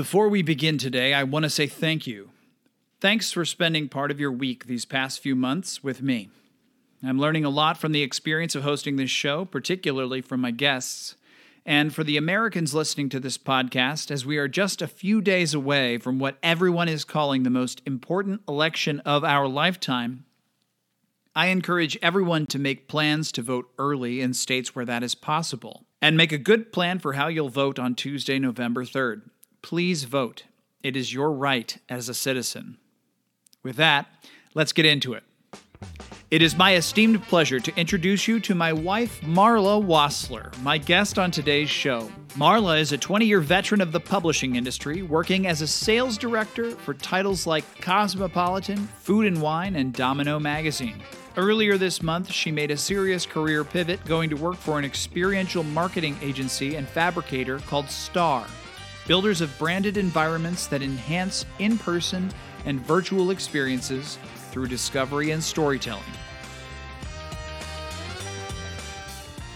[0.00, 2.30] Before we begin today, I want to say thank you.
[3.02, 6.30] Thanks for spending part of your week these past few months with me.
[7.02, 11.16] I'm learning a lot from the experience of hosting this show, particularly from my guests.
[11.66, 15.52] And for the Americans listening to this podcast, as we are just a few days
[15.52, 20.24] away from what everyone is calling the most important election of our lifetime,
[21.36, 25.84] I encourage everyone to make plans to vote early in states where that is possible.
[26.00, 29.24] And make a good plan for how you'll vote on Tuesday, November 3rd.
[29.62, 30.44] Please vote.
[30.82, 32.78] It is your right as a citizen.
[33.62, 34.06] With that,
[34.54, 35.24] let's get into it.
[36.30, 41.18] It is my esteemed pleasure to introduce you to my wife, Marla Wassler, my guest
[41.18, 42.08] on today's show.
[42.36, 46.70] Marla is a 20 year veteran of the publishing industry, working as a sales director
[46.70, 51.02] for titles like Cosmopolitan, Food and Wine, and Domino Magazine.
[51.36, 55.64] Earlier this month, she made a serious career pivot, going to work for an experiential
[55.64, 58.46] marketing agency and fabricator called Star,
[59.10, 62.30] builders of branded environments that enhance in person
[62.64, 64.20] and virtual experiences
[64.52, 66.04] through discovery and storytelling.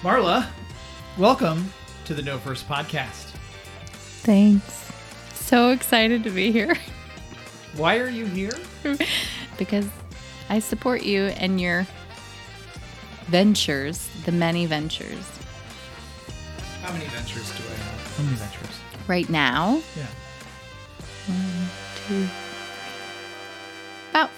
[0.02, 0.48] Marla,
[1.16, 1.72] welcome
[2.04, 3.30] to the No First podcast.
[4.24, 4.90] Thanks.
[5.34, 6.74] So excited to be here
[7.76, 8.58] Why are you here?
[9.56, 9.86] because
[10.48, 11.86] I support you and your
[13.26, 15.30] ventures, the many ventures.
[16.82, 18.16] How many ventures do I have?
[18.16, 18.63] How many ventures?
[19.06, 20.06] Right now, Yeah.
[22.08, 22.26] two,
[24.10, 24.30] about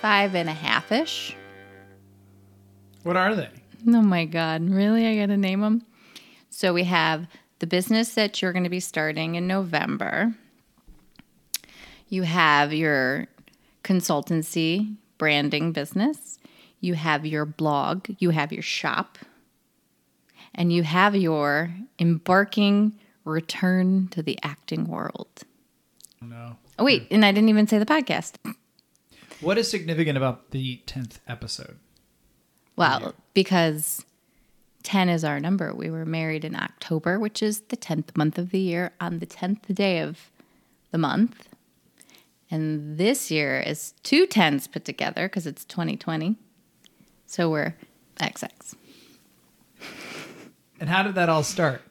[0.00, 1.34] five and a half ish.
[3.02, 3.48] What are they?
[3.88, 4.68] Oh my God.
[4.70, 5.06] Really?
[5.08, 5.84] I got to name them?
[6.50, 7.26] So we have
[7.58, 10.34] the business that you're going to be starting in November.
[12.08, 13.26] You have your
[13.82, 16.38] consultancy branding business.
[16.80, 18.08] You have your blog.
[18.18, 19.18] You have your shop.
[20.54, 22.92] And you have your embarking
[23.24, 25.44] return to the acting world.
[26.20, 26.56] No.
[26.78, 27.06] Oh, wait.
[27.10, 28.34] And I didn't even say the podcast.
[29.40, 31.78] What is significant about the 10th episode?
[32.76, 34.04] Well, because
[34.84, 35.74] 10 is our number.
[35.74, 39.26] We were married in October, which is the 10th month of the year, on the
[39.26, 40.30] 10th day of
[40.90, 41.48] the month.
[42.50, 46.36] And this year is two tens put together because it's 2020.
[47.26, 47.76] So we're
[48.20, 48.74] XX.
[50.78, 51.82] And how did that all start?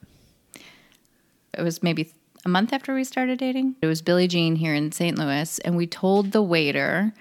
[1.56, 2.12] It was maybe
[2.44, 3.76] a month after we started dating.
[3.82, 5.18] It was Billie Jean here in St.
[5.18, 7.12] Louis, and we told the waiter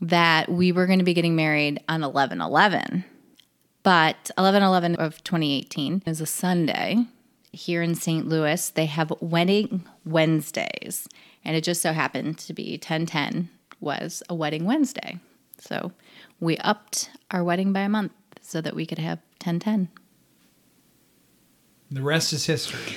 [0.00, 3.04] that we were going to be getting married on 11 11.
[3.82, 7.06] But 11 11 of 2018 is a Sunday.
[7.52, 8.28] Here in St.
[8.28, 11.08] Louis, they have wedding Wednesdays.
[11.44, 13.48] And it just so happened to be 1010
[13.80, 15.18] was a wedding Wednesday.
[15.58, 15.92] So
[16.40, 18.12] we upped our wedding by a month
[18.42, 19.88] so that we could have 1010.
[21.90, 22.96] The rest is history.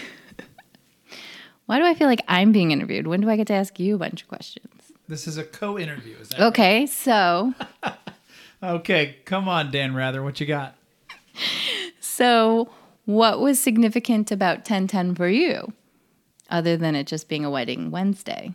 [1.71, 3.07] Why do I feel like I'm being interviewed?
[3.07, 4.91] When do I get to ask you a bunch of questions?
[5.07, 6.17] This is a co interview.
[6.17, 7.53] Is that Okay, so
[8.61, 10.21] Okay, come on, Dan Rather.
[10.21, 10.75] What you got?
[12.01, 12.69] so
[13.05, 15.71] what was significant about 1010 for you
[16.49, 18.51] other than it just being a wedding Wednesday?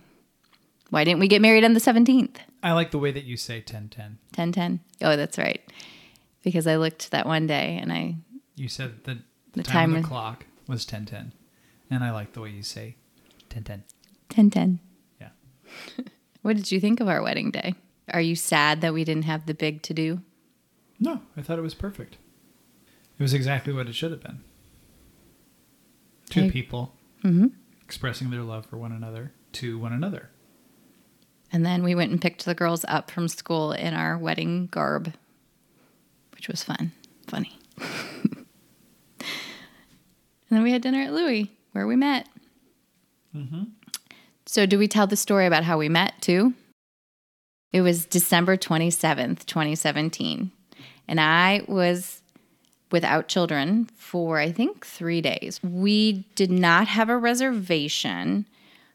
[0.91, 2.37] Why didn't we get married on the 17th?
[2.63, 4.19] I like the way that you say 1010.
[4.35, 4.81] 1010.
[5.01, 5.63] Oh, that's right.
[6.43, 8.17] Because I looked that one day and I
[8.57, 9.17] You said that
[9.55, 11.33] the, The time, time of the was- clock was 1010.
[11.91, 12.97] And I like the way you say
[13.51, 13.85] 1010.
[14.35, 14.81] 1010.
[15.21, 15.29] Yeah.
[16.43, 17.75] What did you think of our wedding day?
[18.13, 20.21] Are you sad that we didn't have the big to do?
[21.01, 22.19] No, I thought it was perfect.
[23.19, 24.45] It was exactly what it should have been.
[26.31, 27.51] Two I- people Mhm.
[27.83, 30.31] expressing their love for one another to one another.
[31.53, 35.15] And then we went and picked the girls up from school in our wedding garb,
[36.33, 36.93] which was fun,
[37.27, 37.59] funny.
[39.19, 39.27] and
[40.51, 42.29] then we had dinner at Louie, where we met.
[43.37, 43.65] Mm-hmm.
[44.47, 46.55] So, do we tell the story about how we met too?
[47.73, 50.51] It was December 27th, 2017.
[51.09, 52.23] And I was
[52.91, 55.61] without children for, I think, three days.
[55.63, 58.47] We did not have a reservation.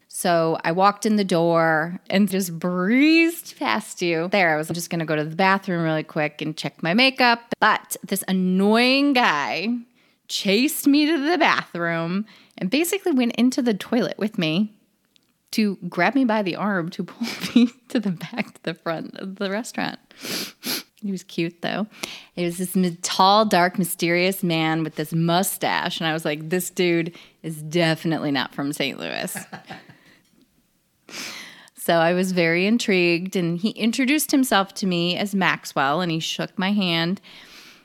[0.08, 4.30] So I walked in the door and just breezed past you.
[4.30, 7.54] There, I was just gonna go to the bathroom really quick and check my makeup.
[7.60, 9.70] But this annoying guy
[10.28, 12.26] chased me to the bathroom
[12.62, 14.72] and basically went into the toilet with me
[15.50, 19.18] to grab me by the arm to pull me to the back to the front
[19.18, 20.00] of the restaurant.
[21.02, 21.88] He was cute though.
[22.36, 26.00] It was this tall, dark, mysterious man with this mustache.
[26.00, 29.00] And I was like, this dude is definitely not from St.
[29.00, 29.36] Louis.
[31.76, 33.36] so I was very intrigued.
[33.36, 37.20] And he introduced himself to me as Maxwell and he shook my hand.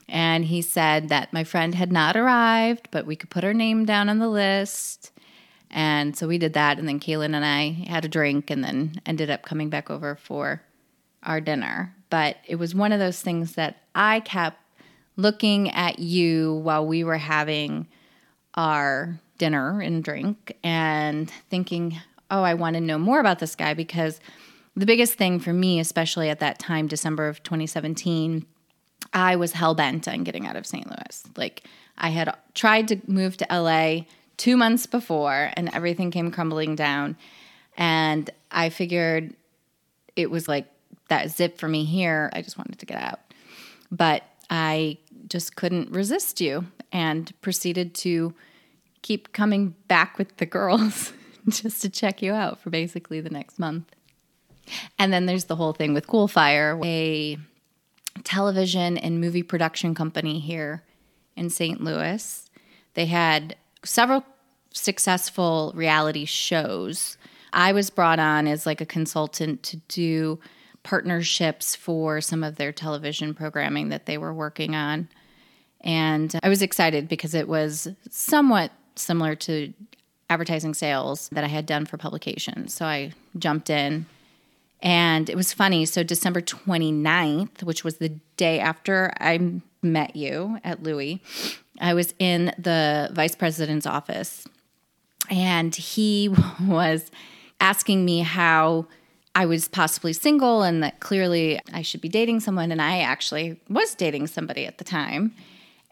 [0.08, 3.85] And he said that my friend had not arrived, but we could put her name
[3.85, 5.11] down on the list.
[5.70, 6.79] And so we did that.
[6.79, 10.14] And then Kaylin and I had a drink and then ended up coming back over
[10.14, 10.62] for
[11.23, 11.94] our dinner.
[12.08, 14.58] But it was one of those things that I kept
[15.17, 17.88] looking at you while we were having
[18.55, 21.99] our dinner and drink and thinking,
[22.31, 24.20] oh, I want to know more about this guy because
[24.76, 28.47] the biggest thing for me, especially at that time, December of 2017,
[29.17, 30.87] I was hell bent on getting out of St.
[30.87, 31.25] Louis.
[31.37, 31.65] Like,
[31.97, 34.05] I had tried to move to LA
[34.37, 37.17] two months before and everything came crumbling down.
[37.79, 39.35] And I figured
[40.17, 40.67] it was like
[41.09, 42.29] that zip for me here.
[42.35, 43.21] I just wanted to get out.
[43.91, 44.99] But I
[45.29, 48.35] just couldn't resist you and proceeded to
[49.01, 51.15] keep coming back with the girls
[51.49, 53.91] just to check you out for basically the next month.
[54.99, 57.39] And then there's the whole thing with Coolfire, a
[58.25, 60.83] television and movie production company here
[61.37, 61.81] in St.
[61.81, 62.49] Louis.
[62.95, 64.25] They had several
[64.73, 67.17] successful reality shows.
[67.53, 70.39] I was brought on as like a consultant to do
[70.83, 75.09] partnerships for some of their television programming that they were working on.
[75.81, 79.73] And I was excited because it was somewhat similar to
[80.31, 82.75] advertising sales that I had done for publications.
[82.75, 84.07] So I jumped in
[84.82, 85.84] and it was funny.
[85.87, 91.23] So December 29th, which was the day after I met you at Louie,
[91.81, 94.46] I was in the vice president's office
[95.31, 96.28] and he
[96.61, 97.11] was
[97.61, 98.87] asking me how
[99.34, 102.73] I was possibly single and that clearly I should be dating someone.
[102.73, 105.34] And I actually was dating somebody at the time.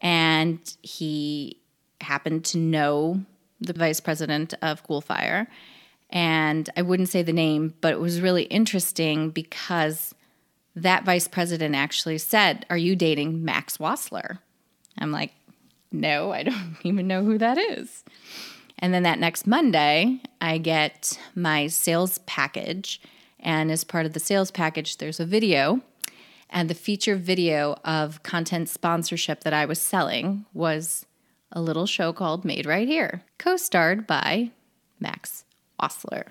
[0.01, 1.61] And he
[2.01, 3.21] happened to know
[3.61, 5.47] the vice president of Coolfire.
[6.11, 10.15] And I wouldn't say the name, but it was really interesting because
[10.77, 14.39] that vice president actually said, Are you dating Max Wassler?
[14.99, 15.33] I'm like,
[15.93, 18.05] No, I don't even know who that is.
[18.79, 23.01] And then that next Monday, I get my sales package.
[23.39, 25.81] And as part of the sales package, there's a video.
[26.51, 31.07] And the feature video of content sponsorship that I was selling was
[31.51, 34.51] a little show called Made Right Here, co starred by
[35.01, 35.44] Max
[35.81, 36.29] Wassler.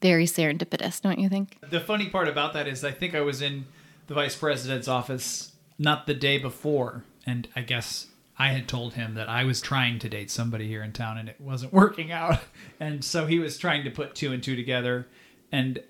[0.00, 1.58] Very serendipitous, don't you think?
[1.68, 3.66] The funny part about that is, I think I was in
[4.08, 8.08] the vice president's office not the day before, and I guess
[8.38, 11.28] I had told him that I was trying to date somebody here in town and
[11.28, 12.40] it wasn't working out.
[12.80, 15.06] And so he was trying to put two and two together
[15.50, 15.80] and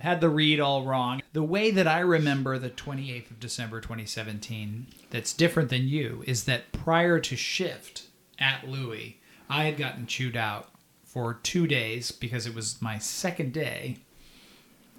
[0.00, 1.22] had the read all wrong.
[1.32, 6.44] The way that I remember the 28th of December 2017 that's different than you is
[6.44, 8.04] that prior to shift
[8.38, 10.68] at Louie, I had gotten chewed out
[11.14, 13.98] for two days because it was my second day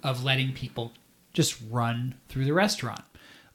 [0.02, 0.94] of letting people
[1.34, 3.02] just run through the restaurant.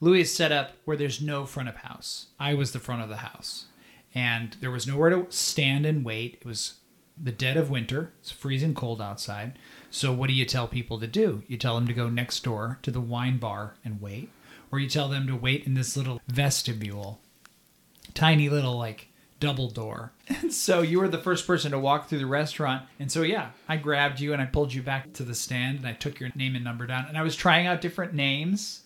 [0.00, 2.28] Louie is set up where there's no front of house.
[2.38, 3.66] I was the front of the house.
[4.14, 6.38] And there was nowhere to stand and wait.
[6.40, 6.74] It was
[7.20, 8.12] the dead of winter.
[8.20, 9.58] It's freezing cold outside.
[9.90, 11.42] So what do you tell people to do?
[11.48, 14.30] You tell them to go next door to the wine bar and wait,
[14.70, 17.20] or you tell them to wait in this little vestibule,
[18.14, 19.08] tiny little like
[19.42, 20.12] double door.
[20.28, 22.84] And so you were the first person to walk through the restaurant.
[23.00, 25.86] And so yeah, I grabbed you and I pulled you back to the stand and
[25.86, 28.84] I took your name and number down and I was trying out different names.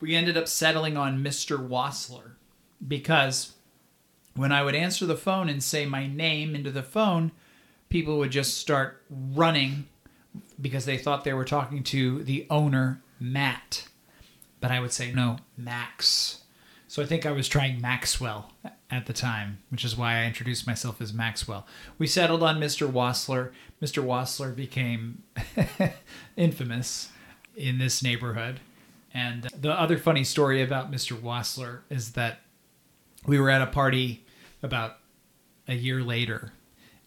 [0.00, 1.56] We ended up settling on Mr.
[1.56, 2.32] Wassler
[2.86, 3.52] because
[4.34, 7.30] when I would answer the phone and say my name into the phone,
[7.88, 9.86] people would just start running
[10.60, 13.86] because they thought they were talking to the owner, Matt.
[14.60, 16.42] But I would say, no, Max.
[16.88, 18.50] So I think I was trying Maxwell
[18.90, 21.66] at the time, which is why I introduced myself as Maxwell.
[21.98, 22.90] We settled on Mr.
[22.90, 23.50] Wassler.
[23.82, 24.02] Mr.
[24.02, 25.22] Wassler became
[26.36, 27.10] infamous
[27.56, 28.60] in this neighborhood.
[29.12, 31.16] And the other funny story about Mr.
[31.16, 32.40] Wassler is that
[33.26, 34.24] we were at a party
[34.62, 34.98] about
[35.66, 36.52] a year later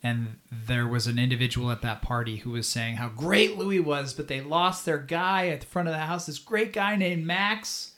[0.01, 4.13] and there was an individual at that party who was saying how great Louie was,
[4.13, 7.25] but they lost their guy at the front of the house, this great guy named
[7.25, 7.91] Max.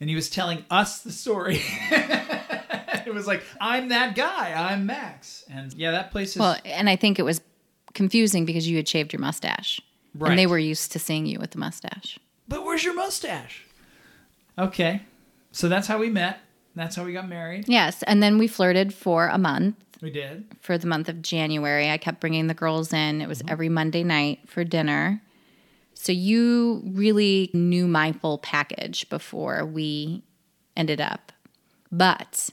[0.00, 1.62] And he was telling us the story.
[3.16, 5.44] it was like, I'm that guy, I'm Max.
[5.50, 6.36] And yeah, that place is.
[6.36, 7.40] Well, and I think it was
[7.94, 9.80] confusing because you had shaved your mustache.
[10.14, 10.30] Right.
[10.30, 12.18] And they were used to seeing you with the mustache.
[12.48, 13.64] But where's your mustache?
[14.58, 15.02] Okay.
[15.52, 16.38] So that's how we met.
[16.74, 17.64] That's how we got married.
[17.68, 18.02] Yes.
[18.04, 19.76] And then we flirted for a month.
[20.02, 20.44] We did.
[20.60, 23.22] For the month of January, I kept bringing the girls in.
[23.22, 23.50] It was mm-hmm.
[23.50, 25.22] every Monday night for dinner.
[25.94, 30.22] So you really knew my full package before we
[30.76, 31.32] ended up.
[31.90, 32.50] But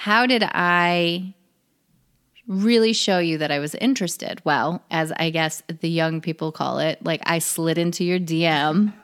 [0.00, 1.34] how did I
[2.46, 4.40] really show you that I was interested?
[4.46, 8.94] Well, as I guess the young people call it, like I slid into your DM.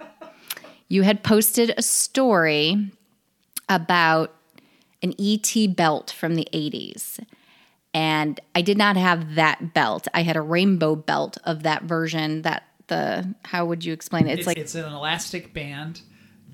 [0.88, 2.90] you had posted a story
[3.68, 4.34] about
[5.02, 7.22] an ET belt from the 80s.
[7.92, 10.08] And I did not have that belt.
[10.14, 14.30] I had a rainbow belt of that version that the how would you explain it?
[14.30, 16.00] It's, It's, like it's an elastic band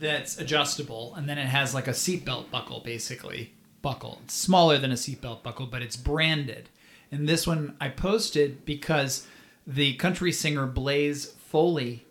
[0.00, 3.54] that's adjustable, and then it has like a seatbelt buckle, basically.
[3.82, 4.20] Buckle.
[4.24, 6.68] It's smaller than a seatbelt buckle, but it's branded.
[7.10, 9.26] And this one I posted because
[9.66, 12.06] the country singer Blaze Foley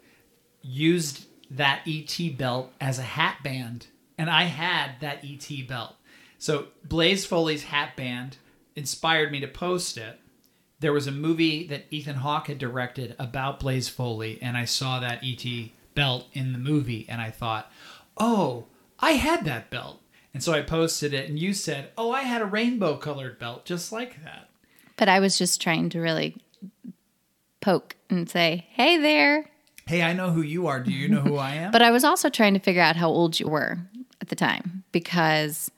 [0.61, 3.87] used that ET belt as a hat band,
[4.17, 5.95] and I had that ET belt.
[6.37, 8.37] So Blaze Foley's hat band
[8.75, 10.19] inspired me to post it.
[10.79, 14.99] There was a movie that Ethan Hawke had directed about Blaze Foley, and I saw
[14.99, 15.45] that ET
[15.93, 17.71] belt in the movie, and I thought,
[18.17, 18.65] oh,
[18.99, 20.00] I had that belt.
[20.33, 23.65] And so I posted it, and you said, oh, I had a rainbow colored belt
[23.65, 24.49] just like that.
[24.97, 26.37] but I was just trying to really
[27.59, 29.45] poke and say, "Hey there."
[29.87, 30.79] Hey, I know who you are.
[30.79, 31.71] Do you know who I am?
[31.71, 33.79] But I was also trying to figure out how old you were
[34.21, 35.69] at the time because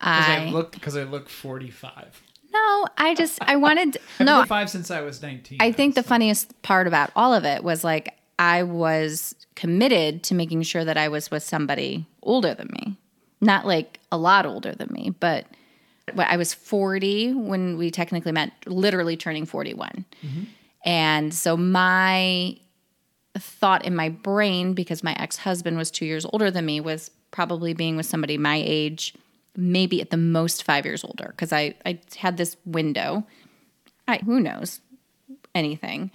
[0.00, 2.22] I I, look because I look 45.
[2.52, 4.44] no, I just I wanted no.
[4.44, 5.58] five since I was 19.
[5.60, 10.22] I think the so- funniest part about all of it was like I was committed
[10.24, 12.96] to making sure that I was with somebody older than me,
[13.42, 15.46] not like a lot older than me, but
[16.16, 20.04] I was 40 when we technically met, literally turning 41.
[20.24, 20.42] Mm-hmm.
[20.84, 22.56] And so my
[23.36, 27.10] thought in my brain, because my ex husband was two years older than me, was
[27.30, 29.14] probably being with somebody my age,
[29.56, 33.26] maybe at the most five years older, because I, I had this window.
[34.06, 34.80] I, who knows
[35.54, 36.10] anything.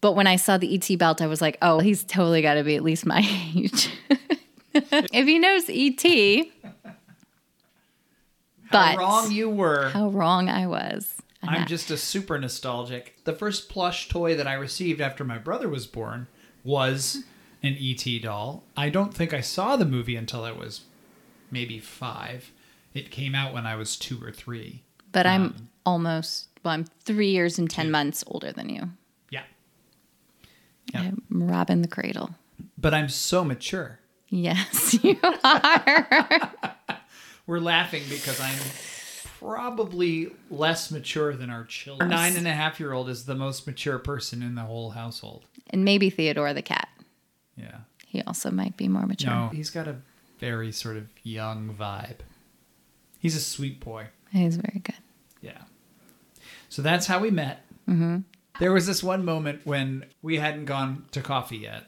[0.00, 2.64] But when I saw the ET belt, I was like, oh, he's totally got to
[2.64, 3.20] be at least my
[3.54, 3.88] age.
[5.12, 6.46] if he knows ET.
[6.84, 6.92] How
[8.70, 9.90] But wrong you were.
[9.90, 11.16] how wrong I was.
[11.42, 11.68] I'm that.
[11.68, 13.16] just a super nostalgic.
[13.24, 16.28] The first plush toy that I received after my brother was born
[16.64, 17.24] was
[17.62, 18.64] an ET doll.
[18.76, 20.82] I don't think I saw the movie until I was
[21.50, 22.52] maybe five.
[22.94, 24.84] It came out when I was two or three.
[25.10, 28.90] But I'm um, almost, well, I'm three years and 10 months older than you.
[29.30, 29.42] Yeah.
[30.94, 31.00] Yeah.
[31.00, 32.30] I'm robbing the cradle.
[32.78, 33.98] But I'm so mature.
[34.34, 36.52] Yes, you are.
[37.46, 38.58] We're laughing because I'm
[39.38, 42.10] probably less mature than our children.
[42.10, 44.90] Our nine and a half year old is the most mature person in the whole
[44.92, 45.44] household.
[45.68, 46.88] and maybe Theodore the cat.
[47.56, 47.78] Yeah.
[48.06, 49.30] He also might be more mature.
[49.30, 49.96] No, he's got a
[50.38, 52.18] very sort of young vibe.
[53.18, 54.06] He's a sweet boy.
[54.30, 54.96] He's very good.
[55.42, 55.58] Yeah.
[56.70, 57.64] So that's how we met.
[57.88, 58.18] Mm-hmm.
[58.60, 61.84] There was this one moment when we hadn't gone to coffee yet.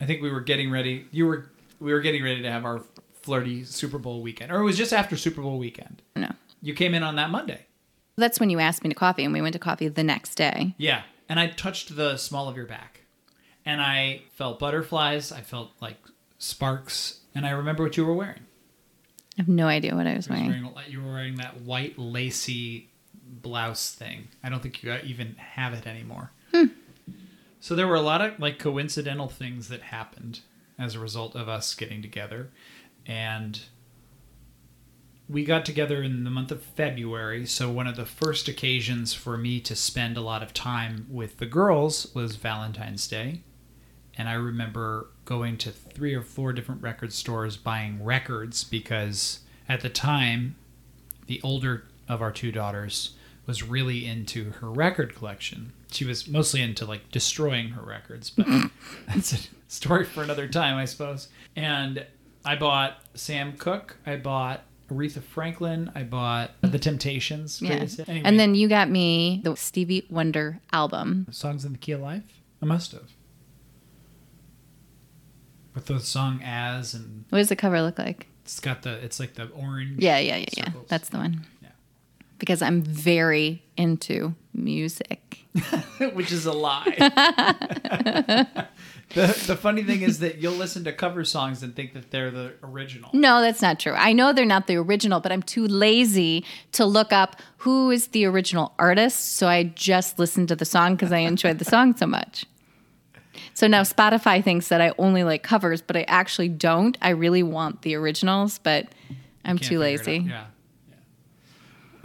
[0.00, 1.06] I think we were getting ready.
[1.12, 1.50] You were.
[1.80, 2.82] We were getting ready to have our
[3.22, 6.02] flirty Super Bowl weekend, or it was just after Super Bowl weekend.
[6.16, 6.30] No.
[6.62, 7.66] You came in on that Monday.
[8.16, 10.74] That's when you asked me to coffee, and we went to coffee the next day.
[10.78, 13.00] Yeah, and I touched the small of your back,
[13.66, 15.32] and I felt butterflies.
[15.32, 15.96] I felt like
[16.38, 18.40] sparks, and I remember what you were wearing.
[19.36, 20.74] I have no idea what I was You were wearing.
[20.74, 22.88] wearing, you were wearing that white lacy
[23.42, 24.28] blouse thing.
[24.44, 26.30] I don't think you even have it anymore.
[26.52, 26.66] Hmm.
[27.58, 30.40] So there were a lot of like coincidental things that happened
[30.78, 32.50] as a result of us getting together,
[33.06, 33.60] and
[35.28, 37.46] we got together in the month of February.
[37.46, 41.38] So one of the first occasions for me to spend a lot of time with
[41.38, 43.40] the girls was Valentine's Day.
[44.16, 49.80] And I remember going to three or four different record stores buying records because at
[49.80, 50.56] the time,
[51.26, 53.16] the older of our two daughters
[53.46, 55.72] was really into her record collection.
[55.90, 58.46] She was mostly into like destroying her records, but
[59.08, 59.38] that's a
[59.74, 61.28] story for another time, I suppose.
[61.56, 62.06] And
[62.44, 67.60] I bought Sam Cooke, I bought Aretha Franklin, I bought The Temptations.
[67.62, 67.86] Yeah.
[68.06, 71.26] Anyway, And then you got me the Stevie Wonder album.
[71.30, 72.42] Songs in the Key of Life?
[72.62, 73.10] I must have.
[75.74, 78.28] With the song As and What does the cover look like?
[78.44, 80.68] it's got the it's like the orange Yeah, yeah, yeah, yeah.
[80.88, 81.46] That's the one.
[81.62, 81.70] Yeah.
[82.38, 85.22] Because I'm very into music.
[86.14, 86.84] which is a lie.
[89.14, 92.30] the the funny thing is that you'll listen to cover songs and think that they're
[92.30, 93.10] the original.
[93.12, 93.92] No, that's not true.
[93.92, 98.08] I know they're not the original, but I'm too lazy to look up who is
[98.08, 99.36] the original artist.
[99.36, 102.46] So I just listened to the song because I enjoyed the song so much.
[103.52, 106.98] So now Spotify thinks that I only like covers, but I actually don't.
[107.00, 108.88] I really want the originals, but
[109.44, 110.24] I'm too lazy.
[110.26, 110.46] Yeah.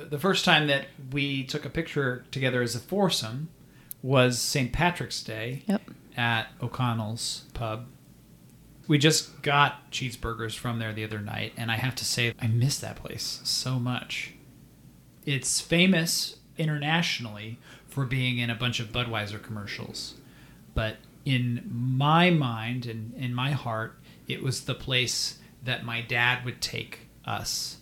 [0.09, 3.49] The first time that we took a picture together as a foursome
[4.01, 4.71] was St.
[4.73, 5.81] Patrick's Day Yep.
[6.17, 7.85] at O'Connell's pub.
[8.87, 12.47] We just got cheeseburgers from there the other night, and I have to say, I
[12.47, 14.33] miss that place so much.
[15.25, 20.15] It's famous internationally for being in a bunch of Budweiser commercials,
[20.73, 26.43] but in my mind and in my heart, it was the place that my dad
[26.45, 27.77] would take us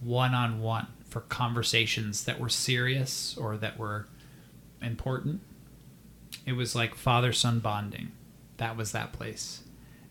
[0.00, 4.06] one on one for conversations that were serious or that were
[4.80, 5.42] important.
[6.46, 8.12] It was like father son bonding.
[8.56, 9.62] That was that place.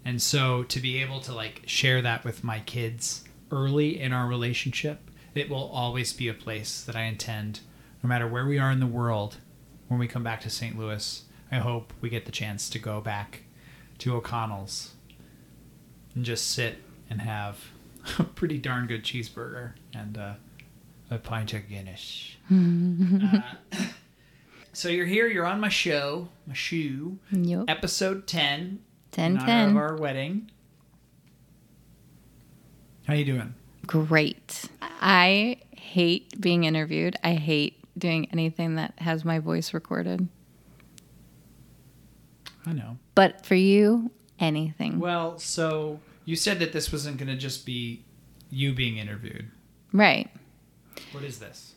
[0.06, 4.28] And so to be able to like share that with my kids early in our
[4.28, 7.62] relationship, it will always be a place that I intend,
[8.04, 9.38] no matter where we are in the world,
[9.88, 10.78] when we come back to St.
[10.78, 13.44] Louis, I hope we get the chance to go back
[14.00, 14.94] to O'Connell's
[16.14, 16.78] and just sit
[17.10, 17.72] and have
[18.20, 20.34] a pretty darn good cheeseburger and uh,
[21.12, 22.36] a pint of Guinness.
[22.52, 23.42] uh,
[24.74, 25.28] so you're here.
[25.28, 27.66] You're on my show, my shoe, Yep.
[27.68, 28.80] episode ten,
[29.12, 29.70] 10 10.
[29.72, 30.50] of our wedding.
[33.08, 33.54] How you doing?
[33.86, 34.66] Great.
[34.82, 37.16] I hate being interviewed.
[37.24, 40.28] I hate doing anything that has my voice recorded.
[42.66, 42.98] I know.
[43.16, 45.00] But for you, anything.
[45.00, 48.06] Well, so you said that this wasn't going to just be
[48.50, 49.50] you being interviewed.
[49.92, 50.30] right.
[51.12, 51.74] What is this?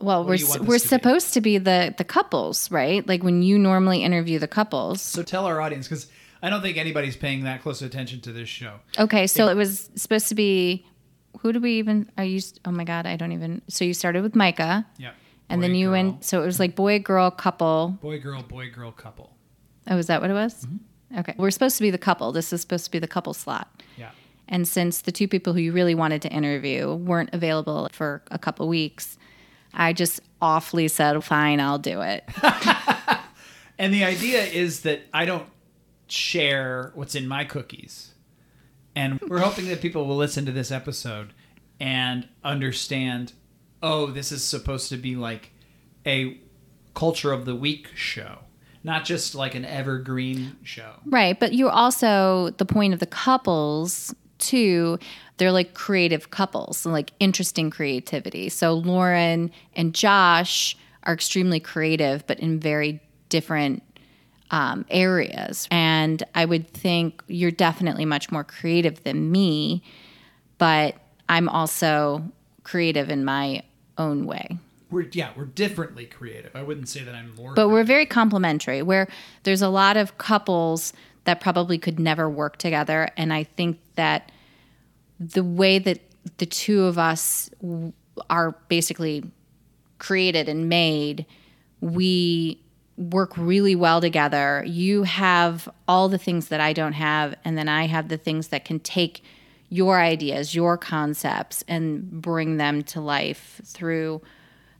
[0.00, 0.88] Well, What we're do you want s- we're to be?
[0.88, 3.06] supposed to be the the couples, right?
[3.06, 5.00] Like when you normally interview the couples.
[5.02, 6.08] So tell our audience because
[6.42, 8.80] I don't think anybody's paying that close attention to this show.
[8.98, 10.84] Okay, so it was supposed to be
[11.40, 14.22] who do we even are you oh my god, I don't even So you started
[14.22, 15.12] with Micah Yeah.
[15.48, 15.92] and Boy, then you girl.
[15.92, 17.96] went so it was like boy girl couple.
[18.02, 19.30] boy girl boy girl couple.
[19.88, 20.64] Oh, is that what it was?
[20.64, 21.18] Mm-hmm.
[21.20, 21.34] Okay.
[21.38, 22.32] We're supposed to be the couple.
[22.32, 23.68] This is supposed to be the couple slot.
[23.96, 24.10] Yeah.
[24.48, 28.38] And since the two people who you really wanted to interview weren't available for a
[28.38, 29.16] couple weeks,
[29.72, 32.24] I just awfully said, fine, I'll do it.
[33.78, 35.48] And the idea is that I don't
[36.06, 38.12] share what's in my cookies.
[38.94, 41.32] And we're hoping that people will listen to this episode
[41.80, 43.32] and understand
[43.82, 45.50] oh, this is supposed to be like
[46.06, 46.38] a
[46.94, 48.38] culture of the week show,
[48.82, 50.94] not just like an evergreen show.
[51.04, 51.38] right.
[51.38, 54.14] But you're also the point of the couples,
[54.46, 54.98] too.
[55.36, 58.48] They're like creative couples, and like interesting creativity.
[58.48, 63.82] So Lauren and Josh are extremely creative, but in very different
[64.50, 65.66] um, areas.
[65.70, 69.82] And I would think you're definitely much more creative than me,
[70.58, 70.94] but
[71.28, 72.22] I'm also
[72.62, 73.62] creative in my
[73.98, 74.58] own way.
[74.90, 76.54] We're yeah, we're differently creative.
[76.54, 79.08] I wouldn't say that I'm more But we're very complementary, where
[79.42, 80.92] there's a lot of couples
[81.24, 83.08] that probably could never work together.
[83.16, 84.30] And I think that
[85.18, 86.00] the way that
[86.38, 87.50] the two of us
[88.30, 89.24] are basically
[89.98, 91.26] created and made,
[91.80, 92.60] we
[92.96, 94.64] work really well together.
[94.66, 98.48] You have all the things that I don't have, and then I have the things
[98.48, 99.22] that can take
[99.68, 104.22] your ideas, your concepts, and bring them to life through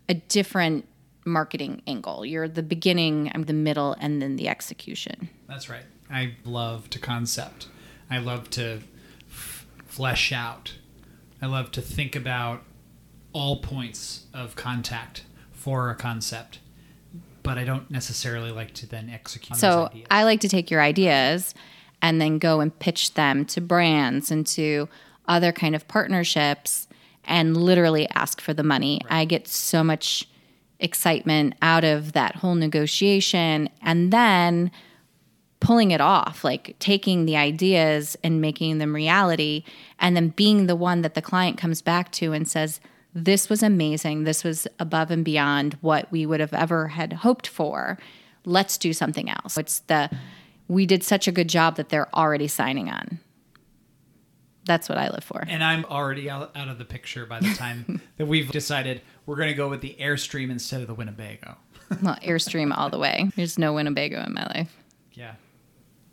[0.08, 0.86] a different
[1.24, 2.24] marketing angle.
[2.24, 5.28] You're the beginning, I'm the middle, and then the execution.
[5.48, 5.84] That's right.
[6.10, 7.68] I love to concept.
[8.10, 8.80] I love to
[9.94, 10.74] flesh out.
[11.40, 12.64] I love to think about
[13.32, 16.58] all points of contact for a concept,
[17.44, 20.06] but I don't necessarily like to then execute So those ideas.
[20.10, 21.54] I like to take your ideas
[22.02, 24.88] and then go and pitch them to brands and to
[25.28, 26.88] other kind of partnerships
[27.24, 29.00] and literally ask for the money.
[29.08, 30.28] I get so much
[30.80, 34.72] excitement out of that whole negotiation and then
[35.64, 39.64] pulling it off, like taking the ideas and making them reality,
[39.98, 42.80] and then being the one that the client comes back to and says,
[43.14, 44.24] This was amazing.
[44.24, 47.98] This was above and beyond what we would have ever had hoped for.
[48.44, 49.56] Let's do something else.
[49.56, 50.10] It's the
[50.68, 53.18] we did such a good job that they're already signing on.
[54.66, 55.44] That's what I live for.
[55.46, 59.36] and I'm already out, out of the picture by the time that we've decided we're
[59.36, 61.56] going to go with the Airstream instead of the Winnebago.
[62.02, 63.30] Well, Airstream all the way.
[63.36, 64.74] There's no Winnebago in my life.
[65.12, 65.34] Yeah.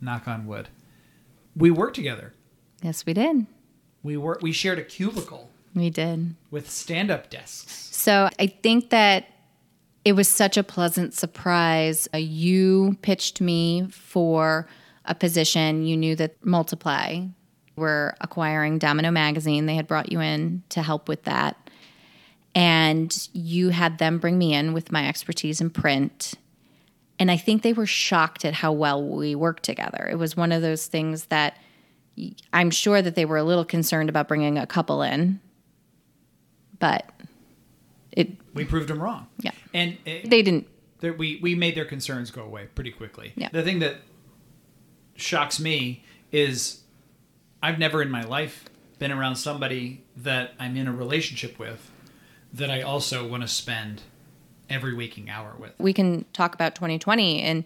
[0.01, 0.69] Knock on wood.
[1.55, 2.33] We worked together.
[2.81, 3.45] Yes, we did.
[4.03, 6.35] We were we shared a cubicle We did.
[6.49, 7.71] with stand-up desks.
[7.95, 9.27] So I think that
[10.03, 12.07] it was such a pleasant surprise.
[12.13, 14.67] Uh, you pitched me for
[15.05, 15.85] a position.
[15.85, 17.25] You knew that Multiply
[17.75, 19.67] were acquiring Domino Magazine.
[19.67, 21.69] They had brought you in to help with that.
[22.55, 26.33] And you had them bring me in with my expertise in print.
[27.21, 30.09] And I think they were shocked at how well we worked together.
[30.09, 31.55] It was one of those things that
[32.51, 35.39] I'm sure that they were a little concerned about bringing a couple in,
[36.79, 37.07] but
[38.11, 39.27] it We proved them wrong.
[39.37, 39.51] Yeah.
[39.71, 40.67] And it, they didn't
[40.99, 43.33] we we made their concerns go away pretty quickly.
[43.35, 43.49] Yeah.
[43.51, 43.97] The thing that
[45.15, 46.81] shocks me is
[47.61, 48.65] I've never in my life
[48.97, 51.91] been around somebody that I'm in a relationship with
[52.51, 54.01] that I also want to spend
[54.71, 55.73] every waking hour with.
[55.79, 57.63] we can talk about 2020 and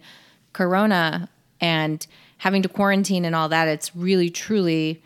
[0.52, 1.28] corona
[1.60, 2.06] and
[2.38, 5.02] having to quarantine and all that it's really truly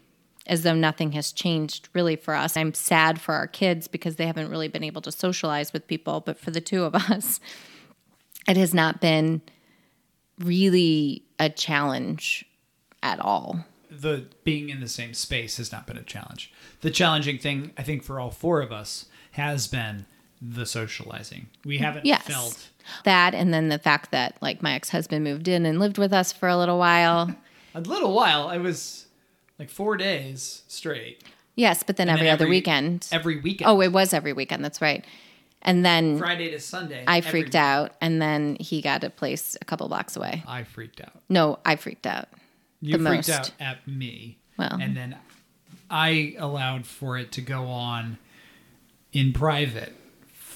[0.47, 2.57] as though nothing has changed really for us.
[2.57, 6.21] I'm sad for our kids because they haven't really been able to socialize with people,
[6.21, 7.39] but for the two of us,
[8.49, 9.43] it has not been
[10.41, 12.45] really a challenge
[13.03, 13.65] at all.
[13.91, 16.53] The being in the same space has not been a challenge.
[16.81, 20.07] The challenging thing, I think, for all four of us has been
[20.40, 21.48] the socializing.
[21.64, 22.22] We haven't Yes.
[22.26, 22.68] felt
[23.05, 26.33] That and then the fact that like my ex-husband moved in and lived with us
[26.33, 27.35] for a little while.
[27.74, 28.48] a little while.
[28.48, 29.07] I was
[29.59, 31.22] like four days straight.
[31.57, 33.07] Yes, but then And every, then other weekend.
[33.12, 33.68] Every weekend.
[33.70, 34.64] oh, it was every weekend.
[34.64, 35.05] That's right.
[35.62, 37.05] And then Friday to Sunday.
[37.07, 40.42] I freaked out, and then he got a place a couple blocks away.
[40.46, 41.20] I freaked out.
[41.29, 42.29] No, I freaked out.
[42.81, 43.31] You freaked most.
[43.31, 44.38] out at me.
[44.57, 44.79] Well.
[44.81, 45.16] and then
[45.90, 48.16] I allowed for it to go on
[49.12, 49.92] in private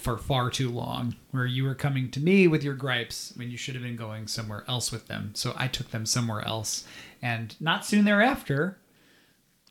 [0.05, 3.57] for far too long, where you were coming to me with your gripes when you
[3.57, 5.31] should have been going somewhere else with them.
[5.35, 6.85] So I took them somewhere else,
[7.23, 8.77] and not soon thereafter,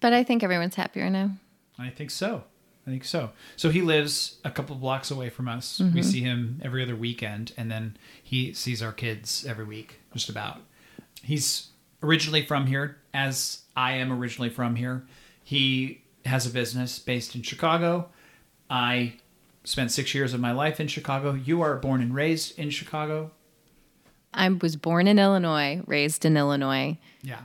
[0.03, 1.31] But I think everyone's happier now.
[1.79, 2.43] I think so.
[2.85, 3.31] I think so.
[3.55, 5.79] So he lives a couple blocks away from us.
[5.79, 5.95] Mm-hmm.
[5.95, 10.27] We see him every other weekend, and then he sees our kids every week, just
[10.27, 10.59] about.
[11.21, 11.69] He's
[12.03, 15.05] originally from here, as I am originally from here.
[15.41, 18.09] He has a business based in Chicago.
[18.69, 19.13] I
[19.63, 21.33] spent six years of my life in Chicago.
[21.33, 23.31] You are born and raised in Chicago.
[24.33, 26.97] I was born in Illinois, raised in Illinois.
[27.21, 27.41] Yeah,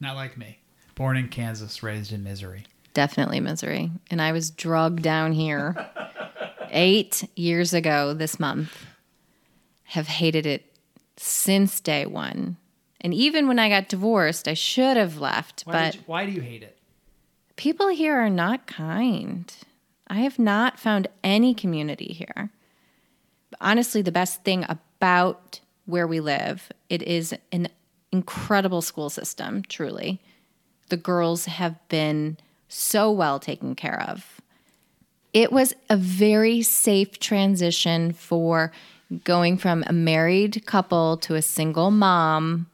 [0.00, 0.58] not like me.
[0.94, 2.64] Born in Kansas, raised in misery.
[2.94, 3.90] Definitely misery.
[4.10, 5.76] And I was drugged down here
[6.70, 8.86] eight years ago this month.
[9.84, 10.76] Have hated it
[11.16, 12.56] since day one.
[13.00, 15.62] And even when I got divorced, I should have left.
[15.62, 16.76] Why, but you- why do you hate it?
[17.56, 19.52] people here are not kind.
[20.10, 22.50] I have not found any community here.
[23.60, 27.68] Honestly, the best thing about where we live, it is an
[28.10, 30.20] incredible school system, truly.
[30.88, 34.40] The girls have been so well taken care of.
[35.32, 38.72] It was a very safe transition for
[39.22, 42.66] going from a married couple to a single mom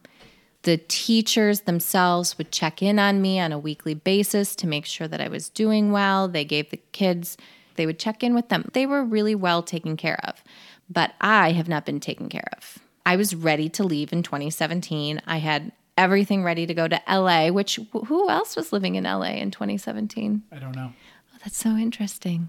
[0.66, 5.07] the teachers themselves would check in on me on a weekly basis to make sure
[5.07, 6.26] that I was doing well.
[6.26, 7.37] They gave the kids,
[7.76, 8.68] they would check in with them.
[8.72, 10.42] They were really well taken care of,
[10.90, 12.79] but I have not been taken care of.
[13.07, 15.22] I was ready to leave in 2017.
[15.24, 19.35] I had everything ready to go to LA, which who else was living in LA
[19.35, 20.42] in 2017?
[20.50, 20.92] I don't know.
[21.33, 22.48] Oh, that's so interesting.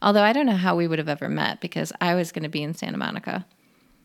[0.00, 2.48] Although I don't know how we would have ever met because I was going to
[2.48, 3.44] be in Santa Monica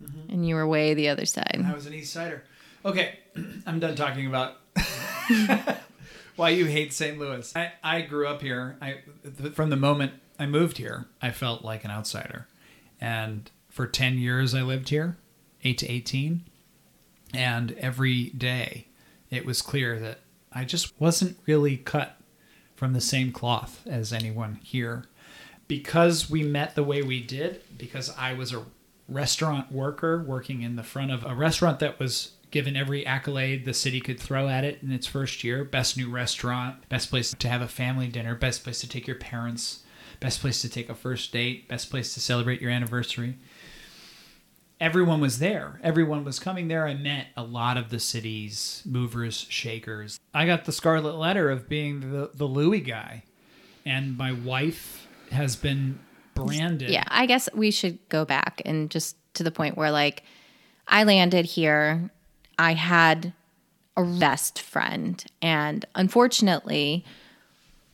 [0.04, 0.30] mm-hmm.
[0.30, 1.64] and you were way the other side.
[1.66, 2.44] I was an East Sider.
[2.86, 3.20] Okay,
[3.66, 4.56] I'm done talking about
[6.36, 7.20] why you hate St.
[7.20, 7.52] Louis.
[7.56, 8.78] I, I grew up here.
[8.82, 8.98] I
[9.42, 12.48] th- from the moment I moved here, I felt like an outsider,
[13.00, 15.18] and for ten years I lived here,
[15.64, 16.44] eight to eighteen,
[17.34, 18.88] and every day
[19.30, 20.20] it was clear that
[20.52, 22.18] I just wasn't really cut
[22.76, 25.06] from the same cloth as anyone here.
[25.68, 28.64] Because we met the way we did, because I was a
[29.08, 33.74] restaurant worker working in the front of a restaurant that was given every accolade the
[33.74, 37.50] city could throw at it in its first year best new restaurant, best place to
[37.50, 39.84] have a family dinner, best place to take your parents,
[40.20, 43.36] best place to take a first date, best place to celebrate your anniversary
[44.80, 45.80] everyone was there.
[45.84, 46.88] Everyone was coming there.
[46.88, 50.20] I met a lot of the city's movers, shakers.
[50.34, 53.24] I got the scarlet letter of being the, the Louie guy.
[53.86, 56.00] And my wife has been
[56.36, 56.90] branded.
[56.90, 60.24] Yeah, I guess we should go back and just to the point where like
[60.88, 62.10] I landed here,
[62.60, 63.34] I had
[63.98, 65.24] a best friend.
[65.42, 67.04] And unfortunately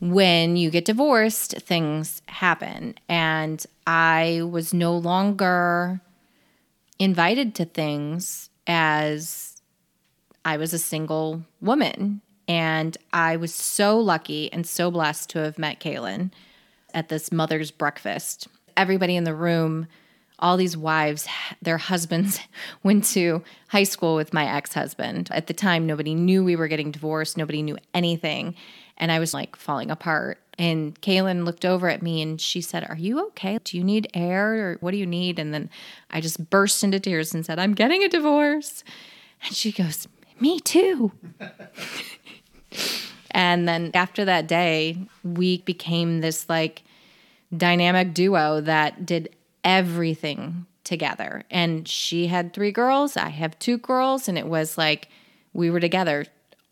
[0.01, 2.95] when you get divorced, things happen.
[3.08, 6.01] And I was no longer
[6.99, 9.62] invited to things as
[10.43, 12.21] I was a single woman.
[12.47, 16.32] And I was so lucky and so blessed to have met Kaylin
[16.93, 18.47] at this mother's breakfast.
[18.78, 19.88] Everybody in the room,
[20.39, 21.28] all these wives,
[21.62, 22.39] their husbands
[22.84, 25.30] went to high school with my ex husband.
[25.32, 28.56] At the time, nobody knew we were getting divorced, nobody knew anything.
[28.98, 30.39] And I was like falling apart.
[30.58, 33.60] And Kaylin looked over at me and she said, Are you okay?
[33.62, 35.38] Do you need air or what do you need?
[35.38, 35.69] And then
[36.12, 38.86] I just burst into tears and said, I'm getting a divorce.
[39.43, 40.08] And she goes,
[40.39, 41.12] Me too.
[43.36, 46.84] And then after that day, we became this like
[47.56, 51.43] dynamic duo that did everything together.
[51.51, 55.10] And she had three girls, I have two girls, and it was like
[55.51, 56.28] we were together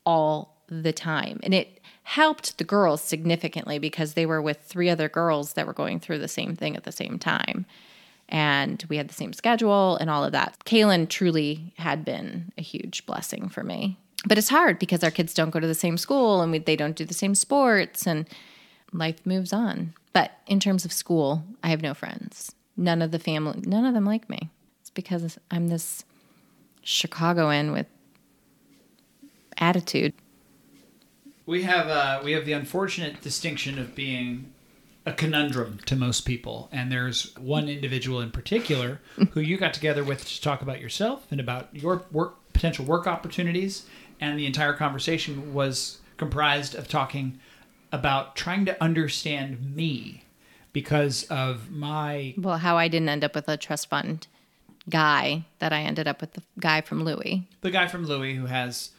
[0.06, 1.40] all the time.
[1.44, 5.74] And it helped the girls significantly because they were with three other girls that were
[5.74, 7.66] going through the same thing at the same time.
[8.30, 10.58] And we had the same schedule and all of that.
[10.66, 13.98] Kaylin truly had been a huge blessing for me.
[14.26, 16.76] But it's hard because our kids don't go to the same school and we, they
[16.76, 18.28] don't do the same sports and
[18.92, 19.94] life moves on.
[20.14, 22.54] But in terms of school, I have no friends.
[22.76, 24.50] None of the family, none of them like me.
[24.82, 26.04] It's because I'm this
[26.84, 27.88] Chicagoan with
[29.58, 30.14] attitude.
[31.46, 34.54] We have uh, we have the unfortunate distinction of being
[35.06, 40.04] a conundrum to most people, and there's one individual in particular who you got together
[40.04, 43.86] with to talk about yourself and about your work potential work opportunities,
[44.20, 47.40] and the entire conversation was comprised of talking
[47.92, 50.23] about trying to understand me
[50.74, 54.28] because of my Well, how I didn't end up with a trust fund
[54.90, 57.48] guy that I ended up with the guy from Louie.
[57.62, 58.92] the guy from Louie who has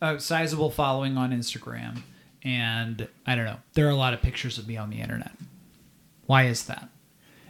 [0.00, 2.02] a sizable following on Instagram,
[2.42, 3.58] and I don't know.
[3.74, 5.32] There are a lot of pictures of me on the internet.
[6.26, 6.88] Why is that?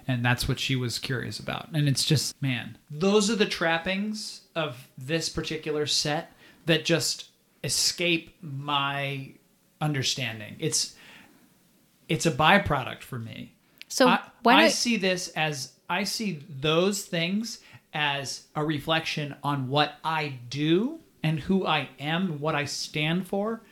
[0.07, 1.69] And that's what she was curious about.
[1.75, 6.33] And it's just, man, those are the trappings of this particular set
[6.65, 7.29] that just
[7.63, 9.33] escape my
[9.81, 10.57] understanding.
[10.59, 10.95] It's
[12.09, 13.53] it's a byproduct for me.
[13.89, 17.61] So I, why I see this as I see those things
[17.95, 23.63] as a reflection on what I do and who I am, what I stand for,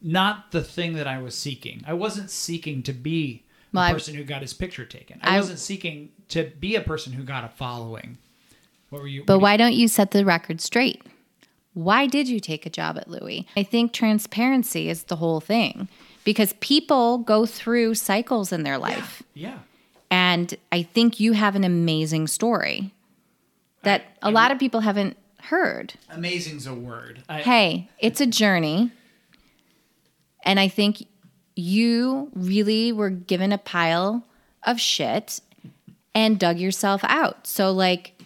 [0.00, 1.82] not the thing that I was seeking.
[1.86, 5.18] I wasn't seeking to be a Well, I- person who got his picture taken.
[5.22, 8.18] I, I- wasn't seeking to be a person who got a following.
[8.90, 9.24] What were you?
[9.24, 11.02] But why don't you set the record straight?
[11.74, 13.48] Why did you take a job at Louie?
[13.56, 15.88] I think transparency is the whole thing
[16.22, 19.24] because people go through cycles in their life.
[19.34, 19.58] you- yeah.
[20.14, 22.92] And I think you have an amazing story
[23.82, 25.94] that a lot of people haven't heard.
[26.08, 27.24] Amazing's a word.
[27.28, 28.92] I, Hey, it's a journey.
[30.44, 31.08] And I think
[31.56, 34.24] you really were given a pile
[34.62, 35.40] of shit
[36.14, 37.48] and dug yourself out.
[37.48, 38.16] So, like,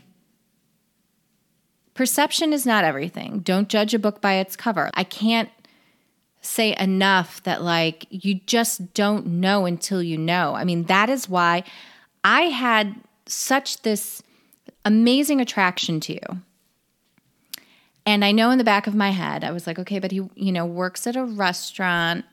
[1.95, 3.39] perception is not everything.
[3.39, 4.91] Don't judge a book by its cover.
[4.93, 5.49] I can't
[6.41, 10.55] say enough that, like, you just don't know until you know.
[10.55, 11.65] I mean, that is why
[12.25, 12.95] I had
[13.27, 14.23] such this
[14.85, 16.43] amazing attraction to you.
[18.07, 20.27] And I know in the back of my head, I was like, okay, but he,
[20.35, 22.25] you know, works at a restaurant.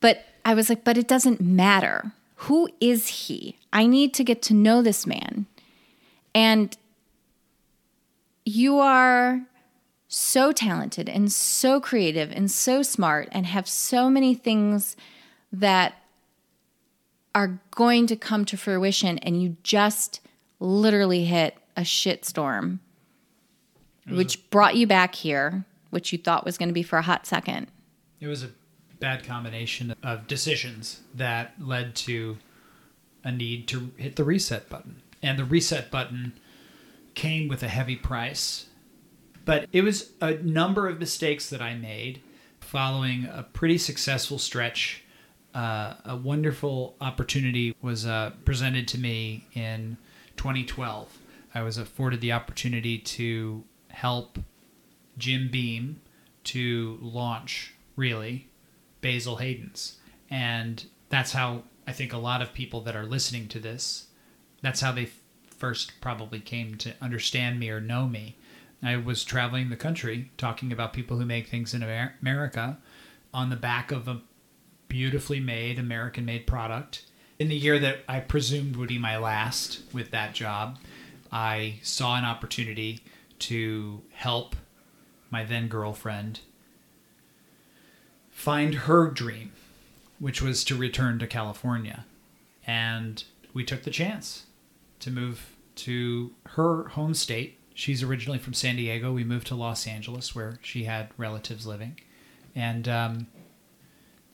[0.00, 2.12] But I was like, but it doesn't matter.
[2.36, 3.56] Who is he?
[3.72, 5.46] I need to get to know this man.
[6.34, 6.76] And
[8.44, 9.42] you are
[10.14, 14.96] so talented and so creative and so smart and have so many things
[15.52, 15.94] that
[17.34, 20.20] are going to come to fruition and you just
[20.60, 22.78] literally hit a shitstorm
[24.08, 27.26] which brought you back here which you thought was going to be for a hot
[27.26, 27.66] second
[28.20, 28.50] It was a
[29.00, 32.38] bad combination of decisions that led to
[33.22, 35.02] a need to hit the reset button.
[35.22, 36.32] And the reset button
[37.14, 38.66] came with a heavy price.
[39.44, 42.20] But it was a number of mistakes that I made
[42.60, 45.04] following a pretty successful stretch.
[45.54, 49.96] Uh, a wonderful opportunity was uh, presented to me in
[50.36, 51.18] 2012.
[51.54, 54.38] I was afforded the opportunity to help
[55.16, 56.00] Jim Beam
[56.44, 58.48] to launch, really,
[59.00, 59.98] Basil Hayden's.
[60.28, 64.08] And that's how I think a lot of people that are listening to this,
[64.62, 65.10] that's how they
[65.46, 68.36] first probably came to understand me or know me.
[68.88, 72.78] I was traveling the country talking about people who make things in Amer- America
[73.32, 74.22] on the back of a
[74.88, 77.04] beautifully made American made product.
[77.38, 80.78] In the year that I presumed would be my last with that job,
[81.32, 83.00] I saw an opportunity
[83.40, 84.54] to help
[85.30, 86.40] my then girlfriend
[88.30, 89.52] find her dream,
[90.18, 92.04] which was to return to California.
[92.66, 94.46] And we took the chance
[95.00, 97.58] to move to her home state.
[97.74, 99.12] She's originally from San Diego.
[99.12, 101.98] We moved to Los Angeles, where she had relatives living,
[102.54, 103.26] and um,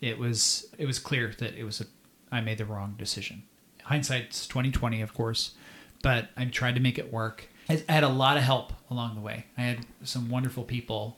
[0.03, 1.87] it was it was clear that it was a
[2.31, 3.44] I made the wrong decision.
[3.85, 5.55] Hindsight's twenty twenty, of course,
[6.03, 7.48] but I tried to make it work.
[7.68, 9.46] I had a lot of help along the way.
[9.57, 11.16] I had some wonderful people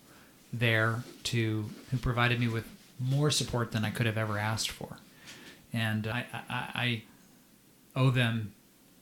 [0.52, 2.66] there to who provided me with
[3.00, 4.98] more support than I could have ever asked for,
[5.72, 7.02] and I I, I
[7.96, 8.52] owe them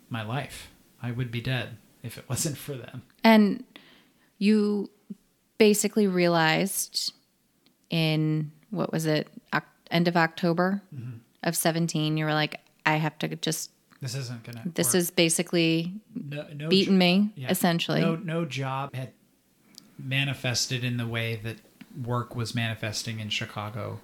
[0.09, 0.68] my life.
[1.02, 3.02] I would be dead if it wasn't for them.
[3.24, 3.64] And
[4.38, 4.90] you
[5.58, 7.12] basically realized
[7.90, 9.28] in what was it,
[9.90, 11.18] end of October mm-hmm.
[11.42, 14.62] of 17, you were like, I have to just, This isn't gonna.
[14.74, 14.94] this work.
[14.96, 17.50] is basically no, no beating me, Yeah.
[17.50, 18.00] essentially.
[18.00, 19.12] No, no job had
[19.98, 21.56] manifested in the way that
[22.04, 24.00] work was manifesting in Chicago.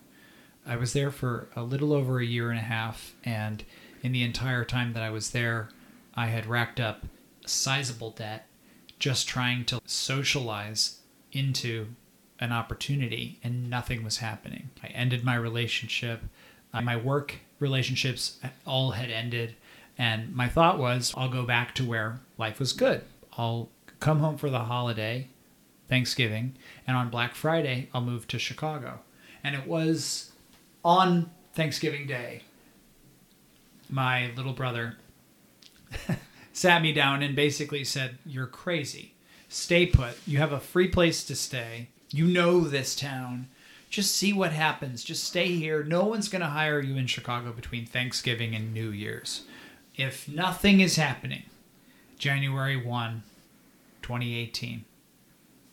[0.67, 3.65] I was there for a little over a year and a half, and
[4.03, 5.71] in the entire time that I was there,
[6.15, 7.07] I had racked up
[7.47, 8.47] sizable debt
[8.99, 11.01] just trying to socialize
[11.33, 11.89] into
[12.39, 14.71] an opportunity and nothing was happening.
[14.83, 16.23] I ended my relationship.
[16.73, 19.55] Uh, my work relationships all had ended.
[19.99, 23.03] And my thought was, I'll go back to where life was good.
[23.39, 25.29] I'll come home for the holiday,
[25.89, 26.55] Thanksgiving,
[26.87, 29.01] and on Black Friday, I'll move to Chicago.
[29.43, 30.33] And it was
[30.85, 32.43] on Thanksgiving Day,
[33.89, 34.97] my little brother
[36.57, 39.13] sat me down and basically said, You're crazy.
[39.49, 40.17] Stay put.
[40.27, 41.89] You have a free place to stay.
[42.11, 43.49] You know this town.
[43.91, 45.05] Just see what happens.
[45.05, 45.85] Just stay here.
[45.85, 49.45] No one's going to hire you in Chicago between Thanksgiving and New Year's.
[49.95, 51.45] If nothing is happening,
[52.19, 53.23] January 1,
[54.03, 54.85] 2018,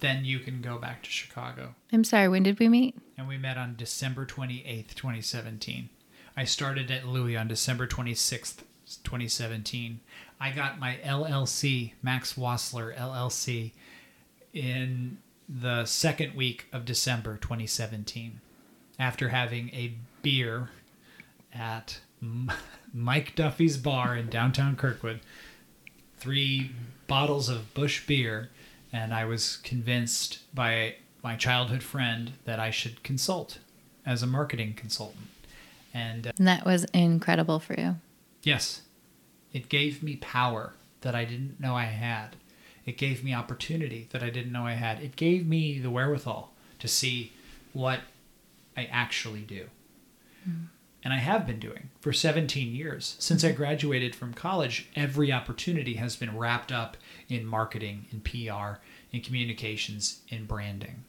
[0.01, 1.75] then you can go back to Chicago.
[1.91, 2.95] I'm sorry, when did we meet?
[3.17, 5.89] And we met on December 28th, 2017.
[6.35, 8.57] I started at Louie on December 26th,
[9.03, 9.99] 2017.
[10.43, 13.71] I got my LLC, Max Wassler LLC,
[14.51, 18.41] in the second week of December 2017
[18.99, 20.69] after having a beer
[21.53, 22.01] at
[22.93, 25.21] Mike Duffy's bar in downtown Kirkwood.
[26.17, 26.71] Three
[27.07, 28.49] bottles of Busch beer,
[28.91, 33.59] and I was convinced by my childhood friend that I should consult
[34.05, 35.27] as a marketing consultant.
[35.93, 37.95] And, uh, and that was incredible for you.
[38.43, 38.81] Yes.
[39.53, 42.35] It gave me power that I didn't know I had.
[42.85, 45.01] It gave me opportunity that I didn't know I had.
[45.01, 47.31] It gave me the wherewithal to see
[47.71, 48.01] what
[48.75, 49.67] I actually do.
[50.47, 50.67] Mm.
[51.03, 53.15] And I have been doing for 17 years.
[53.19, 58.79] Since I graduated from college, every opportunity has been wrapped up in marketing, in PR,
[59.11, 61.03] in communications, in branding.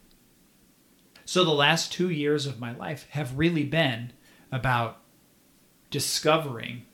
[1.25, 4.13] So the last two years of my life have really been
[4.51, 4.99] about
[5.91, 6.87] discovering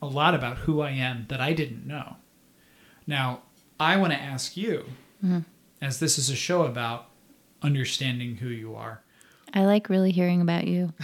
[0.00, 2.16] a lot about who I am that I didn't know.
[3.06, 3.42] Now,
[3.78, 4.84] I want to ask you,
[5.24, 5.40] mm-hmm.
[5.80, 7.08] as this is a show about
[7.62, 9.02] understanding who you are.
[9.54, 10.92] I like really hearing about you.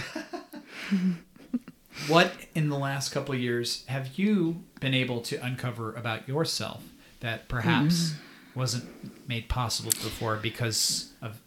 [2.09, 6.83] what in the last couple of years have you been able to uncover about yourself
[7.21, 8.59] that perhaps mm-hmm.
[8.59, 11.41] wasn't made possible before because of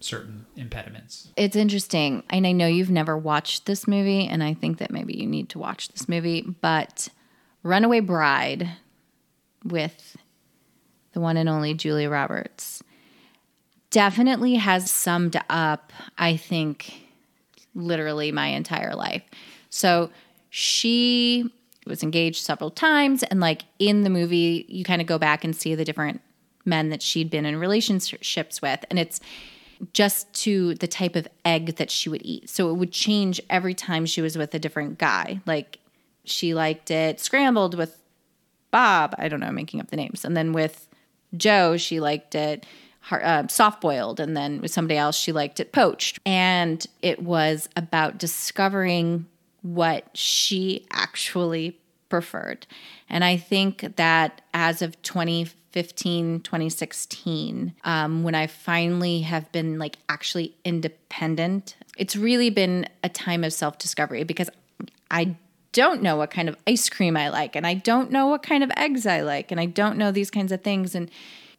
[0.00, 1.28] certain impediments.
[1.36, 2.22] It's interesting.
[2.30, 5.50] And I know you've never watched this movie, and I think that maybe you need
[5.50, 7.08] to watch this movie, but
[7.62, 8.70] Runaway Bride
[9.62, 10.16] with
[11.12, 12.82] the one and only Julia Roberts
[13.90, 17.06] definitely has summed up, I think,
[17.74, 19.22] literally my entire life.
[19.68, 20.10] So
[20.48, 21.52] she
[21.86, 25.54] was engaged several times, and like in the movie, you kind of go back and
[25.54, 26.20] see the different
[26.64, 29.20] men that she'd been in relationships with, and it's
[29.92, 32.48] just to the type of egg that she would eat.
[32.48, 35.40] So it would change every time she was with a different guy.
[35.46, 35.78] Like
[36.24, 37.96] she liked it scrambled with
[38.70, 39.14] Bob.
[39.18, 40.24] I don't know, I'm making up the names.
[40.24, 40.88] And then with
[41.36, 42.66] Joe, she liked it
[43.10, 44.20] uh, soft boiled.
[44.20, 46.18] And then with somebody else, she liked it poached.
[46.26, 49.26] And it was about discovering
[49.62, 52.66] what she actually preferred.
[53.08, 59.96] And I think that as of 2015, 2016, um, when I finally have been like
[60.08, 64.50] actually independent, it's really been a time of self discovery because
[65.10, 65.36] I
[65.72, 68.64] don't know what kind of ice cream I like, and I don't know what kind
[68.64, 70.94] of eggs I like, and I don't know these kinds of things.
[70.94, 71.10] And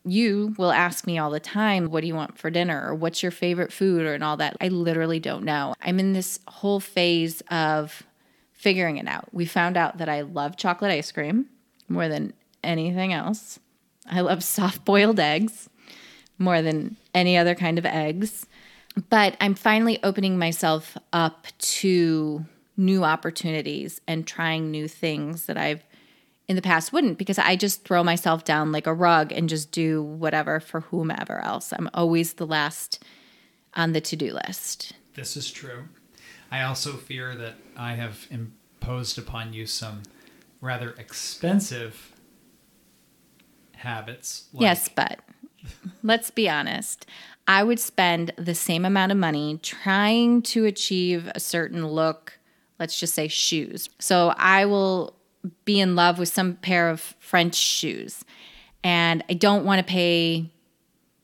[0.04, 2.90] you will ask me all the time, What do you want for dinner?
[2.90, 4.06] or What's your favorite food?
[4.06, 4.58] or and all that.
[4.60, 5.76] I literally don't know.
[5.82, 8.04] I'm in this whole phase of
[8.52, 9.34] figuring it out.
[9.34, 11.48] We found out that I love chocolate ice cream
[11.88, 13.60] more than anything else.
[14.10, 15.70] I love soft boiled eggs
[16.38, 18.46] more than any other kind of eggs.
[19.10, 25.84] But I'm finally opening myself up to new opportunities and trying new things that I've
[26.48, 29.72] in the past wouldn't because I just throw myself down like a rug and just
[29.72, 31.72] do whatever for whomever else.
[31.72, 33.02] I'm always the last
[33.74, 34.92] on the to do list.
[35.14, 35.88] This is true.
[36.52, 40.04] I also fear that I have imposed upon you some
[40.60, 42.11] rather expensive
[43.82, 44.48] habits.
[44.54, 44.62] Like...
[44.62, 45.20] Yes, but
[46.04, 47.06] let's be honest.
[47.48, 52.40] I would spend the same amount of money trying to achieve a certain look,
[52.80, 53.90] let's just say shoes.
[54.00, 55.16] So I will
[55.66, 58.24] be in love with some pair of French shoes
[58.84, 60.52] and I don't want to pay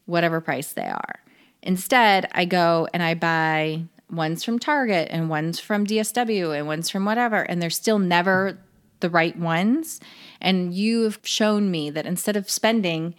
[0.06, 1.20] whatever price they are.
[1.62, 6.90] Instead, I go and I buy one's from Target and one's from DSW and one's
[6.90, 8.58] from whatever, and they're still never
[9.00, 10.00] the right ones.
[10.42, 13.16] And you've shown me that instead of spending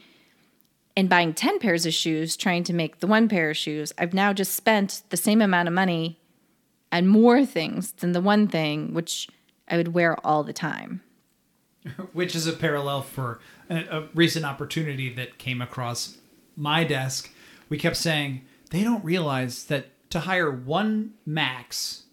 [0.96, 4.14] and buying 10 pairs of shoes trying to make the one pair of shoes, I've
[4.14, 6.20] now just spent the same amount of money
[6.90, 9.28] and more things than the one thing, which
[9.68, 11.02] I would wear all the time.
[12.12, 13.40] which is a parallel for
[13.70, 16.18] a recent opportunity that came across
[16.56, 17.30] my desk.
[17.68, 22.04] We kept saying, they don't realize that to hire one max,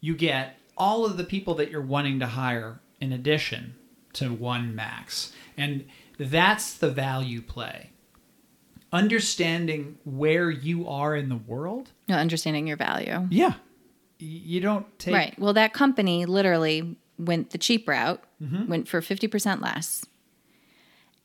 [0.00, 3.74] you get all of the people that you're wanting to hire in addition
[4.14, 5.32] to one max.
[5.56, 5.86] And
[6.18, 7.90] that's the value play.
[8.92, 11.90] Understanding where you are in the world.
[12.08, 13.26] No, understanding your value.
[13.30, 13.54] Yeah.
[14.18, 15.14] You don't take.
[15.14, 15.38] Right.
[15.38, 18.68] Well, that company literally went the cheap route, mm-hmm.
[18.68, 20.04] went for 50% less,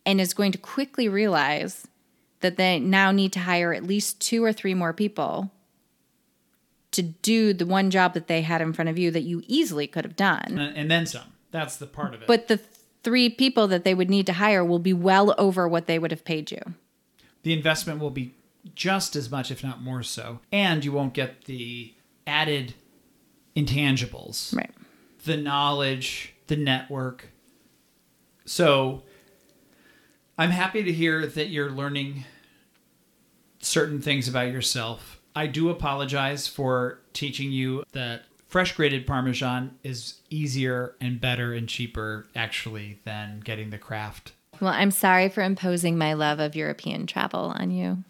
[0.05, 1.87] and is going to quickly realize
[2.41, 5.51] that they now need to hire at least two or three more people
[6.91, 9.85] to do the one job that they had in front of you that you easily
[9.85, 10.57] could have done.
[10.57, 11.33] And and then some.
[11.51, 12.27] That's the part of it.
[12.27, 12.59] But the
[13.03, 16.11] three people that they would need to hire will be well over what they would
[16.11, 16.61] have paid you.
[17.43, 18.33] the investment will be
[18.75, 20.39] just as much, if not more so.
[20.51, 21.93] And you won't get the
[22.27, 22.73] added
[23.55, 24.55] intangibles.
[24.55, 24.71] Right.
[25.25, 27.29] the knowledge, the network.
[28.45, 29.03] So
[30.37, 32.25] I'm happy to hear that you're learning
[33.59, 35.21] certain things about yourself.
[35.35, 41.69] I do apologize for teaching you that fresh grated parmesan is easier and better and
[41.69, 44.33] cheaper actually than getting the Kraft.
[44.59, 48.03] Well, I'm sorry for imposing my love of European travel on you.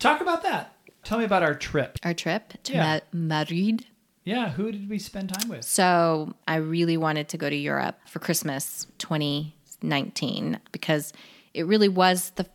[0.00, 0.74] Talk about that.
[1.04, 1.98] Tell me about our trip.
[2.02, 3.00] Our trip to Yeah.
[3.12, 3.86] Ma- Madrid.
[4.24, 5.64] Yeah, who did we spend time with?
[5.64, 11.12] So I really wanted to go to Europe for Christmas 2019 because
[11.54, 12.46] it really was the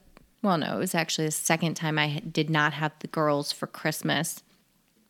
[0.41, 3.65] well, no, it was actually the second time I did not have the girls for
[3.65, 4.42] Christmas.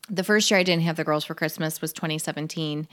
[0.10, 2.88] The first year I didn't have the girls for Christmas was 2017,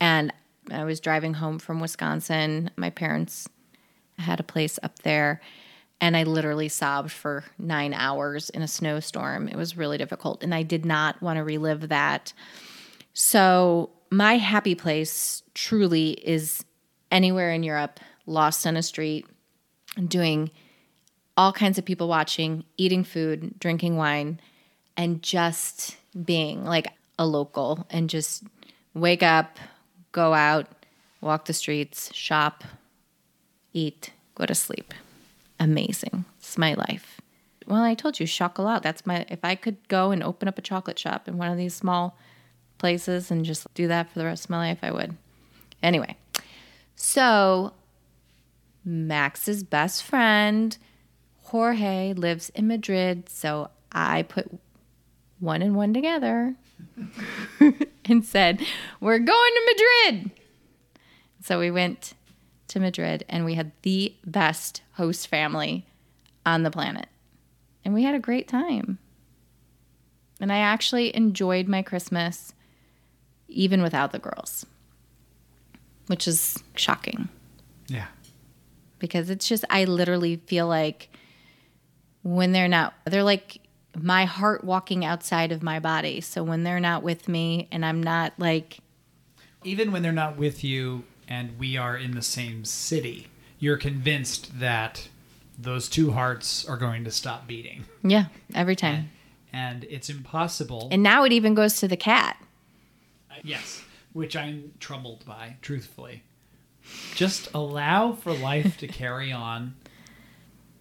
[0.00, 0.32] and
[0.70, 2.70] I was driving home from Wisconsin.
[2.76, 3.48] My parents
[4.18, 5.40] had a place up there,
[6.00, 9.48] and I literally sobbed for nine hours in a snowstorm.
[9.48, 12.32] It was really difficult, and I did not want to relive that.
[13.14, 16.64] So, my happy place truly is
[17.10, 19.26] anywhere in Europe, lost on a street,
[20.08, 20.50] doing
[21.36, 24.40] all kinds of people watching, eating food, drinking wine,
[24.96, 26.88] and just being like
[27.18, 28.44] a local and just
[28.94, 29.58] wake up,
[30.12, 30.66] go out,
[31.20, 32.64] walk the streets, shop,
[33.72, 34.92] eat, go to sleep.
[35.58, 36.24] Amazing.
[36.38, 37.20] It's my life.
[37.66, 38.82] Well, I told you, chocolat.
[38.82, 39.24] That's my.
[39.28, 42.18] If I could go and open up a chocolate shop in one of these small
[42.78, 45.16] places and just do that for the rest of my life, I would.
[45.82, 46.16] Anyway,
[46.96, 47.72] so
[48.84, 50.76] Max's best friend,
[51.44, 53.28] Jorge, lives in Madrid.
[53.28, 54.50] So I put
[55.42, 56.54] one and one together
[58.04, 58.62] and said,
[59.00, 59.74] We're going to
[60.12, 60.30] Madrid.
[61.42, 62.14] So we went
[62.68, 65.84] to Madrid and we had the best host family
[66.46, 67.08] on the planet.
[67.84, 68.98] And we had a great time.
[70.40, 72.52] And I actually enjoyed my Christmas
[73.48, 74.64] even without the girls,
[76.06, 77.28] which is shocking
[77.88, 78.06] Yeah.
[79.00, 81.10] because it's just, I literally feel like
[82.22, 83.58] when they're not, they're like
[84.00, 86.20] my heart walking outside of my body.
[86.20, 88.78] So when they're not with me and I'm not like,
[89.64, 93.28] even when they're not with you and we are in the same city,
[93.58, 95.08] you're convinced that
[95.58, 97.84] those two hearts are going to stop beating.
[98.02, 99.10] yeah, every time.
[99.52, 100.88] And it's impossible.
[100.90, 102.42] And now it even goes to the cat.
[103.42, 103.82] yes,
[104.12, 106.22] which I'm troubled by, truthfully.
[107.14, 109.74] Just allow for life to carry on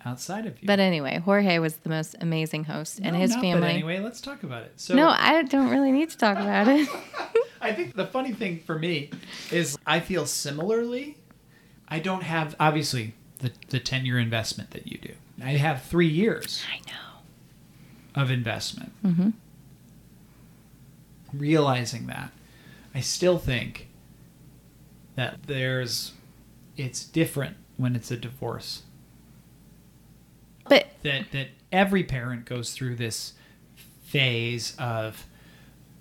[0.05, 0.67] outside of you.
[0.67, 3.69] But anyway, Jorge was the most amazing host and No, his not but family.
[3.69, 4.73] anyway, let's talk about it.
[4.77, 6.87] So No, I don't really need to talk about it.
[7.61, 9.11] I think the funny thing for me
[9.51, 11.17] is I feel similarly.
[11.87, 15.13] I don't have obviously the the ten year investment that you do.
[15.43, 18.21] I have three years I know.
[18.21, 18.91] of investment.
[19.05, 19.29] Mm-hmm.
[21.33, 22.31] Realizing that,
[22.93, 23.87] I still think
[25.15, 26.13] that there's
[26.75, 28.83] it's different when it's a divorce.
[30.71, 33.33] But That that every parent goes through this
[34.05, 35.27] phase of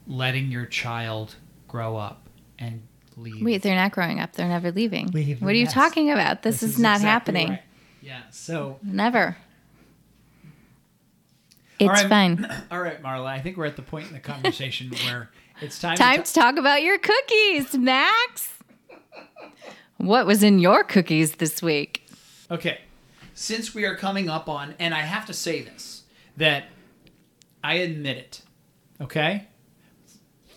[0.07, 1.35] letting your child
[1.67, 2.83] grow up and
[3.17, 3.45] leave.
[3.45, 4.35] wait, they're not growing up.
[4.35, 5.09] They're never leaving.
[5.09, 5.73] Leave, what are you yes.
[5.73, 6.43] talking about?
[6.43, 7.49] This, is, not exactly happening.
[7.49, 7.63] right.
[8.01, 8.21] Yeah.
[8.31, 9.37] So Never.
[11.81, 12.09] It's All right.
[12.09, 12.47] fine.
[12.71, 13.27] All right, Marla.
[13.27, 15.97] I think we're at the point in the conversation where it's time.
[15.97, 18.55] Time to to talk about your cookies, Max.
[19.97, 22.09] What was in your cookies this week?
[22.53, 22.79] Okay.
[23.41, 26.03] Since we are coming up on, and I have to say this,
[26.37, 26.65] that
[27.65, 28.43] I admit it,
[29.01, 29.49] okay?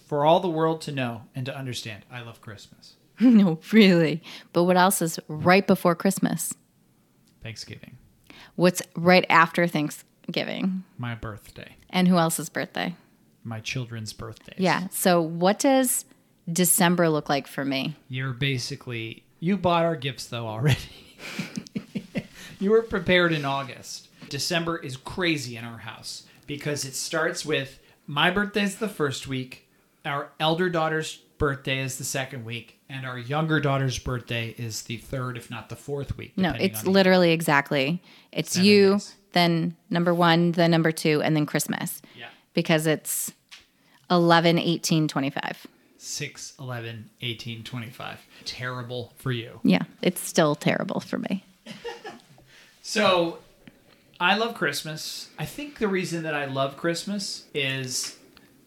[0.06, 4.22] For all the world to know and to understand, I love Christmas, no, really.
[4.52, 6.54] But what else is right before Christmas?
[7.42, 7.98] Thanksgiving,
[8.56, 10.84] What's right after Thanksgiving?
[10.98, 12.96] my birthday, And who else's birthday?
[13.46, 14.60] my children's birthdays.
[14.60, 14.90] Yeah.
[14.90, 16.04] So what does
[16.52, 17.96] December look like for me?
[18.10, 20.80] You're basically, you bought our gifts though already.
[22.64, 24.08] you were prepared in August.
[24.30, 26.24] December is crazy in our house.
[26.48, 29.70] because it starts with my birthday is the first week,
[30.04, 34.98] our elder daughter's birthday is the second week, and our younger daughter's birthday is the
[34.98, 36.34] third, if not the fourth week.
[36.38, 38.02] No, it's literally exactly.
[38.34, 39.16] It's Seven you, days.
[39.32, 42.02] then number one, then number two, and then Christmas.
[42.18, 42.28] Yeah.
[42.54, 43.32] Because it's
[44.12, 45.68] 11, 18, 25.
[45.98, 48.20] 6, 11, 18, 25.
[48.44, 49.62] Terrible for you.
[49.64, 51.46] Yeah, it's still terrible for me.
[52.86, 53.40] So,
[54.20, 55.30] I love Christmas.
[55.40, 58.18] I think the reason that I love Christmas is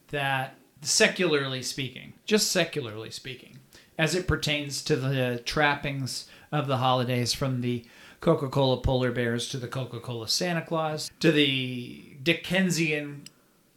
[0.09, 3.59] that, secularly speaking, just secularly speaking,
[3.99, 7.85] as it pertains to the trappings of the holidays from the
[8.21, 13.25] Coca Cola polar bears to the Coca Cola Santa Claus to the Dickensian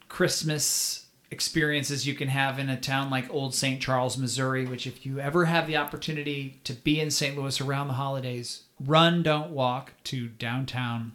[0.08, 3.82] Christmas experiences you can have in a town like Old St.
[3.82, 7.38] Charles, Missouri, which, if you ever have the opportunity to be in St.
[7.38, 11.14] Louis around the holidays, run, don't walk to downtown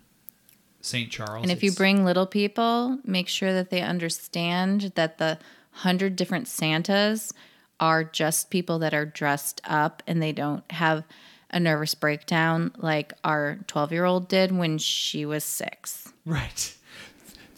[0.80, 1.10] St.
[1.10, 1.42] Charles.
[1.42, 5.38] And if you bring little people, make sure that they understand that the
[5.70, 7.32] hundred different Santas
[7.80, 11.04] are just people that are dressed up and they don't have
[11.50, 16.12] a nervous breakdown like our 12 year old did when she was six.
[16.24, 16.76] Right.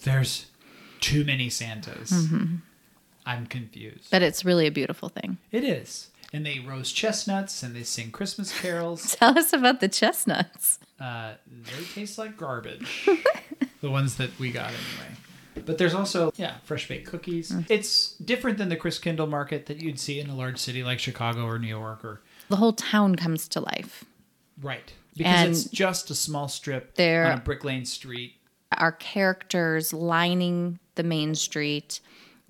[0.02, 0.46] There's
[1.00, 2.12] too many Santas.
[2.12, 2.56] Mm-hmm.
[3.24, 4.08] I'm confused.
[4.10, 5.38] But it's really a beautiful thing.
[5.50, 6.10] It is.
[6.32, 9.14] And they roast chestnuts and they sing Christmas carols.
[9.16, 10.78] Tell us about the chestnuts.
[11.00, 13.08] Uh, they taste like garbage.
[13.80, 15.16] the ones that we got anyway.
[15.64, 17.50] But there's also, yeah, fresh baked cookies.
[17.50, 17.66] Mm.
[17.70, 21.46] It's different than the Christkindl market that you'd see in a large city like Chicago
[21.46, 22.20] or New York or.
[22.48, 24.04] The whole town comes to life.
[24.60, 24.92] Right.
[25.16, 28.34] Because And it's just a small strip there- on a brick lane street.
[28.76, 32.00] Our characters lining the main street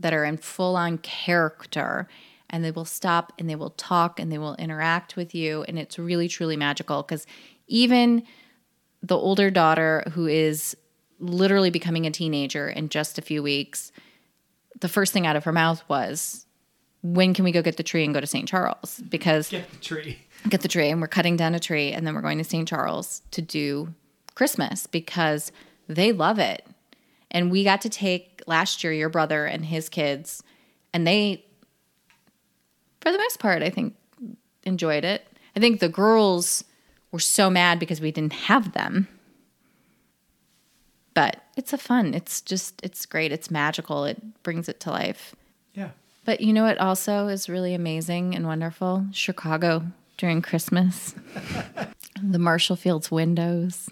[0.01, 2.09] that are in full on character
[2.51, 5.79] and they will stop and they will talk and they will interact with you and
[5.79, 7.27] it's really truly magical because
[7.67, 8.23] even
[9.03, 10.77] the older daughter who is
[11.19, 13.91] literally becoming a teenager in just a few weeks
[14.81, 16.45] the first thing out of her mouth was
[17.03, 18.49] when can we go get the tree and go to St.
[18.49, 20.19] Charles because Get the tree.
[20.49, 22.69] get the tree and we're cutting down a tree and then we're going to St.
[22.69, 23.95] Charles to do
[24.35, 25.51] Christmas because
[25.89, 26.67] they love it.
[27.31, 30.43] And we got to take last year your brother and his kids
[30.93, 31.46] and they
[33.07, 33.95] for the most part I think
[34.65, 35.25] enjoyed it.
[35.55, 36.65] I think the girls
[37.13, 39.07] were so mad because we didn't have them.
[41.15, 42.15] But it's a fun.
[42.15, 43.31] It's just it's great.
[43.31, 44.05] It's magical.
[44.07, 45.37] It brings it to life.
[45.73, 45.91] Yeah.
[46.25, 49.07] But you know what also is really amazing and wonderful?
[49.13, 49.85] Chicago
[50.17, 51.15] during Christmas.
[52.21, 53.89] the Marshall Fields windows.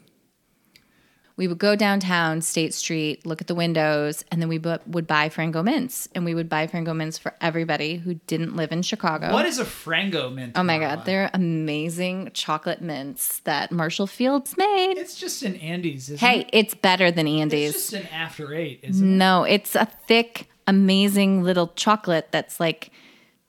[1.36, 5.06] We would go downtown, State Street, look at the windows, and then we bu- would
[5.08, 6.08] buy Frango mints.
[6.14, 9.32] And we would buy Frango mints for everybody who didn't live in Chicago.
[9.32, 10.52] What is a Frango mint?
[10.54, 10.96] oh my Marla?
[10.96, 14.94] God, they're amazing chocolate mints that Marshall Fields made.
[14.96, 16.20] It's just an Andes, isn't it?
[16.20, 16.50] Hey, it?
[16.52, 17.74] it's better than Andes.
[17.74, 19.16] It's just an after eight, isn't it?
[19.16, 22.92] No, it's a thick, amazing little chocolate that's like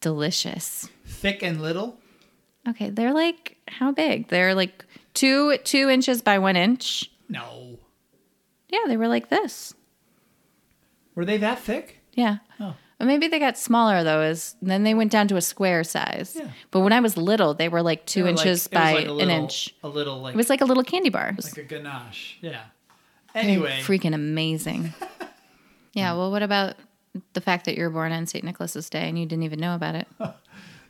[0.01, 0.89] delicious.
[1.05, 1.99] Thick and little.
[2.67, 4.29] Okay, they're like how big?
[4.29, 7.11] They're like two two inches by one inch.
[7.29, 7.64] No.
[8.75, 9.73] Yeah, they were like this.
[11.15, 12.01] Were they that thick?
[12.13, 12.39] Yeah.
[12.59, 12.75] Oh.
[12.97, 14.19] But maybe they got smaller though.
[14.19, 16.35] As then they went down to a square size.
[16.37, 16.49] Yeah.
[16.71, 19.15] But when I was little, they were like two were inches was by like a
[19.15, 19.73] an inch.
[19.83, 21.29] A little like It was like a little candy bar.
[21.29, 22.37] It was like a ganache.
[22.41, 22.63] Yeah.
[23.33, 24.93] Anyway, freaking amazing.
[25.93, 26.13] yeah.
[26.13, 26.75] Well, what about
[27.33, 28.43] the fact that you were born on St.
[28.43, 30.07] Nicholas's Day and you didn't even know about it?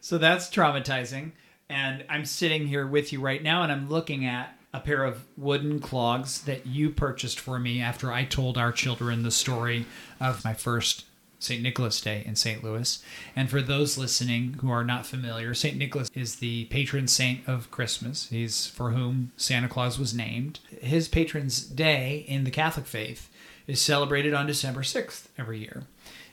[0.01, 1.31] so that's traumatizing.
[1.69, 5.25] And I'm sitting here with you right now, and I'm looking at a pair of
[5.37, 9.85] wooden clogs that you purchased for me after I told our children the story
[10.19, 11.05] of my first
[11.39, 11.61] St.
[11.61, 12.61] Nicholas Day in St.
[12.63, 13.01] Louis.
[13.35, 15.77] And for those listening who are not familiar, St.
[15.77, 18.29] Nicholas is the patron saint of Christmas.
[18.29, 20.59] He's for whom Santa Claus was named.
[20.81, 23.29] His patron's day in the Catholic faith
[23.67, 25.83] is celebrated on December 6th every year.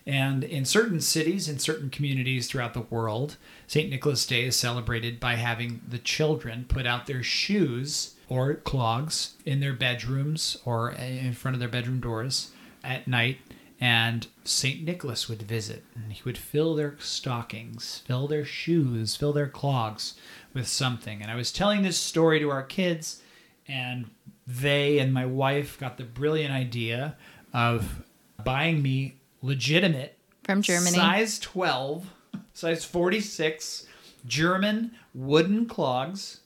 [0.04, 3.36] And in certain cities, in certain communities throughout the world,
[3.68, 3.88] St.
[3.88, 9.60] Nicholas Day is celebrated by having the children put out their shoes or clogs in
[9.60, 12.50] their bedrooms or in front of their bedroom doors
[12.82, 13.36] at night.
[13.78, 14.82] And St.
[14.82, 20.14] Nicholas would visit and he would fill their stockings, fill their shoes, fill their clogs
[20.54, 21.20] with something.
[21.20, 23.20] And I was telling this story to our kids,
[23.68, 24.08] and
[24.46, 27.16] they and my wife got the brilliant idea
[27.52, 28.02] of
[28.42, 30.96] buying me legitimate From Germany.
[30.96, 32.06] size 12
[32.54, 33.86] size 46
[34.26, 36.40] german wooden clogs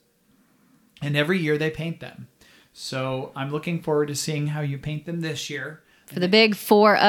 [1.03, 2.29] and every year they paint them
[2.73, 6.55] so i'm looking forward to seeing how you paint them this year For the big
[6.55, 7.03] 4 0.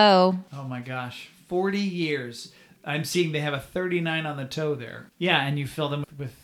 [0.53, 2.51] oh my gosh 40 years
[2.85, 6.05] i'm seeing they have a 39 on the toe there yeah and you fill them
[6.17, 6.35] with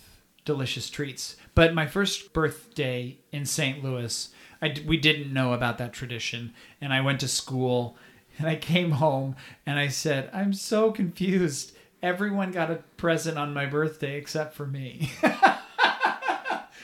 [0.45, 4.29] delicious treats but my first birthday in st louis
[4.61, 7.97] I d we didn't know about that tradition and i went to school
[8.39, 11.75] And I came home and I said, I'm so confused.
[12.01, 15.11] Everyone got a present on my birthday except for me.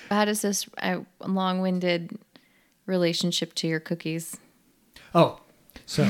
[0.10, 2.18] How does this uh, long-winded
[2.86, 4.38] relationship to your cookies?
[5.14, 5.41] Oh,
[5.86, 6.10] so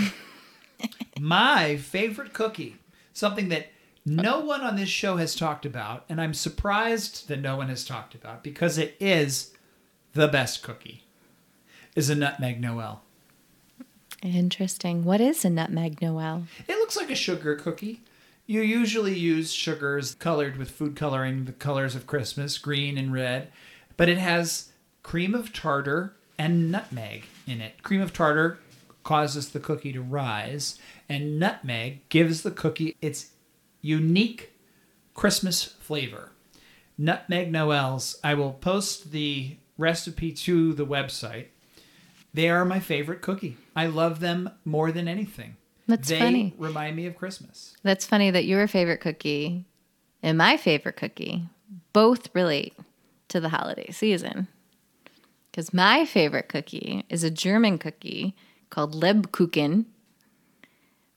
[1.20, 2.78] my favorite cookie,
[3.14, 3.68] something that
[4.06, 7.86] no one on this show has talked about, and I'm surprised that no one has
[7.86, 9.54] talked about because it is
[10.14, 11.04] the best cookie,
[11.96, 13.04] is a nutmeg Noel.
[14.24, 15.04] Interesting.
[15.06, 16.44] What is a nutmeg Noel?
[16.68, 18.02] It looks like a sugar cookie.
[18.46, 23.52] You usually use sugars colored with food coloring, the colors of Christmas, green and red,
[24.00, 24.72] but it has
[25.04, 27.84] cream of tartar and nutmeg in it.
[27.84, 28.58] Cream of tartar
[29.04, 30.80] causes the cookie to rise,
[31.10, 33.32] and nutmeg gives the cookie its
[33.82, 34.54] unique
[35.14, 36.32] Christmas flavor.
[36.98, 41.48] Nutmeg Noels, I will post the recipe to the website.
[42.34, 43.58] They are my favorite cookie.
[43.76, 45.58] I love them more than anything.
[45.88, 46.54] That's they funny.
[46.58, 47.76] remind me of Christmas.
[47.84, 49.66] That's funny that your favorite cookie
[50.24, 51.50] and my favorite cookie
[51.92, 52.74] both relate
[53.30, 54.48] to the holiday season.
[55.52, 58.36] Because my favorite cookie is a German cookie
[58.70, 59.86] called Lebkuchen,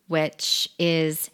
[0.09, 1.31] which is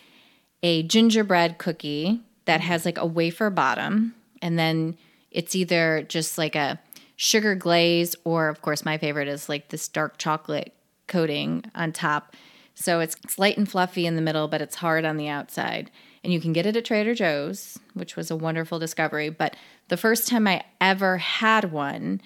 [0.63, 4.15] a gingerbread cookie that has like a wafer bottom.
[4.43, 4.97] And then
[5.31, 6.81] it's either just like a
[7.17, 10.73] sugar glaze, or of course, my favorite is like this dark chocolate
[11.07, 12.35] coating on top.
[12.75, 15.91] So it's, it's light and fluffy in the middle, but it's hard on the outside.
[16.29, 19.31] And you can get it at Trader Joe's, which was a wonderful discovery.
[19.31, 19.57] But
[19.89, 22.21] the first time I ever had one,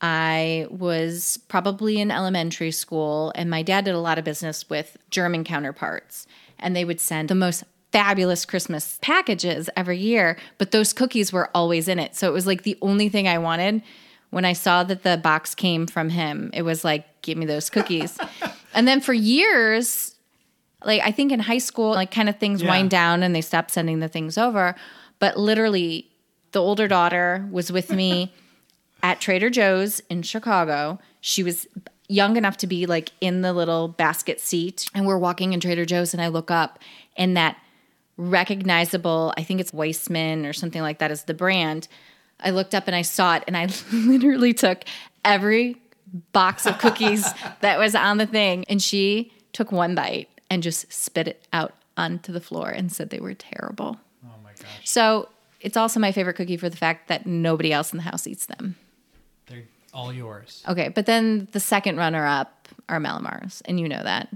[0.00, 4.96] I was probably in elementary school, and my dad did a lot of business with
[5.10, 6.26] German counterparts,
[6.58, 11.50] and they would send the most fabulous Christmas packages every year, but those cookies were
[11.54, 12.16] always in it.
[12.16, 13.82] So it was like the only thing I wanted
[14.30, 16.48] when I saw that the box came from him.
[16.54, 18.18] It was like, give me those cookies.
[18.74, 20.11] and then for years,
[20.86, 22.68] like I think in high school, like kind of things Yeah.
[22.70, 24.74] wind down and they stop sending the things over.
[25.18, 26.08] But literally,
[26.52, 28.32] the older daughter was with me
[29.02, 30.98] at Trader Joe's in Chicago.
[31.20, 31.66] She was
[32.08, 35.84] young enough to be like in the little basket seat, and we're walking in Trader
[35.86, 36.78] Joe's, and I look up,
[37.16, 37.56] and that
[38.16, 41.88] recognizable, I think it's Weissman or something like that is the brand.
[42.40, 44.84] I looked up and I saw it, and I literally took
[45.24, 45.76] every
[46.32, 47.26] box of cookies
[47.60, 51.72] that was on the thing, and she took one bite and just spit it out
[51.96, 53.96] onto the floor and said they were terrible.
[54.22, 54.68] Oh my gosh.
[54.84, 55.30] So
[55.62, 58.44] it's also my favorite cookie for the fact that nobody else in the house eats
[58.44, 58.76] them.
[59.46, 59.62] They're
[59.94, 60.62] all yours.
[60.68, 64.28] Okay, but then the second runner up are Mallomars, and you know that.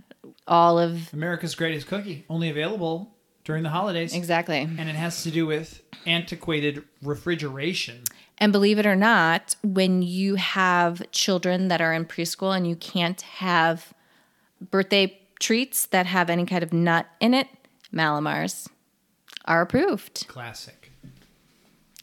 [0.49, 3.13] All of America's greatest cookie, only available
[3.45, 4.15] during the holidays.
[4.15, 4.61] exactly.
[4.61, 8.05] And it has to do with antiquated refrigeration.
[8.39, 12.77] And believe it or not, when you have children that are in preschool and you
[12.77, 13.93] can't have
[14.71, 17.49] birthday treats that have any kind of nut in it,
[17.93, 18.69] Mallomars
[19.45, 20.27] are approved.
[20.29, 20.91] Classic.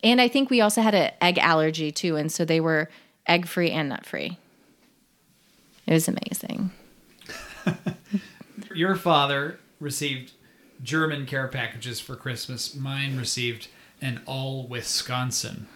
[0.03, 2.89] And I think we also had an egg allergy too, and so they were
[3.27, 4.37] egg free and nut free.
[5.85, 6.71] It was amazing.
[8.73, 10.31] Your father received
[10.81, 12.75] German care packages for Christmas.
[12.75, 13.67] Mine received
[14.01, 15.67] an all Wisconsin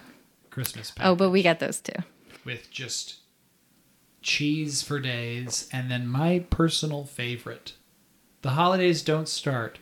[0.50, 2.02] Christmas package Oh, but we got those too.
[2.44, 3.16] with just
[4.22, 5.68] cheese for days.
[5.72, 7.72] And then my personal favorite
[8.42, 9.78] the holidays don't start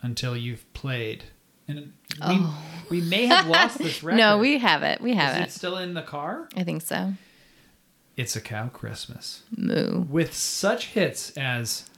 [0.00, 1.24] until you've played.
[1.68, 2.62] And we, oh.
[2.88, 4.20] we may have lost this record.
[4.20, 4.36] Oh.
[4.36, 5.00] No, we have it.
[5.00, 5.48] We have Is it.
[5.48, 6.48] it still in the car?
[6.56, 7.14] I think so.
[8.16, 9.44] It's a Cow Christmas.
[9.56, 10.00] Moo.
[10.02, 11.88] with such hits as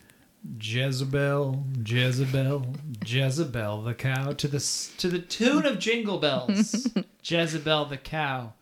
[0.60, 2.74] Jezebel, Jezebel,
[3.04, 4.58] Jezebel the cow to the
[4.98, 6.88] to the tune of Jingle Bells,
[7.24, 8.52] Jezebel the cow.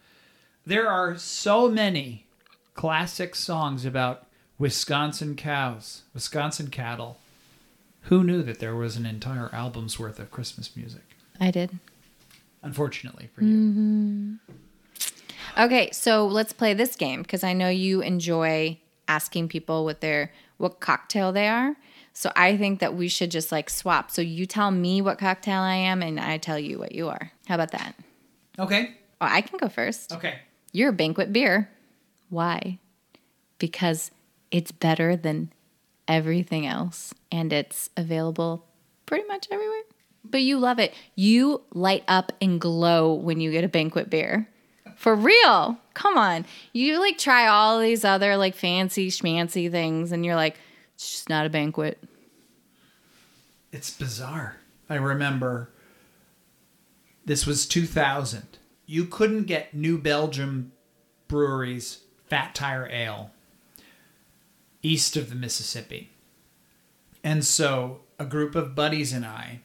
[0.65, 2.27] There are so many
[2.81, 4.27] classic songs about
[4.59, 7.19] Wisconsin cows, Wisconsin cattle.
[8.05, 11.03] Who knew that there was an entire album's worth of Christmas music?
[11.39, 11.79] I did.
[12.63, 13.55] Unfortunately for you.
[13.55, 15.63] Mm-hmm.
[15.63, 20.33] Okay, so let's play this game because I know you enjoy asking people what their
[20.57, 21.77] what cocktail they are.
[22.15, 24.11] So I think that we should just like swap.
[24.11, 27.31] So you tell me what cocktail I am, and I tell you what you are.
[27.47, 27.95] How about that?
[28.59, 28.95] Okay.
[29.21, 30.15] Oh, I can go first.
[30.15, 30.39] Okay.
[30.73, 31.69] You're a banquet beer.
[32.31, 32.79] Why?
[33.59, 34.11] Because
[34.51, 35.53] it's better than
[36.09, 38.67] everything else and it's available
[39.07, 39.83] pretty much everywhere.
[40.25, 40.95] But you love it.
[41.15, 44.49] You light up and glow when you get a banquet beer.
[44.97, 45.79] For real.
[45.95, 46.47] Come on.
[46.73, 50.59] You like try all these other like fancy schmancy things and you're like,
[50.95, 52.03] it's just not a banquet.
[53.73, 54.57] It's bizarre.
[54.89, 55.71] I remember
[57.25, 58.59] this was 2000.
[58.87, 60.73] You couldn't get New Belgium
[61.29, 62.01] Brewery's
[62.31, 63.33] Fat Tire Ale
[64.83, 66.11] east of the Mississippi.
[67.23, 69.61] And so a group of buddies and I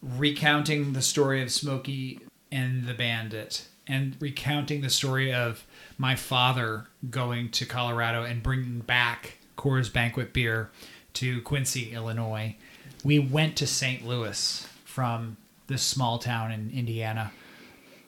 [0.00, 5.66] recounting the story of Smokey and the Bandit and recounting the story of
[5.98, 10.70] my father going to Colorado and bringing back Coors Banquet beer
[11.14, 12.56] to Quincy, Illinois.
[13.04, 14.06] We went to St.
[14.06, 15.36] Louis from
[15.66, 17.32] this small town in Indiana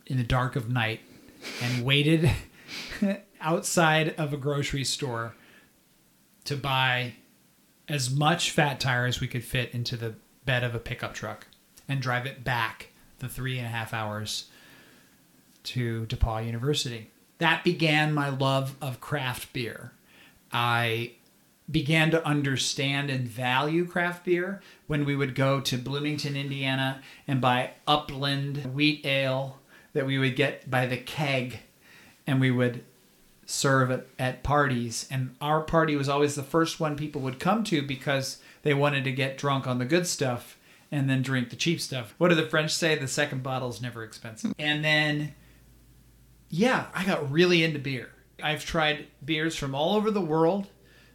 [0.07, 1.01] in the dark of night
[1.63, 2.31] and waited
[3.41, 5.35] outside of a grocery store
[6.45, 7.15] to buy
[7.89, 10.15] as much fat tire as we could fit into the
[10.45, 11.47] bed of a pickup truck
[11.89, 14.49] and drive it back the three and a half hours
[15.65, 17.11] to DePauw University.
[17.39, 19.93] That began my love of craft beer.
[20.53, 21.13] I
[21.71, 27.41] began to understand and value craft beer when we would go to Bloomington, Indiana and
[27.41, 29.59] buy Upland wheat ale
[29.93, 31.61] that we would get by the keg
[32.27, 32.85] and we would
[33.51, 35.09] serve at, at parties.
[35.11, 39.05] And our party was always the first one people would come to because they wanted
[39.05, 40.59] to get drunk on the good stuff
[40.93, 42.15] and then drink the cheap stuff.
[42.19, 42.95] What do the French say?
[42.95, 44.55] The second bottle is never expensive.
[44.59, 45.35] And then,
[46.51, 48.11] yeah, I got really into beer.
[48.43, 50.67] I've tried beers from all over the world.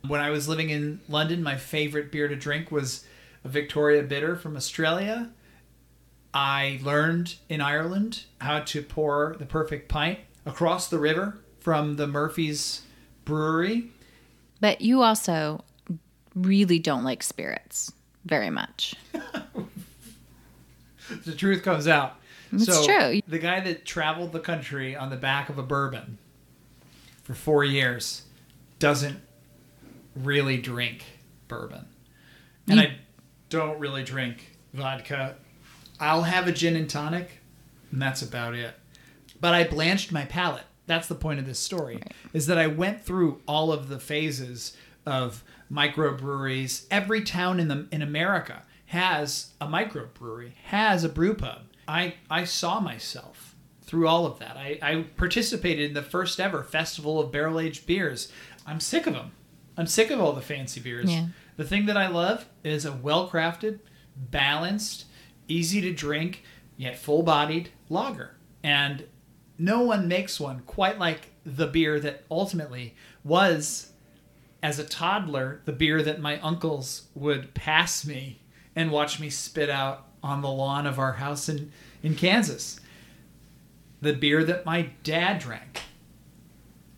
[0.08, 3.06] When I was living in London, my favorite beer to drink was
[3.44, 5.30] a Victoria Bitter from Australia.
[6.34, 12.06] I learned in Ireland how to pour the perfect pint across the river from the
[12.06, 12.82] Murphy's
[13.24, 13.90] brewery.
[14.60, 15.64] But you also
[16.36, 17.92] really don't like spirits
[18.26, 18.96] very much.
[21.26, 22.16] the truth comes out.
[22.52, 23.22] It's so true.
[23.28, 26.18] The guy that traveled the country on the back of a bourbon
[27.24, 28.24] for four years
[28.80, 29.20] doesn't
[30.16, 31.04] really drink
[31.48, 31.86] bourbon.
[32.68, 32.96] And You- I
[33.50, 35.36] don't really drink vodka.
[36.00, 37.40] I'll have a gin and tonic,
[37.92, 38.76] and that's about it.
[39.40, 40.64] But I blanched my palate.
[40.86, 42.02] That's the point of this story.
[42.34, 44.76] Is that I went through all of the phases
[45.06, 46.86] of microbreweries.
[46.92, 51.64] Every town in the in America has a microbrewery, has a brew pub.
[51.88, 54.58] I I saw myself through all of that.
[54.58, 58.32] I, I participated in the first ever festival of barrel aged beers.
[58.66, 59.32] I'm sick of them.
[59.78, 61.12] I'm sick of all the fancy beers.
[61.12, 61.28] Yeah.
[61.58, 63.80] The thing that I love is a well crafted,
[64.16, 65.06] balanced,
[65.48, 66.44] easy to drink,
[66.78, 68.36] yet full bodied lager.
[68.64, 69.06] And
[69.58, 73.92] no one makes one quite like the beer that ultimately was,
[74.62, 78.40] as a toddler, the beer that my uncles would pass me
[78.76, 82.80] and watch me spit out on the lawn of our house in, in Kansas.
[84.02, 85.82] The beer that my dad drank.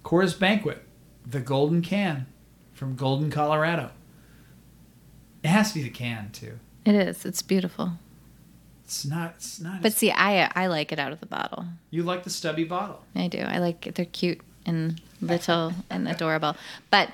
[0.03, 0.83] Coors Banquet,
[1.25, 2.27] the golden can
[2.73, 3.91] from Golden, Colorado.
[5.43, 6.59] It has to be the can too.
[6.85, 7.25] It is.
[7.25, 7.93] It's beautiful.
[8.85, 9.33] It's not.
[9.37, 9.81] It's not.
[9.81, 11.65] But see, I I like it out of the bottle.
[11.89, 13.01] you like the stubby bottle.
[13.15, 13.39] I do.
[13.39, 13.95] I like it.
[13.95, 16.55] They're cute and little and adorable.
[16.91, 17.09] But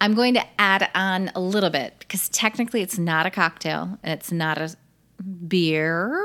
[0.00, 4.12] I'm going to add on a little bit because technically it's not a cocktail and
[4.12, 4.74] it's not a
[5.48, 6.24] beer,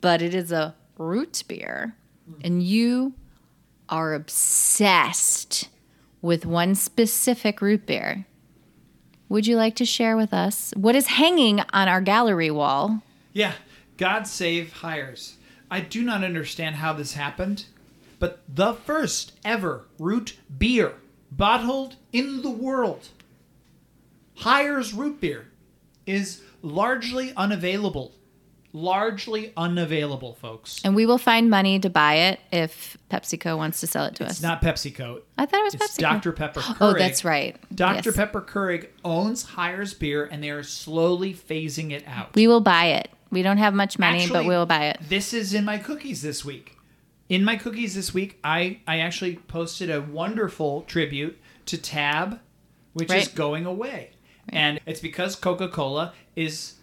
[0.00, 1.94] but it is a root beer.
[2.26, 2.40] Hmm.
[2.44, 3.14] And you
[3.88, 5.68] are obsessed
[6.22, 8.26] with one specific root beer.
[9.28, 13.02] Would you like to share with us what is hanging on our gallery wall?
[13.32, 13.52] Yeah,
[13.96, 15.36] God save Hires.
[15.70, 17.64] I do not understand how this happened,
[18.18, 20.94] but the first ever root beer
[21.30, 23.08] bottled in the world,
[24.36, 25.46] Hires root beer,
[26.06, 28.12] is largely unavailable.
[28.74, 30.80] Largely unavailable, folks.
[30.82, 34.24] And we will find money to buy it if PepsiCo wants to sell it to
[34.24, 34.30] us.
[34.32, 35.20] It's not PepsiCo.
[35.36, 36.00] I thought it was It's PepsiCo.
[36.00, 36.32] Dr.
[36.32, 36.76] Pepper Keurig.
[36.80, 37.54] Oh, that's right.
[37.74, 38.08] Dr.
[38.08, 38.16] Yes.
[38.16, 42.34] Pepper Keurig owns Hires beer, and they are slowly phasing it out.
[42.34, 43.10] We will buy it.
[43.32, 44.98] We don't have much money, but we will buy it.
[45.08, 46.76] This is in my cookies this week.
[47.30, 52.40] In my cookies this week, I, I actually posted a wonderful tribute to Tab,
[52.92, 54.10] which is going away.
[54.50, 56.74] And it's because Coca Cola is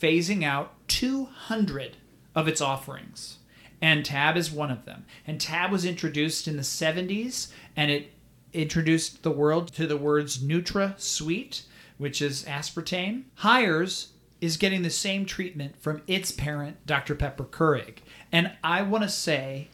[0.00, 1.98] phasing out 200
[2.34, 3.36] of its offerings.
[3.82, 5.04] And Tab is one of them.
[5.26, 8.12] And Tab was introduced in the 70s, and it
[8.54, 11.64] introduced the world to the words NutraSweet,
[11.98, 13.24] which is aspartame.
[13.34, 17.14] Hires is getting the same treatment from its parent, Dr.
[17.14, 17.98] Pepper Keurig.
[18.32, 19.68] And I want to say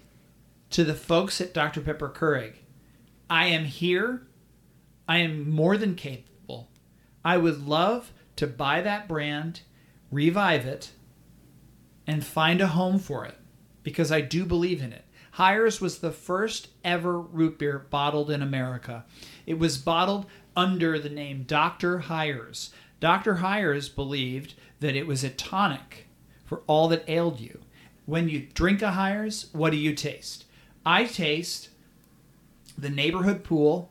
[0.71, 1.81] to the folks at Dr.
[1.81, 2.55] Pepper Keurig,
[3.31, 4.27] I am here.
[5.09, 6.69] I am more than capable.
[7.25, 9.61] I would love to buy that brand,
[10.11, 10.93] revive it,
[12.07, 13.37] and find a home for it
[13.83, 15.05] because I do believe in it.
[15.33, 19.05] Hires was the first ever root beer bottled in America.
[19.45, 21.99] It was bottled under the name Dr.
[21.99, 22.71] Hires.
[23.01, 23.37] Dr.
[23.37, 26.07] Hires believed that it was a tonic
[26.45, 27.61] for all that ailed you.
[28.05, 30.45] When you drink a Hires, what do you taste?
[30.85, 31.71] I taste
[32.79, 33.91] the neighborhood pool,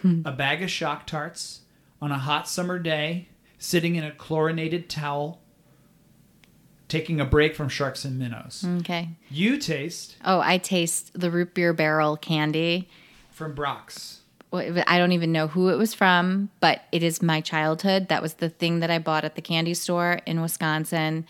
[0.00, 0.22] hmm.
[0.24, 1.60] a bag of shock tarts
[2.00, 3.28] on a hot summer day
[3.58, 5.40] sitting in a chlorinated towel,
[6.88, 8.66] taking a break from sharks and minnows.
[8.80, 9.10] Okay.
[9.30, 12.88] You taste Oh, I taste the root beer barrel candy.
[13.30, 14.21] from Brach's.
[14.52, 18.08] I don't even know who it was from, but it is my childhood.
[18.08, 21.26] That was the thing that I bought at the candy store in Wisconsin.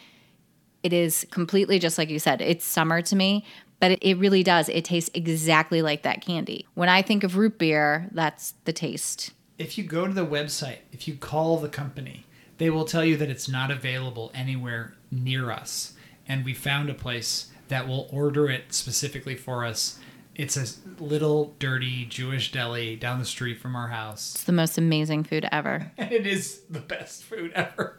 [0.82, 2.40] It is completely just like you said.
[2.40, 3.44] It's summer to me,
[3.78, 4.68] but it, it really does.
[4.68, 6.66] It tastes exactly like that candy.
[6.74, 9.32] When I think of root beer, that's the taste.
[9.58, 12.26] If you go to the website, if you call the company,
[12.58, 15.94] they will tell you that it's not available anywhere near us.
[16.26, 19.98] And we found a place that will order it specifically for us.
[20.34, 20.66] It's a
[21.02, 24.34] little dirty Jewish deli down the street from our house.
[24.34, 25.92] It's the most amazing food ever.
[25.98, 27.98] and it is the best food ever.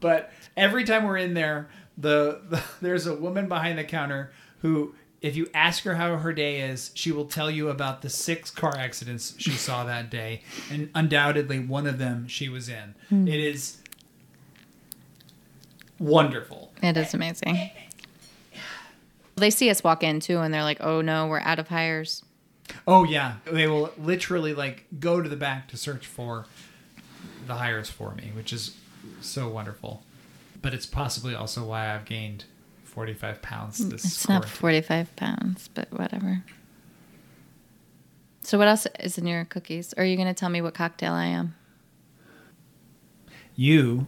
[0.00, 4.32] But every time we're in there, the, the there's a woman behind the counter
[4.62, 8.10] who, if you ask her how her day is, she will tell you about the
[8.10, 12.94] six car accidents she saw that day, and undoubtedly one of them she was in.
[13.08, 13.28] Hmm.
[13.28, 13.78] It is
[15.98, 16.72] wonderful.
[16.82, 17.70] It is amazing.
[19.38, 22.24] They see us walk in too, and they're like, "Oh no, we're out of Hires."
[22.86, 26.46] Oh yeah, they will literally like go to the back to search for
[27.46, 28.76] the Hires for me, which is
[29.20, 30.02] so wonderful.
[30.60, 32.44] But it's possibly also why I've gained
[32.84, 36.42] forty five pounds this It's not 45 pounds, but whatever.
[38.42, 39.92] So, what else is in your cookies?
[39.96, 41.54] Or are you going to tell me what cocktail I am?
[43.54, 44.06] You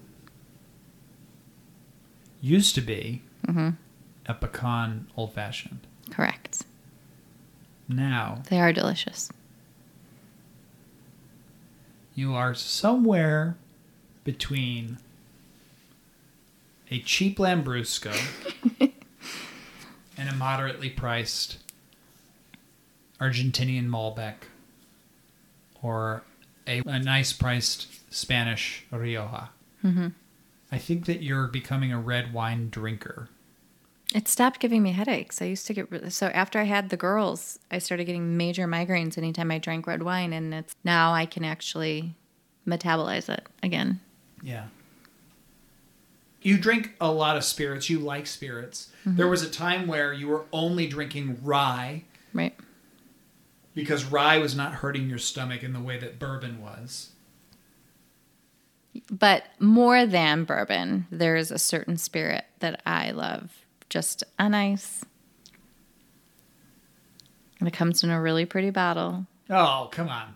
[2.40, 3.70] used to be Mm-hmm.
[4.30, 5.80] A pecan old fashioned.
[6.10, 6.62] Correct.
[7.88, 9.30] Now They are delicious.
[12.14, 13.56] you are somewhere
[14.24, 14.98] between
[16.90, 18.14] a cheap Lambrusco
[18.80, 21.58] and a moderately priced
[23.20, 24.34] Argentinian Malbec
[25.82, 26.22] or
[26.66, 29.50] a, a nice priced Spanish Rioja.
[29.84, 30.08] Mm-hmm.
[30.72, 33.28] I think that you're becoming a red wine drinker.
[34.14, 35.40] It stopped giving me headaches.
[35.40, 39.16] I used to get so after I had the girls, I started getting major migraines
[39.16, 42.16] anytime I drank red wine, and it's now I can actually
[42.66, 44.00] metabolize it again.
[44.42, 44.66] Yeah.
[46.42, 47.90] You drink a lot of spirits.
[47.90, 48.88] You like spirits.
[49.04, 49.16] Mm-hmm.
[49.16, 52.54] There was a time where you were only drinking rye Right?
[53.74, 57.10] because rye was not hurting your stomach in the way that bourbon was.
[59.10, 63.59] But more than bourbon, there is a certain spirit that I love.
[63.90, 65.04] Just a nice.
[67.58, 69.26] And it comes in a really pretty bottle.
[69.50, 70.34] Oh, come on.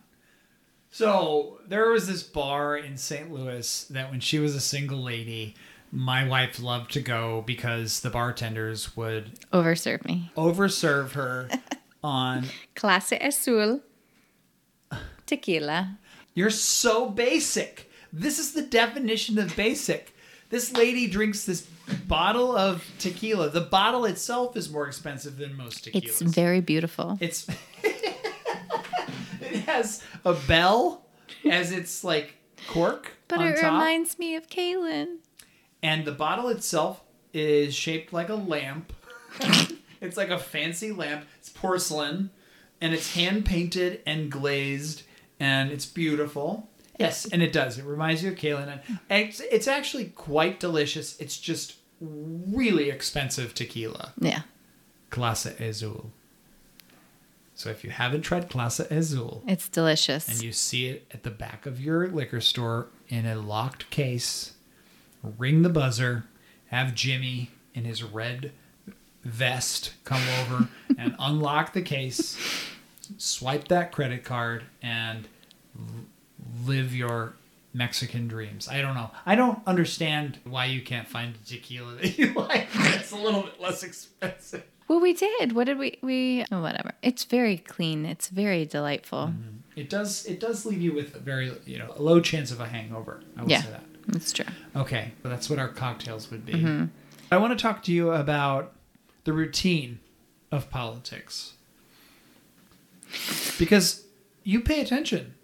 [0.90, 3.32] So there was this bar in St.
[3.32, 5.54] Louis that when she was a single lady,
[5.90, 10.30] my wife loved to go because the bartenders would Overserve me.
[10.36, 11.48] overserve her
[12.04, 12.46] on
[12.76, 13.80] Clase Azul.
[15.26, 15.98] Tequila.
[16.34, 17.90] You're so basic.
[18.12, 20.13] This is the definition of basic.
[20.54, 21.62] This lady drinks this
[22.06, 23.50] bottle of tequila.
[23.50, 26.04] The bottle itself is more expensive than most tequilas.
[26.04, 27.18] It's very beautiful.
[27.20, 27.48] It's
[27.82, 31.06] it has a bell
[31.44, 32.36] as its like
[32.68, 35.16] cork But it top, reminds me of Kaylin.
[35.82, 37.02] and the bottle itself
[37.32, 38.92] is shaped like a lamp.
[40.00, 41.24] it's like a fancy lamp.
[41.40, 42.30] It's porcelain,
[42.80, 45.02] and it's hand painted and glazed,
[45.40, 46.70] and it's beautiful.
[46.98, 47.78] Yes, and it does.
[47.78, 51.18] It reminds you of Kaylin, and it's, it's actually quite delicious.
[51.20, 54.12] It's just really expensive tequila.
[54.20, 54.42] Yeah.
[55.10, 56.10] Clase Azul.
[57.56, 60.28] So if you haven't tried Clase Azul It's delicious.
[60.28, 64.54] and you see it at the back of your liquor store in a locked case,
[65.38, 66.24] ring the buzzer,
[66.68, 68.50] have Jimmy in his red
[69.22, 70.68] vest come over
[70.98, 72.36] and unlock the case,
[73.18, 75.28] swipe that credit card, and
[76.64, 77.34] live your
[77.72, 78.68] Mexican dreams.
[78.68, 79.10] I don't know.
[79.26, 82.68] I don't understand why you can't find a tequila that you like.
[82.74, 84.64] It's a little bit less expensive.
[84.88, 85.52] well, we did.
[85.52, 85.98] What did we?
[86.02, 86.92] We oh, whatever.
[87.02, 88.04] It's very clean.
[88.06, 89.28] It's very delightful.
[89.28, 89.50] Mm-hmm.
[89.80, 90.24] It does.
[90.26, 93.22] It does leave you with a very, you know, a low chance of a hangover.
[93.36, 93.62] I would Yeah.
[93.62, 93.84] say that.
[94.14, 94.44] It's true.
[94.76, 96.52] Okay, well, that's what our cocktails would be.
[96.52, 96.84] Mm-hmm.
[97.32, 98.72] I want to talk to you about
[99.24, 99.98] the routine
[100.52, 101.54] of politics
[103.58, 104.04] because
[104.42, 105.34] you pay attention.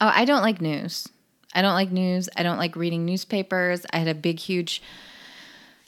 [0.00, 1.08] Oh, I don't like news.
[1.54, 2.28] I don't like news.
[2.36, 3.86] I don't like reading newspapers.
[3.92, 4.82] I had a big, huge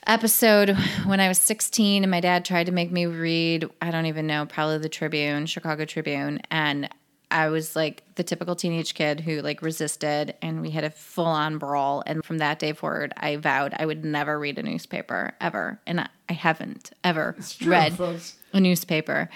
[0.05, 0.69] episode
[1.05, 4.25] when I was 16, and my dad tried to make me read, I don't even
[4.27, 6.41] know, probably the Tribune, Chicago Tribune.
[6.49, 6.89] And
[7.29, 11.25] I was like the typical teenage kid who like resisted, and we had a full
[11.25, 12.01] on brawl.
[12.05, 15.79] And from that day forward, I vowed I would never read a newspaper ever.
[15.85, 18.37] And I, I haven't ever true, read folks.
[18.53, 19.29] a newspaper.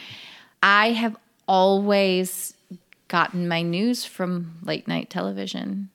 [0.64, 1.18] I have
[1.48, 2.54] always
[3.12, 5.90] gotten my news from late night television.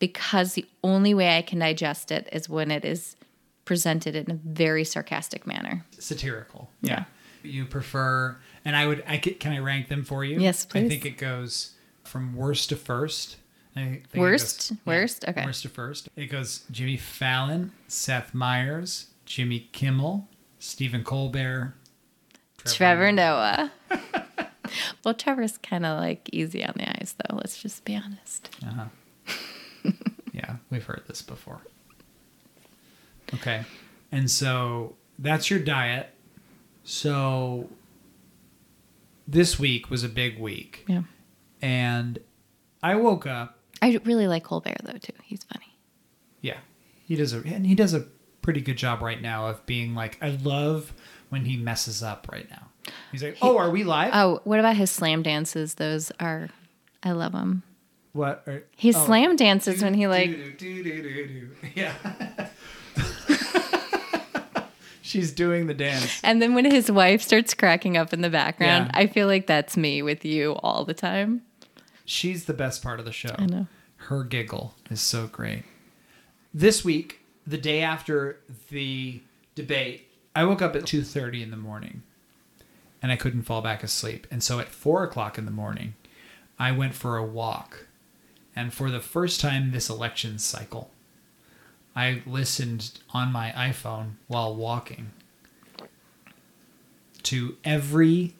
[0.00, 3.16] because the only way I can digest it is when it is
[3.64, 5.86] presented in a very sarcastic manner.
[5.98, 6.68] Satirical.
[6.82, 7.04] Yeah.
[7.42, 10.38] You prefer, and I would, I could, can I rank them for you?
[10.40, 10.84] Yes, please.
[10.84, 13.36] I think it goes from worst to first.
[13.76, 14.70] I think Worst?
[14.70, 15.24] goes- Worst?
[15.28, 15.44] Okay.
[15.46, 16.08] Worst to first.
[16.16, 21.74] It goes Jimmy Fallon, Seth Meyers, Jimmy Kimmel, Stephen Colbert,
[22.64, 23.72] Trevor Noah.
[25.04, 27.36] well, Trevor's kind of like easy on the eyes, though.
[27.36, 28.50] Let's just be honest.
[28.62, 28.84] Uh-huh.
[30.36, 31.62] Yeah, we've heard this before.
[33.32, 33.64] Okay.
[34.12, 36.10] And so that's your diet.
[36.84, 37.70] So
[39.26, 40.84] this week was a big week.
[40.86, 41.02] Yeah.
[41.62, 42.18] And
[42.82, 43.58] I woke up.
[43.80, 45.14] I really like Colbert, though, too.
[45.24, 45.78] He's funny.
[46.42, 46.58] Yeah.
[47.06, 48.00] He does a and he does a
[48.42, 50.92] pretty good job right now of being like I love
[51.30, 52.65] when he messes up right now.
[53.12, 55.74] He's like, "Oh, are we live?" Oh, what about his slam dances?
[55.74, 56.48] Those are,
[57.02, 57.62] I love them.
[58.12, 58.42] what?
[58.46, 59.04] Are, He oh.
[59.06, 61.50] slam dances when he like, Do-do-do-do-do.
[61.74, 61.92] Yeah.
[65.02, 66.20] She's doing the dance.
[66.24, 69.00] and then when his wife starts cracking up in the background, Yeah.
[69.00, 71.42] I feel like that's me with you all the time.
[72.04, 73.34] She's the best part of the show.
[73.38, 73.66] I know.
[73.96, 75.62] Her giggle is so great.
[76.52, 79.22] This week, the day after the
[79.54, 82.02] debate, I woke up at 2.30 in the morning
[83.06, 84.26] and I couldn't fall back asleep.
[84.32, 85.94] And so at 4 o'clock in the morning,
[86.58, 87.86] I went for a walk.
[88.56, 90.90] And for the first time this election cycle,
[91.94, 95.12] I listened on my iPhone while walking
[97.22, 98.34] to every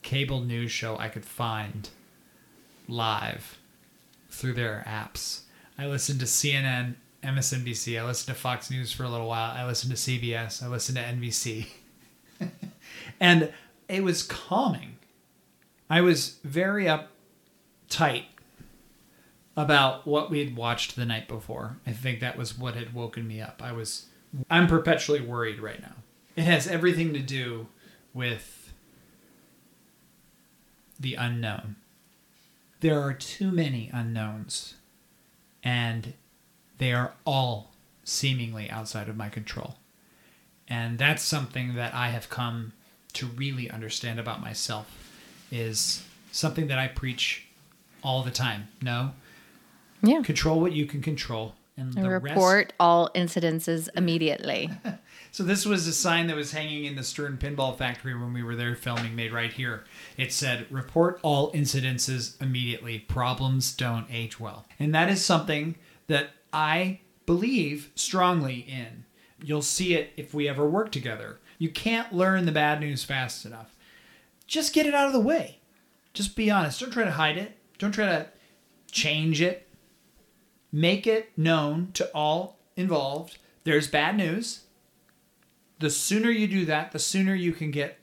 [0.00, 1.90] cable news show I could find
[2.88, 3.58] live
[4.30, 5.40] through their apps.
[5.76, 9.66] I listened to CNN, MSNBC, I listened to Fox News for a little while, I
[9.66, 11.66] listened to CBS, I listened to NBC.
[13.20, 13.52] and
[13.92, 14.96] it was calming.
[15.90, 18.24] I was very uptight
[19.54, 21.76] about what we had watched the night before.
[21.86, 23.60] I think that was what had woken me up.
[23.62, 24.06] I was
[24.50, 25.96] I'm perpetually worried right now.
[26.36, 27.66] It has everything to do
[28.14, 28.72] with
[30.98, 31.76] the unknown.
[32.80, 34.76] There are too many unknowns,
[35.62, 36.14] and
[36.78, 37.72] they are all
[38.04, 39.76] seemingly outside of my control.
[40.66, 42.72] And that's something that I have come
[43.14, 44.86] to really understand about myself
[45.50, 47.46] is something that I preach
[48.02, 48.68] all the time.
[48.80, 49.12] No,
[50.02, 50.22] Yeah.
[50.22, 54.70] control what you can control and And the rest report all incidences immediately.
[55.34, 58.42] So this was a sign that was hanging in the Stern Pinball Factory when we
[58.42, 59.84] were there filming, made right here.
[60.18, 62.98] It said, "Report all incidences immediately.
[62.98, 65.76] Problems don't age well," and that is something
[66.08, 69.04] that I believe strongly in.
[69.42, 71.38] You'll see it if we ever work together.
[71.62, 73.76] You can't learn the bad news fast enough.
[74.48, 75.60] Just get it out of the way.
[76.12, 76.80] Just be honest.
[76.80, 77.56] Don't try to hide it.
[77.78, 78.26] Don't try to
[78.90, 79.68] change it.
[80.72, 83.38] Make it known to all involved.
[83.62, 84.64] There's bad news
[85.78, 87.96] the sooner you do that, the sooner you can get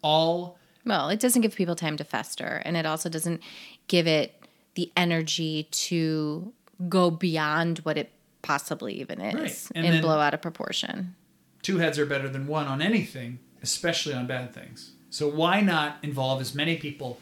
[0.00, 3.42] all Well, it doesn't give people time to fester, and it also doesn't
[3.86, 4.46] give it
[4.76, 6.54] the energy to
[6.88, 9.66] go beyond what it possibly even is Right.
[9.74, 11.16] And and, then- blow out of proportion.
[11.64, 14.92] Two heads are better than one on anything, especially on bad things.
[15.10, 17.18] So why not involve as many people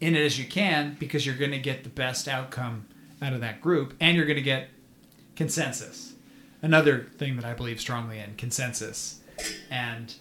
[0.00, 2.86] in it as you can because you're going to get the best outcome
[3.22, 4.68] out of that group and you're going to get
[5.34, 6.14] consensus.
[6.62, 9.20] Another thing that I believe strongly in, consensus.
[9.70, 10.14] And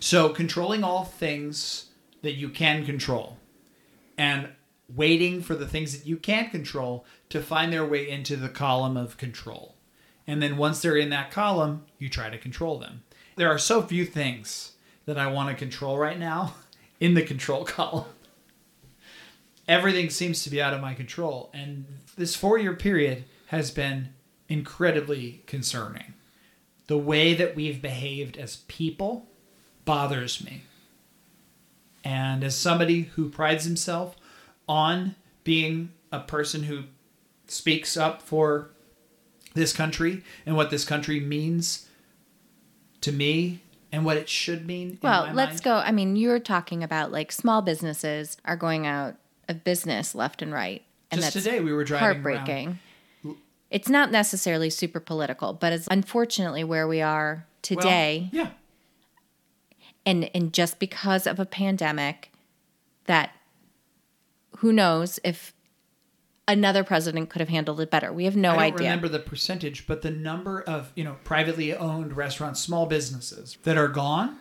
[0.00, 1.86] so controlling all things
[2.22, 3.38] that you can control
[4.18, 4.48] and
[4.94, 8.96] waiting for the things that you can't control to find their way into the column
[8.96, 9.76] of control.
[10.26, 13.02] And then once they're in that column, you try to control them.
[13.36, 14.72] There are so few things
[15.06, 16.54] that I want to control right now
[17.00, 18.06] in the control column.
[19.68, 21.50] Everything seems to be out of my control.
[21.54, 24.10] And this four year period has been
[24.48, 26.14] incredibly concerning.
[26.88, 29.28] The way that we've behaved as people
[29.84, 30.62] bothers me.
[32.04, 34.16] And as somebody who prides himself
[34.68, 35.14] on
[35.44, 36.84] being a person who
[37.46, 38.70] speaks up for
[39.54, 41.88] this country and what this country means
[43.02, 43.60] to me
[43.92, 44.90] and what it should mean.
[44.92, 45.62] in Well, let's mind.
[45.64, 45.74] go.
[45.76, 49.16] I mean, you're talking about like small businesses are going out
[49.48, 50.82] of business left and right.
[51.10, 52.36] And Just that's today we were driving around.
[52.36, 52.78] heartbreaking.
[53.70, 58.28] It's not necessarily super political, but it's unfortunately where we are Well, today.
[58.32, 58.50] yeah.
[60.04, 62.30] and and just because of a pandemic
[63.06, 63.30] that
[64.58, 65.52] who knows if
[66.52, 68.12] another president could have handled it better.
[68.12, 68.88] We have no I don't idea.
[68.88, 73.76] remember the percentage, but the number of you know privately owned restaurants, small businesses that
[73.76, 74.38] are gone,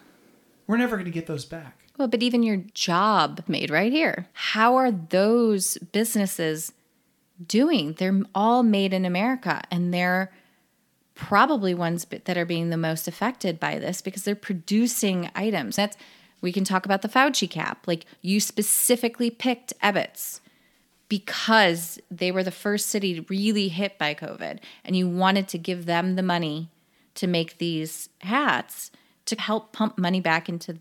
[0.68, 1.80] we're never going to get those back.
[1.98, 4.28] Well, but even your job made right here.
[4.34, 6.72] How are those businesses
[7.48, 7.94] doing.
[7.94, 10.32] They're all made in America and they're
[11.16, 15.76] probably ones that are being the most affected by this because they're producing items.
[15.76, 15.98] That's
[16.42, 17.86] we can talk about the Fauci cap.
[17.86, 20.40] Like you specifically picked Ebbets
[21.12, 25.86] because they were the first city really hit by COVID and you wanted to give
[25.86, 26.70] them the money
[27.16, 28.92] to make these hats
[29.26, 30.78] to help pump money back into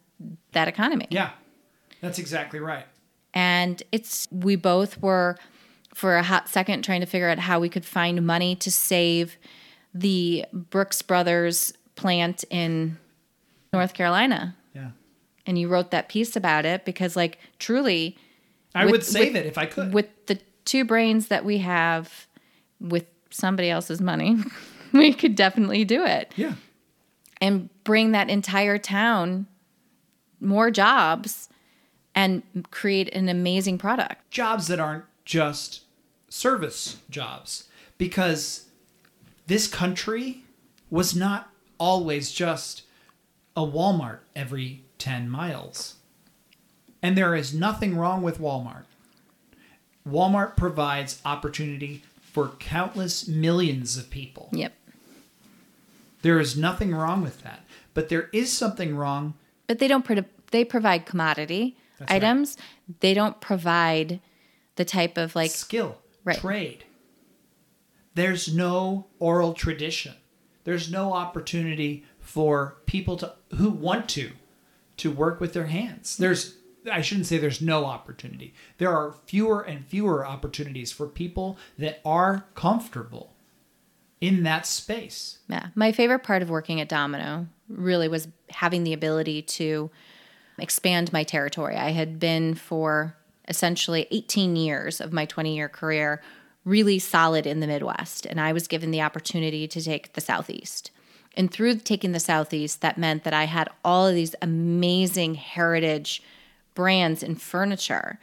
[0.52, 1.08] that economy.
[1.10, 1.30] Yeah,
[2.00, 2.86] that's exactly right.
[3.34, 5.36] And it's, we both were
[5.94, 9.36] for a hot second trying to figure out how we could find money to save
[9.92, 12.98] the Brooks Brothers plant in
[13.72, 14.54] North Carolina.
[14.76, 14.90] Yeah.
[15.44, 18.16] And you wrote that piece about it because, like, truly,
[18.74, 19.92] I With- would save with- it if I could.
[19.92, 22.26] with the two brains that we have
[22.80, 24.36] with somebody else's money,
[24.92, 26.54] we could definitely do it yeah.
[27.40, 29.46] and bring that entire town
[30.40, 31.48] more jobs
[32.14, 34.30] and create an amazing product.
[34.30, 35.82] Jobs that aren't just
[36.28, 37.64] service jobs
[37.98, 38.66] because
[39.46, 40.42] this country
[40.90, 42.82] was not always just
[43.56, 45.96] a Walmart every 10 miles.
[47.02, 48.84] And there is nothing wrong with Walmart.
[50.08, 54.48] Walmart provides opportunity for countless millions of people.
[54.52, 54.72] Yep.
[56.22, 57.64] There is nothing wrong with that.
[57.94, 59.34] But there is something wrong.
[59.66, 62.16] But they don't pro- they provide commodity That's right.
[62.22, 62.56] items.
[63.00, 64.20] They don't provide
[64.76, 66.38] the type of like skill, Right.
[66.38, 66.84] trade.
[68.14, 70.14] There's no oral tradition.
[70.64, 74.32] There's no opportunity for people to who want to
[74.98, 76.16] to work with their hands.
[76.16, 76.56] There's
[76.90, 78.54] I shouldn't say there's no opportunity.
[78.78, 83.34] There are fewer and fewer opportunities for people that are comfortable
[84.20, 85.38] in that space.
[85.48, 85.68] Yeah.
[85.74, 89.90] My favorite part of working at Domino really was having the ability to
[90.58, 91.76] expand my territory.
[91.76, 93.16] I had been for
[93.48, 96.22] essentially 18 years of my 20 year career
[96.64, 100.90] really solid in the Midwest, and I was given the opportunity to take the Southeast.
[101.36, 106.22] And through taking the Southeast, that meant that I had all of these amazing heritage
[106.80, 108.18] brands in furniture.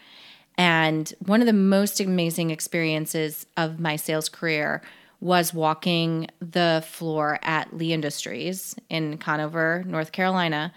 [0.58, 4.82] And one of the most amazing experiences of my sales career
[5.22, 10.74] was walking the floor at Lee Industries in Conover, North Carolina,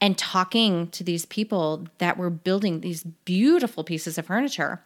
[0.00, 4.82] and talking to these people that were building these beautiful pieces of furniture.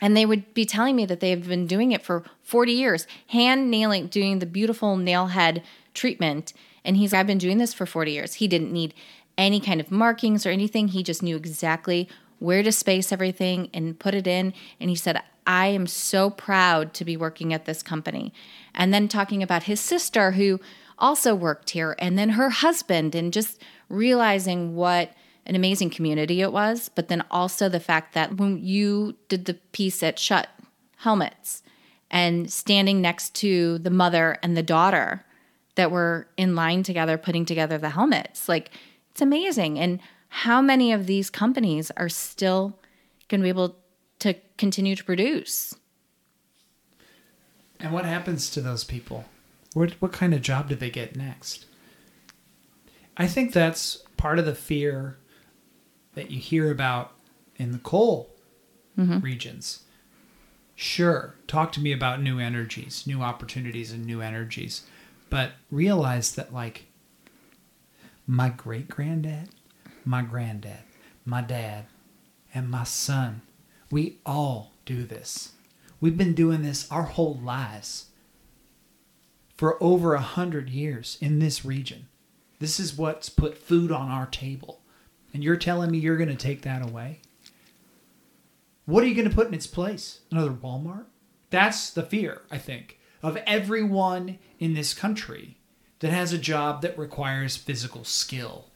[0.00, 3.68] And they would be telling me that they've been doing it for 40 years, hand
[3.68, 6.52] nailing, doing the beautiful nail head treatment.
[6.84, 8.34] And he's, I've been doing this for 40 years.
[8.34, 8.94] He didn't need
[9.36, 10.88] any kind of markings or anything.
[10.88, 12.08] He just knew exactly
[12.38, 14.52] where to space everything and put it in.
[14.80, 18.32] And he said, I am so proud to be working at this company.
[18.74, 20.60] And then talking about his sister who
[20.98, 25.12] also worked here, and then her husband, and just realizing what
[25.44, 26.88] an amazing community it was.
[26.88, 30.46] But then also the fact that when you did the piece at Schutt
[30.98, 31.62] Helmets
[32.10, 35.24] and standing next to the mother and the daughter
[35.74, 38.70] that were in line together putting together the helmets, like
[39.14, 39.78] it's amazing.
[39.78, 42.76] And how many of these companies are still
[43.28, 43.76] going to be able
[44.18, 45.76] to continue to produce?
[47.78, 49.26] And what happens to those people?
[49.72, 51.66] What what kind of job do they get next?
[53.16, 55.16] I think that's part of the fear
[56.14, 57.12] that you hear about
[57.54, 58.34] in the coal
[58.98, 59.20] mm-hmm.
[59.20, 59.84] regions.
[60.74, 64.82] Sure, talk to me about new energies, new opportunities and new energies,
[65.30, 66.86] but realize that like
[68.26, 69.50] my great granddad,
[70.04, 70.84] my granddad,
[71.24, 71.86] my dad,
[72.54, 73.42] and my son,
[73.90, 75.52] we all do this.
[76.00, 78.06] We've been doing this our whole lives
[79.56, 82.08] for over a hundred years in this region.
[82.58, 84.80] This is what's put food on our table.
[85.32, 87.20] And you're telling me you're going to take that away?
[88.86, 90.20] What are you going to put in its place?
[90.30, 91.06] Another Walmart?
[91.50, 95.56] That's the fear, I think, of everyone in this country
[96.04, 98.66] that has a job that requires physical skill.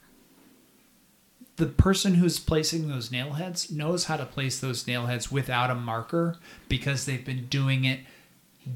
[1.56, 5.70] The person who's placing those nail heads knows how to place those nail heads without
[5.70, 6.38] a marker
[6.70, 8.00] because they've been doing it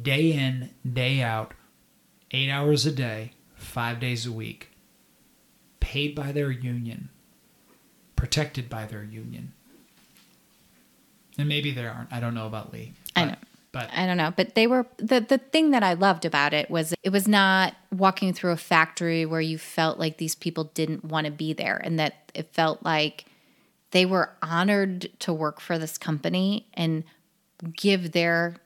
[0.03, 1.55] day in, day out,
[2.31, 4.69] eight hours a day, five days a week,
[5.81, 7.09] paid by their union,
[8.17, 9.55] protected by their union.
[11.39, 12.13] And maybe there aren't.
[12.13, 12.93] I don't know about Lee.
[13.17, 13.35] I know.
[13.73, 16.71] But I don't know, but they were the the thing that I loved about it
[16.71, 21.05] was it was not walking through a factory where you felt like these people didn't
[21.07, 23.25] want to be there and that it felt like
[23.93, 27.05] they were honored to work for this company and
[27.75, 28.57] give their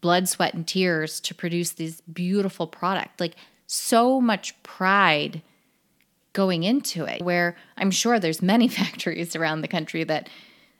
[0.00, 3.20] blood, sweat and tears to produce this beautiful product.
[3.20, 3.36] Like
[3.66, 5.42] so much pride
[6.32, 10.28] going into it where I'm sure there's many factories around the country that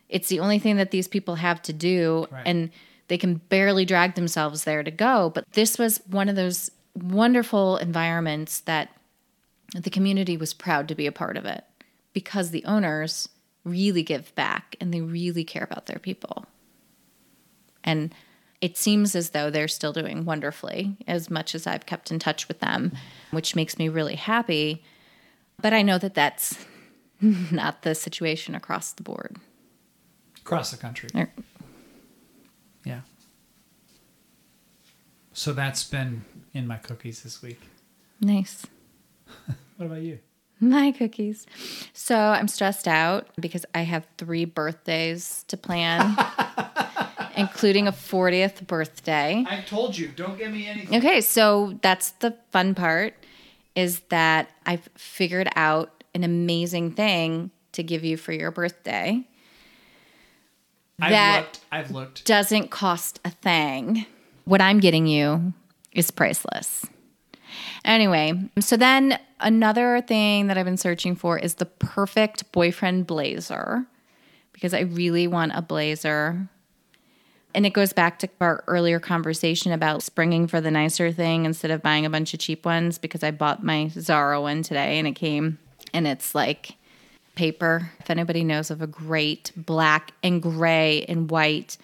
[0.09, 2.47] it's the only thing that these people have to do Right.
[2.47, 2.71] and
[3.09, 5.31] they can barely drag themselves there to go.
[5.35, 8.91] But this was one of those wonderful environments that
[9.75, 11.65] the community was proud to be a part of it
[12.13, 13.29] because the owners
[13.65, 16.45] really give back and they really care about their people.
[17.85, 18.15] And
[18.61, 22.47] it seems as though they're still doing wonderfully as much as I've kept in touch
[22.49, 22.93] with them,
[23.31, 24.85] which makes me really happy.
[25.61, 26.57] But I know that that's
[27.21, 29.37] not the situation across the board.
[30.41, 31.09] across the country.
[31.15, 31.33] Or-
[32.85, 33.01] Yeah.
[35.33, 37.61] So that's been in my cookies this week.
[38.21, 38.67] Nice.
[39.79, 40.21] What about you?
[40.61, 41.45] My cookies.
[41.93, 46.17] So I'm stressed out because I have three birthdays to plan,
[47.37, 49.45] including a 40th birthday.
[49.49, 50.99] I told you, don't give me anything.
[50.99, 53.15] Okay, so that's the fun part
[53.75, 59.27] is that I've figured out an amazing thing to give you for your birthday.
[61.03, 61.61] I've That- looked.
[61.73, 62.25] I've looked.
[62.27, 64.07] Doesn't cost a thing.
[64.45, 65.53] What I'm getting you
[65.93, 66.87] is priceless.
[67.85, 73.85] Anyway, so then another thing that I've been searching for is the perfect boyfriend blazer
[74.53, 76.49] because I really want a blazer.
[77.55, 81.71] And it goes back to our earlier conversation about springing for the nicer thing instead
[81.73, 85.07] of buying a bunch of cheap ones because I bought my Zara one today and
[85.09, 85.59] it came
[85.93, 86.77] and it's like
[87.35, 87.91] paper.
[88.01, 91.77] If anybody knows of a great black and gray and white,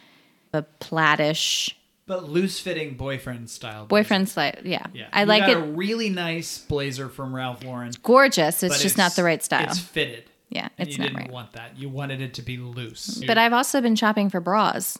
[0.53, 1.73] a plaidish
[2.07, 3.87] But loose fitting boyfriend style.
[3.87, 4.05] blazer.
[4.05, 4.87] boyfriend style, yeah.
[4.95, 5.09] Yeah.
[5.13, 7.93] I You like got it A really nice blazer from Ralph Lauren.
[8.03, 8.63] gorgeous.
[8.63, 9.65] It's just not the right style.
[9.65, 10.25] It's fitted.
[10.51, 11.31] Yeah, And it's you not didn't right.
[11.31, 11.77] want that.
[11.77, 13.07] You wanted it to be loose.
[13.19, 13.27] Mm-hmm.
[13.27, 14.99] But I've also been shopping for bras.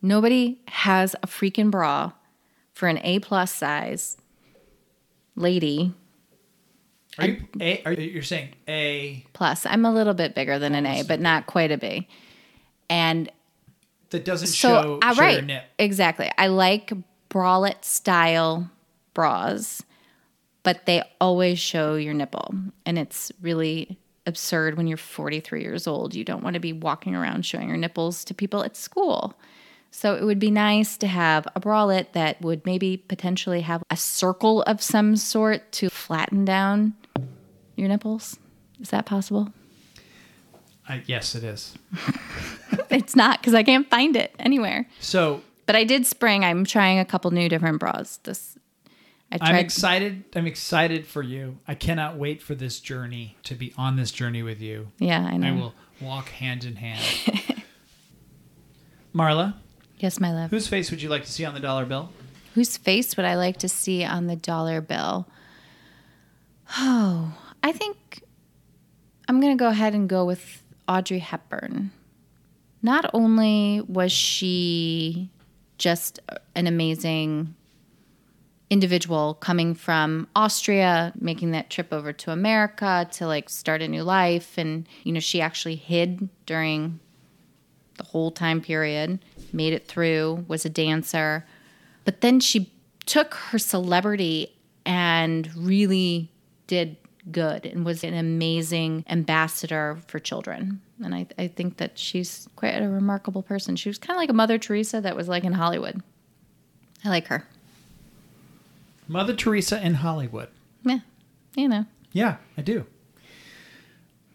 [0.00, 2.12] Nobody has a freaking bra
[2.72, 4.16] for an A plus size
[5.36, 5.92] lady
[7.18, 9.66] are you, a, are you you're saying a plus.
[9.66, 12.08] I'm a little bit bigger than an A, but not quite a B.
[12.88, 13.30] And
[14.10, 15.64] that doesn't so, show, uh, show your right, nip?
[15.78, 16.30] exactly.
[16.38, 16.92] I like
[17.28, 18.70] bralette style
[19.14, 19.82] bras,
[20.62, 22.54] but they always show your nipple,
[22.86, 26.14] and it's really absurd when you're 43 years old.
[26.14, 29.34] You don't want to be walking around showing your nipples to people at school.
[29.90, 33.96] So it would be nice to have a bralette that would maybe potentially have a
[33.96, 36.94] circle of some sort to flatten down
[37.82, 38.38] your nipples.
[38.80, 39.52] Is that possible?
[40.88, 41.76] Uh, yes, it is.
[42.90, 44.86] It's not because I can't find it anywhere.
[45.00, 46.44] So But I did spring.
[46.44, 48.18] I'm trying a couple new different bras.
[48.22, 48.58] This
[49.30, 50.24] I I'm excited.
[50.36, 51.56] I'm excited for you.
[51.66, 54.88] I cannot wait for this journey to be on this journey with you.
[54.98, 55.48] yeah, I know.
[55.48, 57.00] I will walk hand in hand.
[59.14, 59.54] Marla,
[59.98, 60.50] Yes, my love.
[60.50, 62.10] whose face would you like to see on the dollar bill?
[62.54, 65.26] Whose face would I like to see on the dollar bill?
[66.76, 68.22] Oh, I think
[69.28, 71.90] I'm going to go ahead and go with Audrey Hepburn.
[72.82, 75.30] Not only was she
[75.78, 76.20] just
[76.54, 77.54] an amazing
[78.70, 84.02] individual coming from Austria, making that trip over to America to like start a new
[84.02, 84.56] life.
[84.56, 86.98] And, you know, she actually hid during
[87.98, 89.22] the whole time period,
[89.52, 91.46] made it through, was a dancer.
[92.04, 92.72] But then she
[93.04, 94.56] took her celebrity
[94.86, 96.32] and really
[96.66, 96.96] did
[97.30, 100.80] good and was an amazing ambassador for children.
[101.04, 103.76] And I, I think that she's quite a remarkable person.
[103.76, 106.02] She was kind of like a Mother Teresa that was like in Hollywood.
[107.04, 107.46] I like her.
[109.08, 110.48] Mother Teresa in Hollywood.
[110.84, 111.00] Yeah,
[111.54, 112.86] you know, Yeah, I do.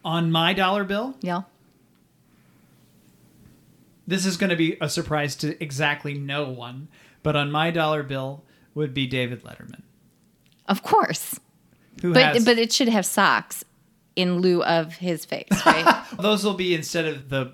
[0.05, 1.41] On my dollar bill, yeah.
[4.05, 6.88] this is going to be a surprise to exactly no one,
[7.23, 8.43] but on my dollar bill
[8.73, 9.81] would be David Letterman,
[10.68, 11.39] Of course.
[12.02, 13.64] Who But has but it should have socks
[14.15, 16.03] in lieu of his face, right?
[16.19, 17.53] those will be instead of the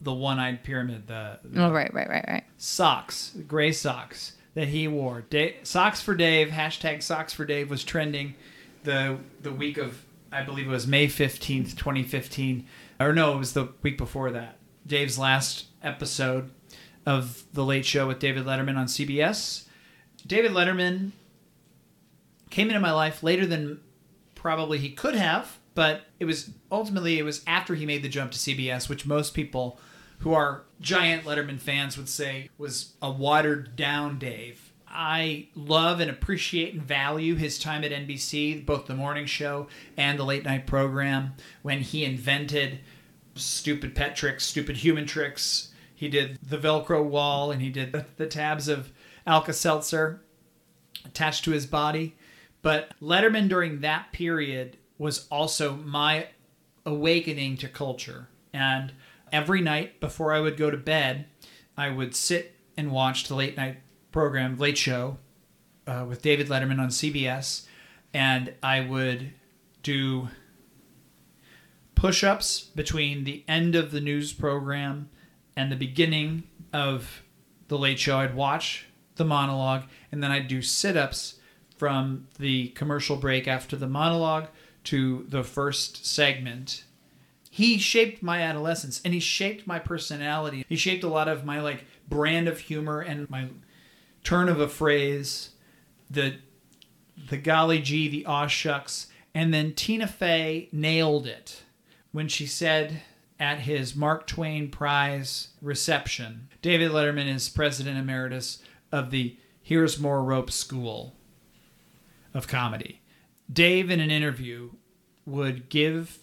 [0.00, 2.44] the one-eyed pyramid, the, the oh, right, right, right, right.
[2.58, 5.22] socks, gray socks that he wore.
[5.22, 8.34] Da- socks for Dave, hashtag socks for Dave was trending
[8.84, 12.66] the the week of I believe it was May 15th, 2015.
[12.98, 14.58] Or no, it was the week before that.
[14.86, 16.50] Dave's last episode
[17.06, 19.66] of The Late Show with David Letterman on CBS.
[20.26, 21.12] David Letterman
[22.50, 23.80] came into my life later than
[24.44, 28.30] probably he could have, but it was ultimately it was after he made the jump
[28.30, 29.80] to CBS, which most people
[30.18, 34.70] who are giant Letterman fans would say was a watered down Dave.
[34.86, 39.66] I love and appreciate and value his time at NBC, both the morning show
[39.96, 42.80] and the late night program, when he invented
[43.36, 45.70] stupid pet tricks, stupid human tricks.
[45.94, 48.92] He did the Velcro wall and he did the, the tabs of
[49.26, 50.20] Alka Seltzer
[51.06, 52.14] attached to his body.
[52.64, 56.28] But Letterman during that period was also my
[56.86, 58.28] awakening to culture.
[58.54, 58.94] And
[59.30, 61.26] every night before I would go to bed,
[61.76, 63.82] I would sit and watch the late night
[64.12, 65.18] program, Late Show,
[65.86, 67.66] uh, with David Letterman on CBS,
[68.14, 69.34] and I would
[69.82, 70.28] do
[71.94, 75.10] push ups between the end of the news program
[75.54, 77.24] and the beginning of
[77.68, 78.20] the Late Show.
[78.20, 78.86] I'd watch
[79.16, 81.40] the monologue, and then I'd do sit ups
[81.76, 84.48] from the commercial break after the monologue
[84.84, 86.84] to the first segment.
[87.50, 90.64] He shaped my adolescence and he shaped my personality.
[90.68, 93.48] He shaped a lot of my like brand of humor and my
[94.22, 95.50] turn of a phrase,
[96.10, 96.36] the
[97.30, 101.62] the golly gee, the aw shucks, and then Tina Fey nailed it
[102.12, 103.02] when she said
[103.38, 110.22] at his Mark Twain Prize reception, David Letterman is president emeritus of the Here's More
[110.22, 111.14] Rope School
[112.34, 113.00] of Comedy.
[113.50, 114.70] Dave, in an interview,
[115.24, 116.18] would give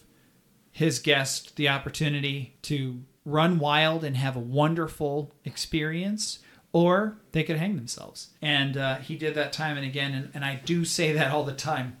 [0.70, 6.40] his guest the opportunity to run wild and have a wonderful experience,
[6.72, 8.30] or they could hang themselves.
[8.40, 10.12] And uh, he did that time and again.
[10.12, 11.96] And, and I do say that all the time.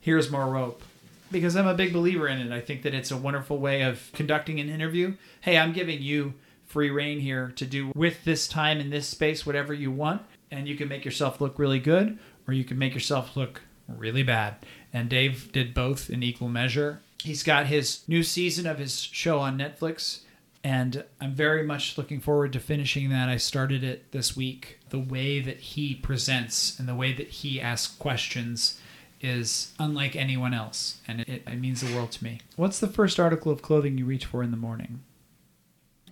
[0.00, 0.82] Here's more rope.
[1.30, 2.52] Because I'm a big believer in it.
[2.52, 5.14] I think that it's a wonderful way of conducting an interview.
[5.40, 6.34] Hey, I'm giving you
[6.64, 10.22] free reign here to do with this time in this space whatever you want.
[10.50, 14.22] And you can make yourself look really good, or you can make yourself look really
[14.22, 14.56] bad.
[14.92, 17.00] And Dave did both in equal measure.
[17.22, 20.20] He's got his new season of his show on Netflix,
[20.62, 23.28] and I'm very much looking forward to finishing that.
[23.28, 24.78] I started it this week.
[24.90, 28.80] The way that he presents and the way that he asks questions
[29.20, 32.40] is unlike anyone else, and it, it means the world to me.
[32.56, 35.02] What's the first article of clothing you reach for in the morning?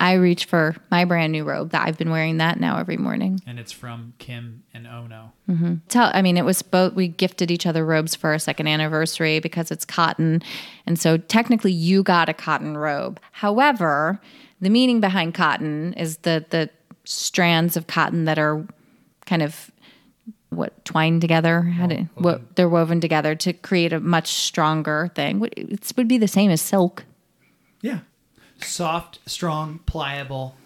[0.00, 3.40] I reach for my brand new robe that I've been wearing that now every morning.
[3.46, 5.32] And it's from Kim and Ono.
[5.48, 5.74] Mm-hmm.
[5.88, 6.94] Tell, I mean, it was both.
[6.94, 10.42] We gifted each other robes for our second anniversary because it's cotton,
[10.86, 13.20] and so technically you got a cotton robe.
[13.32, 14.20] However,
[14.60, 16.70] the meaning behind cotton is the the
[17.04, 18.66] strands of cotton that are
[19.26, 19.70] kind of
[20.50, 21.62] what twined together.
[21.62, 25.44] How do, what they're woven together to create a much stronger thing.
[25.56, 27.04] It would be the same as silk.
[27.80, 28.00] Yeah.
[28.60, 30.56] Soft, strong, pliable,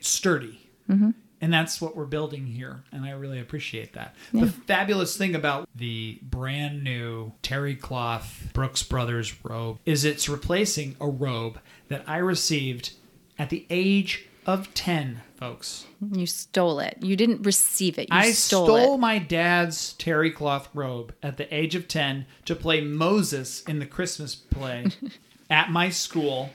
[0.00, 0.68] sturdy.
[0.88, 1.10] Mm-hmm.
[1.42, 2.82] And that's what we're building here.
[2.92, 4.14] And I really appreciate that.
[4.32, 10.96] The fabulous thing about the brand new terry cloth Brooks Brothers robe is it's replacing
[11.00, 11.58] a robe
[11.88, 12.92] that I received
[13.38, 15.86] at the age of 10, folks.
[16.12, 16.98] You stole it.
[17.00, 18.08] You didn't receive it.
[18.10, 22.54] You I stole, stole my dad's terry cloth robe at the age of 10 to
[22.54, 24.86] play Moses in the Christmas play
[25.50, 26.50] at my school.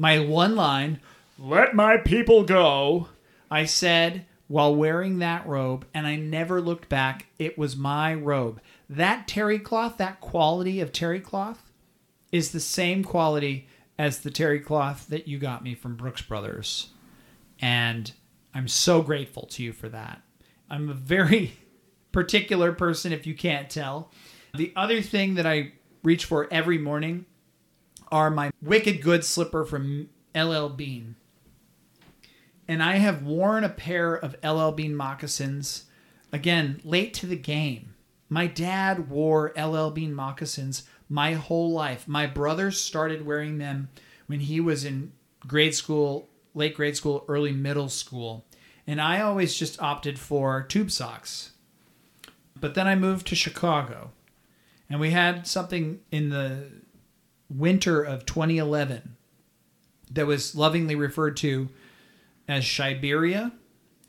[0.00, 0.98] My one line,
[1.38, 3.08] let my people go,
[3.50, 7.26] I said while wearing that robe, and I never looked back.
[7.38, 8.62] It was my robe.
[8.88, 11.70] That terry cloth, that quality of terry cloth,
[12.32, 13.68] is the same quality
[13.98, 16.88] as the terry cloth that you got me from Brooks Brothers.
[17.60, 18.10] And
[18.54, 20.22] I'm so grateful to you for that.
[20.70, 21.52] I'm a very
[22.10, 24.10] particular person, if you can't tell.
[24.56, 27.26] The other thing that I reach for every morning
[28.10, 31.16] are my Wicked Good slipper from LL Bean.
[32.68, 35.86] And I have worn a pair of LL Bean moccasins,
[36.32, 37.94] again, late to the game.
[38.28, 42.06] My dad wore LL Bean moccasins my whole life.
[42.06, 43.88] My brother started wearing them
[44.28, 45.12] when he was in
[45.46, 48.44] grade school, late grade school, early middle school.
[48.86, 51.50] And I always just opted for tube socks.
[52.58, 54.12] But then I moved to Chicago.
[54.88, 56.68] And we had something in the
[57.50, 59.16] winter of 2011
[60.10, 61.68] that was lovingly referred to
[62.48, 63.52] as Siberia.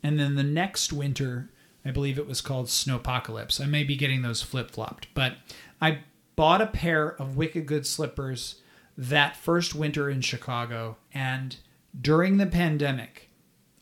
[0.02, 1.50] And then the next winter,
[1.84, 3.60] I believe it was called Snowpocalypse.
[3.60, 5.34] I may be getting those flip flopped, but
[5.80, 6.00] I
[6.36, 8.56] bought a pair of Wicked Good slippers
[8.96, 10.96] that first winter in Chicago.
[11.12, 11.56] And
[11.98, 13.30] during the pandemic,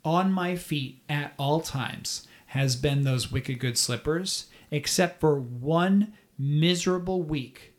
[0.04, 6.14] on my feet at all times has been those Wicked Good slippers, except for one
[6.38, 7.69] miserable week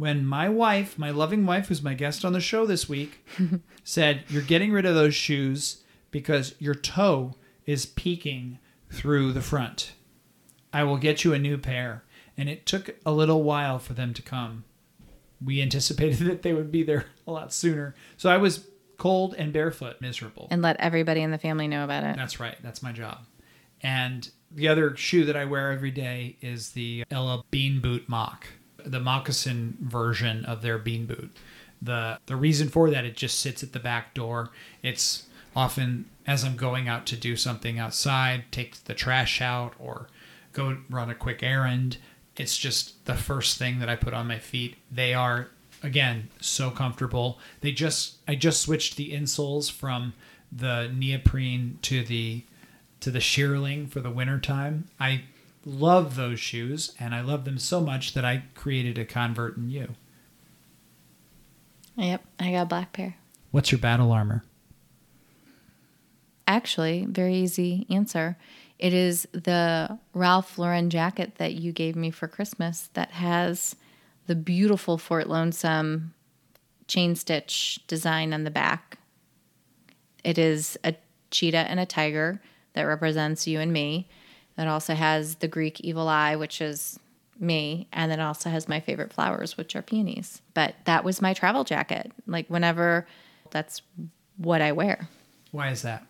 [0.00, 3.22] when my wife, my loving wife, who's my guest on the show this week,
[3.84, 7.34] said, You're getting rid of those shoes because your toe
[7.66, 8.58] is peeking
[8.90, 9.92] through the front.
[10.72, 12.02] I will get you a new pair.
[12.34, 14.64] And it took a little while for them to come.
[15.44, 17.94] We anticipated that they would be there a lot sooner.
[18.16, 18.66] So I was
[18.96, 20.48] cold and barefoot, miserable.
[20.50, 22.16] and let everybody in the family know about it.
[22.16, 22.56] That's right.
[22.62, 23.18] That's my job.
[23.82, 28.46] And the other shoe that I wear every day is the LL Bean Boot Mock,
[28.84, 31.30] the moccasin version of their bean boot.
[31.82, 34.50] The the reason for that it just sits at the back door.
[34.82, 35.26] It's
[35.56, 40.08] often as I'm going out to do something outside, take the trash out or
[40.52, 41.96] go run a quick errand.
[42.36, 44.76] It's just the first thing that I put on my feet.
[44.90, 45.48] They are
[45.82, 47.38] again so comfortable.
[47.60, 50.14] They just I just switched the insoles from
[50.52, 52.44] the neoprene to the
[53.00, 54.88] to the shearling for the wintertime.
[54.98, 55.24] I
[55.64, 59.70] love those shoes and I love them so much that I created a convert in
[59.70, 59.94] you.
[61.96, 63.16] Yep, I got a black pair.
[63.50, 64.44] What's your battle armor?
[66.46, 68.36] Actually, very easy answer.
[68.78, 73.76] It is the Ralph Lauren jacket that you gave me for Christmas that has
[74.26, 76.14] the beautiful Fort Lonesome
[76.86, 78.98] chain stitch design on the back.
[80.24, 80.94] It is a
[81.30, 82.40] cheetah and a tiger
[82.72, 84.08] that represents you and me.
[84.60, 87.00] It also has the Greek evil eye, which is
[87.38, 90.42] me, and then also has my favorite flowers, which are peonies.
[90.52, 92.12] But that was my travel jacket.
[92.26, 93.06] Like whenever
[93.50, 93.80] that's
[94.36, 95.08] what I wear.
[95.50, 96.04] Why is that?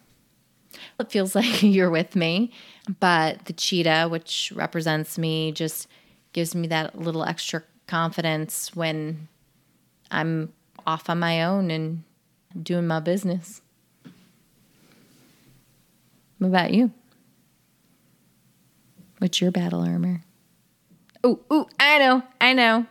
[0.99, 2.53] It feels like you're with me,
[2.99, 5.87] but the cheetah, which represents me, just
[6.33, 9.29] gives me that little extra confidence when
[10.11, 10.53] I'm
[10.87, 12.03] off on my own and
[12.61, 13.63] doing my business.
[16.39, 16.91] What about you?
[19.21, 20.23] What's your battle armor?
[21.23, 22.87] Oh, ooh, I know, I know.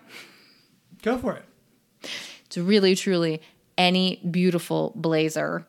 [1.01, 1.43] Go for it.
[2.45, 3.41] It's really, truly
[3.79, 5.65] any beautiful blazer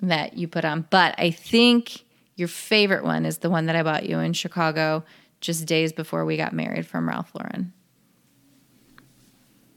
[0.00, 0.86] that you put on.
[0.88, 2.04] But I think
[2.36, 5.04] your favorite one is the one that I bought you in Chicago
[5.42, 7.74] just days before we got married from Ralph Lauren.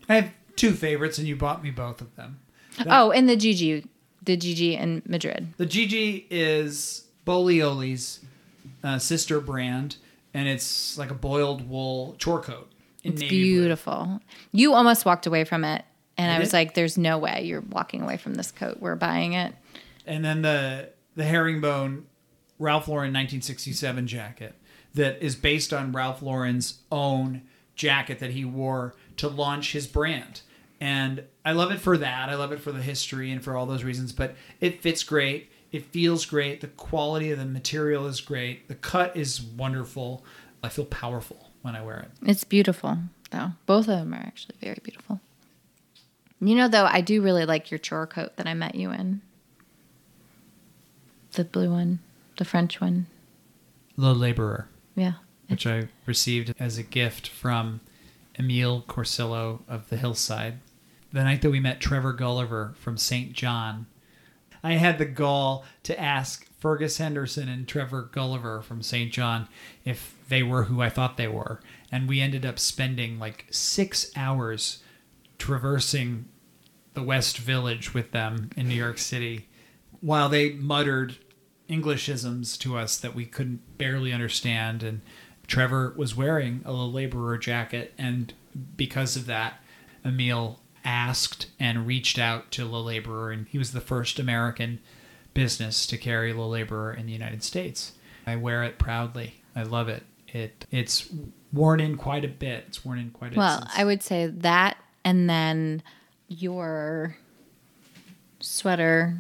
[0.07, 2.39] I have two favorites, and you bought me both of them.
[2.77, 3.85] That- oh, and the Gigi,
[4.23, 5.53] the Gigi in Madrid.
[5.57, 8.21] The Gigi is Boglioli's
[8.83, 9.97] uh, sister brand,
[10.35, 12.71] and it's like a boiled wool chore coat.
[13.03, 13.61] In It's navy blue.
[13.61, 14.19] beautiful.
[14.51, 15.83] You almost walked away from it,
[16.17, 18.79] and I, I was like, "There's no way you're walking away from this coat.
[18.79, 19.53] We're buying it."
[20.05, 22.05] And then the the herringbone
[22.59, 24.55] Ralph Lauren 1967 jacket
[24.93, 27.41] that is based on Ralph Lauren's own
[27.75, 30.41] jacket that he wore to launch his brand.
[30.81, 32.29] And I love it for that.
[32.29, 35.49] I love it for the history and for all those reasons, but it fits great.
[35.75, 36.61] It feels great.
[36.61, 38.69] The quality of the material is great.
[38.69, 40.23] The cut is wonderful.
[40.63, 42.11] I feel powerful when I wear it.
[42.25, 42.97] It's beautiful,
[43.31, 43.49] though.
[43.65, 45.19] Both of them are actually very beautiful.
[46.39, 49.19] You know, though, I do really like your chore coat that I met you in.
[51.33, 51.99] The blue one,
[52.37, 53.07] the French one.
[53.97, 54.69] The Laborer.
[54.95, 55.15] Yeah.
[55.49, 57.81] which I received as a gift from
[58.39, 60.59] Emil Corsillo of the Hillside.
[61.11, 63.33] The night that we met Trevor Gulliver from St.
[63.33, 63.87] John,
[64.65, 69.13] I had the gall to ask Fergus Henderson and Trevor Gulliver from St.
[69.13, 69.47] John
[69.83, 71.61] if they were who I thought they were.
[71.91, 74.81] And we ended up spending like six hours
[75.37, 76.25] traversing
[76.95, 79.47] the West Village with them in New York City
[80.01, 81.17] while they muttered
[81.69, 84.81] Englishisms to us that we couldn't barely understand.
[84.81, 85.01] And
[85.45, 88.33] Trevor was wearing a laborer jacket, and
[88.75, 89.59] because of that,
[90.03, 94.79] Emil asked and reached out to Le Laboureur, and he was the first American
[95.33, 97.93] business to carry Le Laboureur in the United States.
[98.25, 99.41] I wear it proudly.
[99.55, 100.03] I love it.
[100.27, 101.09] It it's
[101.51, 102.65] worn in quite a bit.
[102.67, 103.37] It's worn in quite a bit.
[103.37, 105.83] Well, since- I would say that, and then
[106.27, 107.17] your
[108.39, 109.17] sweater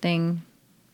[0.00, 0.42] thing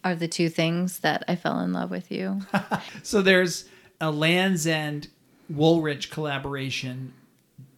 [0.05, 2.41] are the two things that I fell in love with you.
[3.05, 3.67] So there's
[4.01, 5.09] a Land's End
[5.53, 7.13] Woolrich collaboration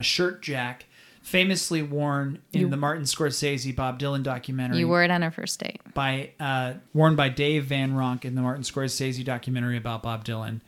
[0.00, 0.84] shirt jack,
[1.24, 4.78] famously worn in You- the Martin Scorsese Bob Dylan documentary.
[4.78, 5.80] you wore it on our first date.
[5.94, 10.60] by uh, worn by Dave Van Ronk in the Martin Scorsese documentary about Bob Dylan,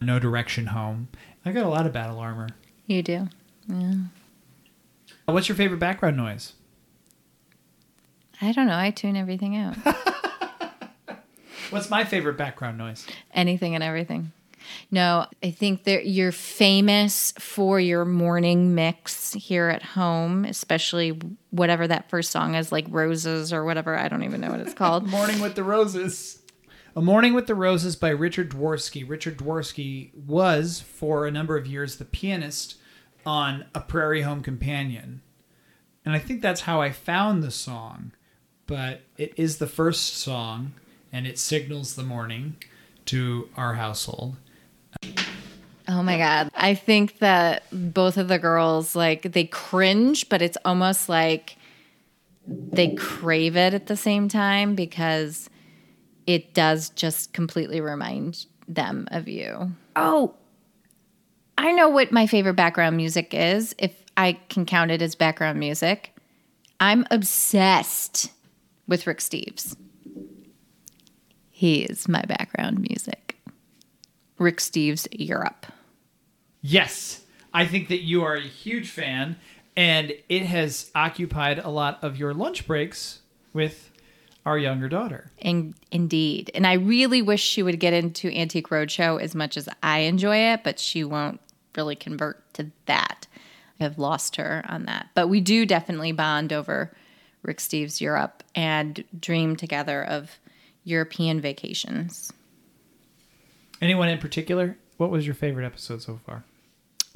[0.00, 1.08] No Direction Home.
[1.44, 2.48] I got a lot of battle armor.
[2.86, 3.28] You do.
[3.68, 3.94] Yeah.
[5.26, 6.52] What's your favorite background noise?
[8.40, 8.76] I don't know.
[8.78, 9.76] I tune everything out.
[11.70, 13.06] What's my favorite background noise?
[13.34, 14.30] anything and everything.
[14.90, 21.18] No, I think that you're famous for your morning mix here at home, especially
[21.50, 23.96] whatever that first song is, like Roses or whatever.
[23.96, 25.08] I don't even know what it's called.
[25.08, 26.42] Morning with the Roses.
[26.94, 29.06] A Morning with the Roses by Richard Dworsky.
[29.06, 32.76] Richard Dworsky was, for a number of years, the pianist
[33.26, 35.20] on A Prairie Home Companion.
[36.06, 38.12] And I think that's how I found the song.
[38.66, 40.72] But it is the first song,
[41.12, 42.56] and it signals the morning
[43.06, 44.36] to our household.
[45.88, 46.50] Oh my God.
[46.54, 51.56] I think that both of the girls, like, they cringe, but it's almost like
[52.46, 55.48] they crave it at the same time because
[56.26, 59.72] it does just completely remind them of you.
[59.94, 60.34] Oh,
[61.58, 65.58] I know what my favorite background music is, if I can count it as background
[65.58, 66.14] music.
[66.80, 68.32] I'm obsessed
[68.86, 69.76] with Rick Steves.
[71.50, 73.25] He is my background music.
[74.38, 75.66] Rick Steves Europe.
[76.62, 79.36] Yes, I think that you are a huge fan,
[79.76, 83.20] and it has occupied a lot of your lunch breaks
[83.52, 83.90] with
[84.44, 85.30] our younger daughter.
[85.38, 86.50] In, indeed.
[86.54, 90.36] And I really wish she would get into Antique Roadshow as much as I enjoy
[90.36, 91.40] it, but she won't
[91.76, 93.26] really convert to that.
[93.80, 95.08] I've lost her on that.
[95.14, 96.96] But we do definitely bond over
[97.42, 100.38] Rick Steves Europe and dream together of
[100.84, 102.32] European vacations.
[103.80, 104.76] Anyone in particular?
[104.96, 106.44] What was your favorite episode so far?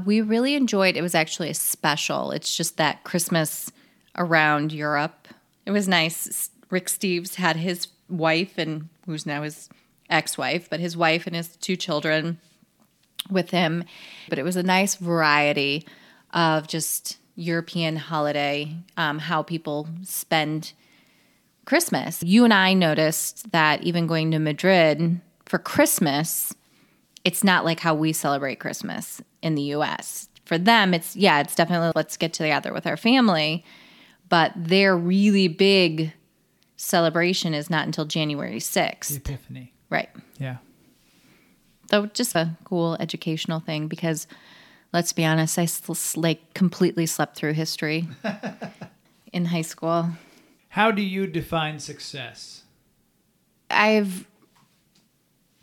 [0.04, 2.30] We really enjoyed it was actually a special.
[2.30, 3.70] It's just that Christmas
[4.16, 5.28] around Europe.
[5.66, 6.50] It was nice.
[6.70, 9.68] Rick Steves had his wife and who's now his
[10.08, 12.38] ex-wife, but his wife and his two children
[13.30, 13.84] with him.
[14.28, 15.86] But it was a nice variety
[16.32, 20.72] of just European holiday, um, how people spend
[21.64, 22.22] Christmas.
[22.22, 25.20] You and I noticed that even going to Madrid
[25.51, 26.55] for Christmas,
[27.24, 30.28] it's not like how we celebrate Christmas in the US.
[30.44, 33.64] For them, it's, yeah, it's definitely let's get together with our family,
[34.28, 36.12] but their really big
[36.77, 39.09] celebration is not until January 6th.
[39.09, 39.72] The Epiphany.
[39.90, 40.09] Right.
[40.39, 40.59] Yeah.
[41.90, 44.28] So just a cool educational thing because
[44.93, 45.66] let's be honest, I
[46.14, 48.06] like completely slept through history
[49.32, 50.10] in high school.
[50.68, 52.62] How do you define success?
[53.68, 54.30] I've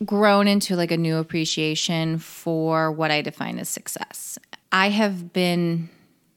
[0.05, 4.37] grown into like a new appreciation for what I define as success.
[4.71, 5.89] I have been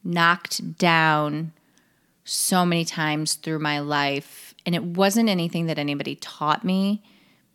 [0.03, 1.53] knocked down
[2.23, 7.01] so many times through my life and it wasn't anything that anybody taught me,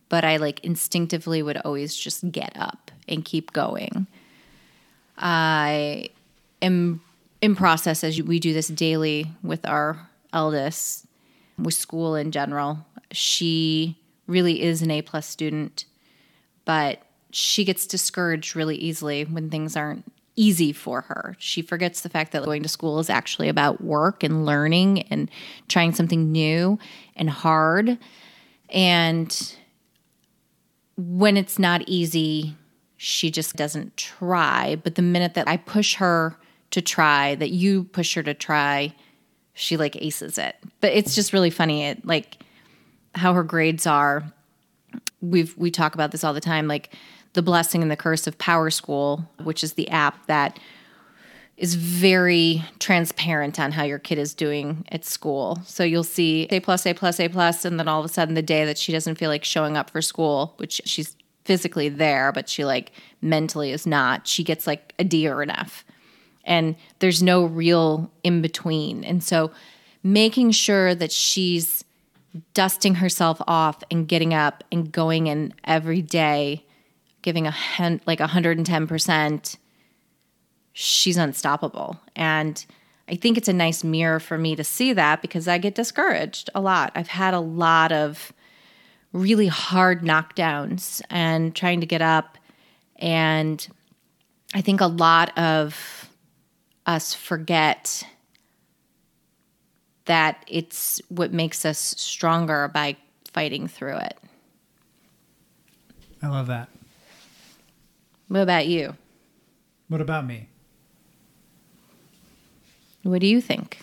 [0.09, 4.07] but I like instinctively would always just get up and keep going.
[5.19, 6.11] I
[6.63, 7.01] am
[7.41, 11.07] in process as we do this daily with our eldest,
[11.59, 12.85] with school in general.
[13.13, 15.85] She really is an A plus student,
[16.67, 20.05] but she gets discouraged really easily when things aren't
[20.37, 21.35] easy for her.
[21.39, 25.31] She forgets the fact that going to school is actually about work and learning and
[25.69, 26.79] trying something new
[27.17, 27.99] and hard.
[28.69, 29.57] And
[30.97, 32.55] when it's not easy,
[32.99, 34.77] she just doesn't try.
[34.77, 36.37] But the minute that I push her
[36.73, 38.95] to try, that you push her to try,
[39.55, 40.57] she like aces it.
[40.81, 41.85] But it's just really funny.
[41.85, 42.39] It like
[43.15, 44.31] how her grades are.
[45.21, 46.69] We've we talk about this all the time.
[46.69, 46.95] Like
[47.33, 50.59] the blessing and the curse of Power School, which is the app that
[51.57, 55.59] is very transparent on how your kid is doing at school.
[55.65, 58.35] So you'll see A plus, A plus, A plus, and then all of a sudden
[58.35, 62.31] the day that she doesn't feel like showing up for school, which she's physically there,
[62.33, 65.85] but she like mentally is not, she gets like a D or an F.
[66.45, 69.03] And there's no real in between.
[69.03, 69.51] And so
[70.03, 71.85] making sure that she's
[72.55, 76.67] dusting herself off and getting up and going in every day
[77.27, 79.57] giving a hen- like 110%,
[80.73, 82.01] she's unstoppable.
[82.15, 82.65] And
[83.09, 86.51] I think it's a nice mirror for me to see that because I get discouraged
[86.55, 86.93] a lot.
[86.95, 88.33] I've had a lot of
[89.13, 92.39] really hard knockdowns and trying to get up.
[92.95, 93.67] And
[94.55, 96.09] I think a lot of
[96.87, 98.07] us forget
[100.07, 102.97] that it's what makes us stronger by
[103.33, 104.19] fighting through it.
[106.23, 106.69] I love that.
[108.29, 108.97] What about you?
[109.89, 110.49] What about me?
[113.03, 113.79] What do you think?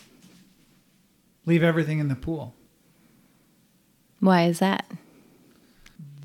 [1.45, 2.53] Leave everything in the pool.
[4.19, 4.85] Why is that?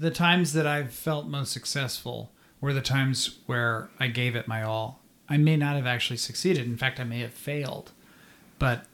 [0.00, 4.62] The times that I've felt most successful were the times where I gave it my
[4.62, 5.00] all.
[5.28, 6.66] I may not have actually succeeded.
[6.66, 7.92] In fact, I may have failed.
[8.58, 8.86] But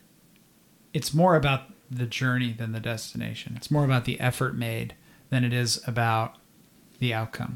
[0.95, 3.53] it's more about the journey than the destination.
[3.57, 4.95] It's more about the effort made
[5.29, 6.37] than it is about
[6.99, 7.55] the outcome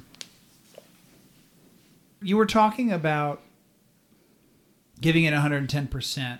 [2.21, 3.43] you were talking about
[5.01, 6.39] giving it 110%.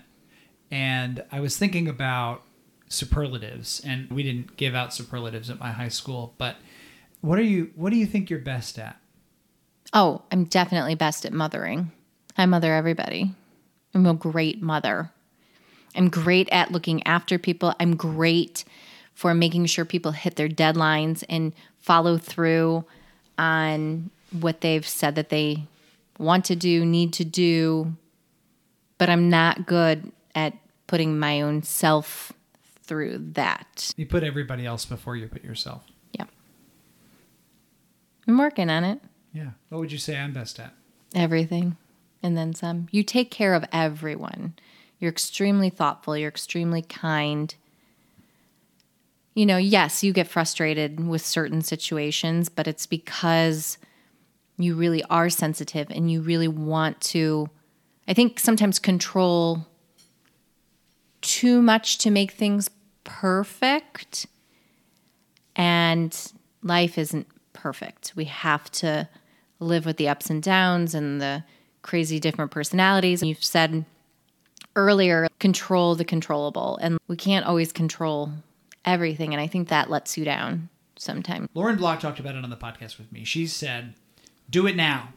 [0.71, 2.43] And I was thinking about
[2.89, 6.57] superlatives, and we didn't give out superlatives at my high school, but
[7.21, 8.97] what are you what do you think you're best at?
[9.93, 11.91] Oh, I'm definitely best at mothering.
[12.37, 13.33] I mother everybody.
[13.93, 15.11] I'm a great mother.
[15.95, 17.73] I'm great at looking after people.
[17.79, 18.63] I'm great
[19.13, 22.85] for making sure people hit their deadlines and follow through
[23.37, 25.63] on what they've said that they
[26.17, 27.93] want to do, need to do,
[28.97, 30.53] but I'm not good at
[30.87, 32.33] putting my own self
[32.83, 33.93] through that.
[33.97, 35.83] You put everybody else before you put yourself.
[36.11, 36.25] Yeah.
[38.27, 38.99] I'm working on it.
[39.33, 39.51] Yeah.
[39.69, 40.73] What would you say I'm best at?
[41.15, 41.77] Everything.
[42.21, 42.87] And then some.
[42.91, 44.53] You take care of everyone.
[44.99, 46.17] You're extremely thoughtful.
[46.17, 47.53] You're extremely kind.
[49.35, 53.77] You know, yes, you get frustrated with certain situations, but it's because
[54.57, 57.49] you really are sensitive and you really want to,
[58.07, 59.67] I think, sometimes control
[61.21, 62.69] too much to make things
[63.03, 64.27] perfect
[65.55, 66.15] And
[66.63, 68.13] life isn't perfect.
[68.15, 69.09] We have to
[69.59, 71.43] live with the ups and downs and the
[71.81, 73.21] crazy different personalities.
[73.21, 73.85] And You've said
[74.79, 76.77] earlier, control the controllable.
[76.81, 78.31] And we can't always control
[78.85, 79.33] everything.
[79.33, 81.47] And I think that lets you down sometimes.
[81.53, 83.23] Lauren Block talked about it on the podcast with me.
[83.23, 83.93] She said,
[84.49, 85.09] do it now.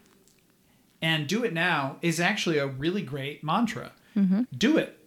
[1.00, 3.92] And do it now is actually a really great mantra.
[4.16, 4.42] Mm-hmm.
[4.56, 4.98] Do it.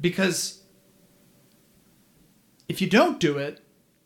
[0.00, 0.62] Because
[2.68, 3.60] if you don't do it,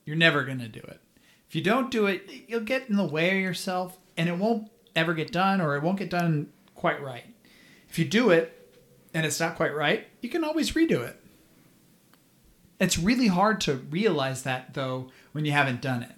[0.04, 1.00] you're never going to do it.
[1.48, 4.70] If you don't do it, you'll get in the way of yourself and it won't
[4.96, 7.24] ever get done or it won't get done quite right.
[7.90, 8.61] If you do it
[9.14, 11.18] and it's not quite right, you can always redo it.
[12.80, 16.14] It's really hard to realize that though when you haven't done it.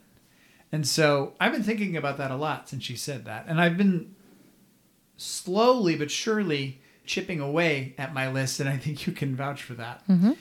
[0.73, 3.45] And so I've been thinking about that a lot since she said that.
[3.47, 4.15] And I've been
[5.17, 9.75] slowly but surely chipping away at my list, and I think you can vouch for
[9.75, 10.03] that.
[10.09, 10.33] Mm-hmm.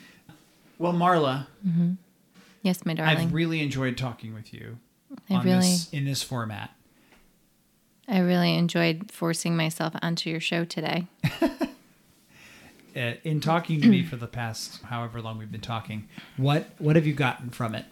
[0.78, 1.92] Well, Marla, mm-hmm.
[2.64, 3.18] Yes, my darling.
[3.18, 4.78] I've really enjoyed talking with you
[5.28, 6.70] I on really, this in this format.
[8.08, 11.06] I really enjoyed forcing myself onto your show today.
[12.96, 16.94] Uh, in talking to me for the past however long we've been talking, what what
[16.94, 17.86] have you gotten from it?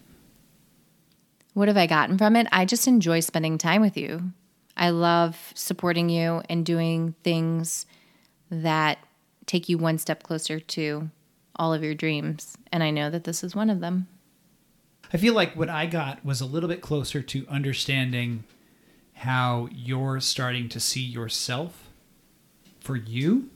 [1.54, 2.46] What have I gotten from it?
[2.52, 4.32] I just enjoy spending time with you.
[4.76, 7.84] I love supporting you and doing things
[8.50, 8.98] that
[9.46, 11.10] take you one step closer to
[11.56, 12.56] all of your dreams.
[12.70, 14.08] And I know that this is one of them.
[15.12, 18.44] I feel like what I got was a little bit closer to understanding
[19.14, 21.90] how you're starting to see yourself
[22.80, 23.50] for you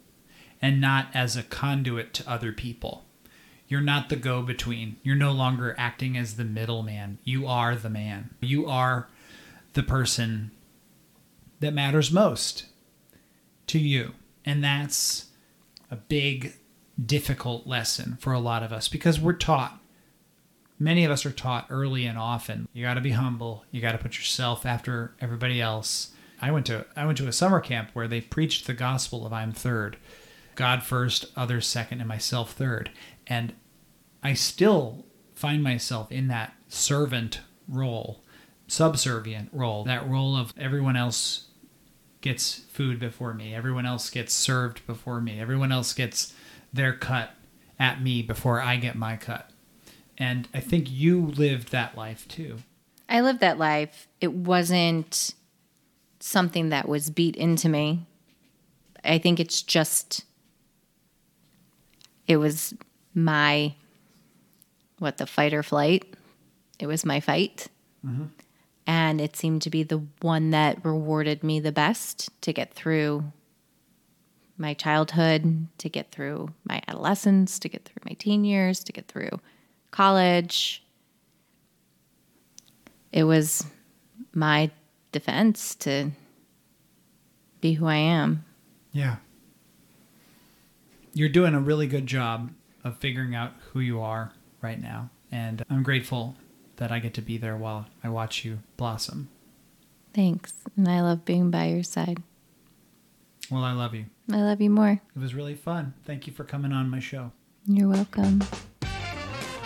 [0.60, 3.04] and not as a conduit to other people.
[3.68, 4.96] You're not the go between.
[5.02, 7.18] You're no longer acting as the middleman.
[7.24, 8.30] You are the man.
[8.40, 9.08] You are
[9.72, 10.52] the person
[11.60, 12.66] that matters most
[13.66, 14.12] to you.
[14.44, 15.26] And that's
[15.90, 16.54] a big,
[17.04, 19.80] difficult lesson for a lot of us because we're taught
[20.78, 23.92] many of us are taught early and often you got to be humble you got
[23.92, 27.90] to put yourself after everybody else i went to i went to a summer camp
[27.92, 29.96] where they preached the gospel of i'm third
[30.56, 32.90] god first others second and myself third
[33.26, 33.52] and
[34.22, 35.04] i still
[35.34, 38.22] find myself in that servant role
[38.66, 41.46] subservient role that role of everyone else
[42.20, 46.34] gets food before me everyone else gets served before me everyone else gets
[46.72, 47.30] their cut
[47.78, 49.50] at me before i get my cut
[50.18, 52.58] and I think you lived that life too.
[53.08, 54.08] I lived that life.
[54.20, 55.34] It wasn't
[56.20, 58.06] something that was beat into me.
[59.04, 60.24] I think it's just,
[62.26, 62.74] it was
[63.14, 63.74] my,
[64.98, 66.14] what, the fight or flight?
[66.78, 67.68] It was my fight.
[68.04, 68.26] Mm-hmm.
[68.86, 73.32] And it seemed to be the one that rewarded me the best to get through
[74.58, 79.08] my childhood, to get through my adolescence, to get through my teen years, to get
[79.08, 79.40] through
[79.90, 80.82] college.
[83.12, 83.66] It was
[84.32, 84.70] my
[85.12, 86.10] defense to
[87.60, 88.44] be who I am.
[88.92, 89.16] Yeah.
[91.16, 92.50] You're doing a really good job
[92.84, 95.08] of figuring out who you are right now.
[95.32, 96.36] And I'm grateful
[96.76, 99.30] that I get to be there while I watch you blossom.
[100.12, 100.52] Thanks.
[100.76, 102.22] And I love being by your side.
[103.50, 104.04] Well, I love you.
[104.30, 105.00] I love you more.
[105.16, 105.94] It was really fun.
[106.04, 107.32] Thank you for coming on my show.
[107.64, 108.40] You're welcome.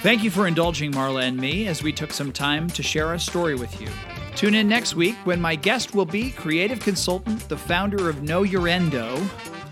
[0.03, 3.19] Thank you for indulging Marla and me as we took some time to share our
[3.19, 3.89] story with you.
[4.37, 8.45] Tune in next week when my guest will be creative consultant, the founder of Know
[8.45, 9.21] Your Endo,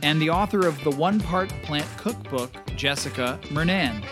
[0.03, 4.05] and the author of the One Part Plant Cookbook, Jessica Murnane.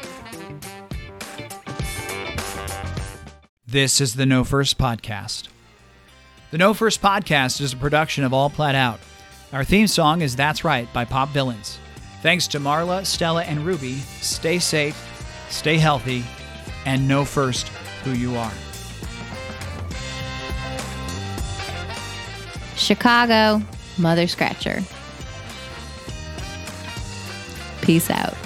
[3.67, 5.49] This is the No First Podcast.
[6.51, 9.01] The No First Podcast is a production of All Plat Out.
[9.53, 11.79] Our theme song is That's Right by Pop Villains.
[12.23, 13.95] Thanks to Marla, Stella, and Ruby.
[14.21, 14.97] Stay safe,
[15.51, 16.25] stay healthy,
[16.85, 17.69] and know first
[18.05, 18.53] who you are.
[22.77, 23.63] Chicago,
[23.99, 24.83] Mother Scratcher.
[27.87, 28.46] Peace out.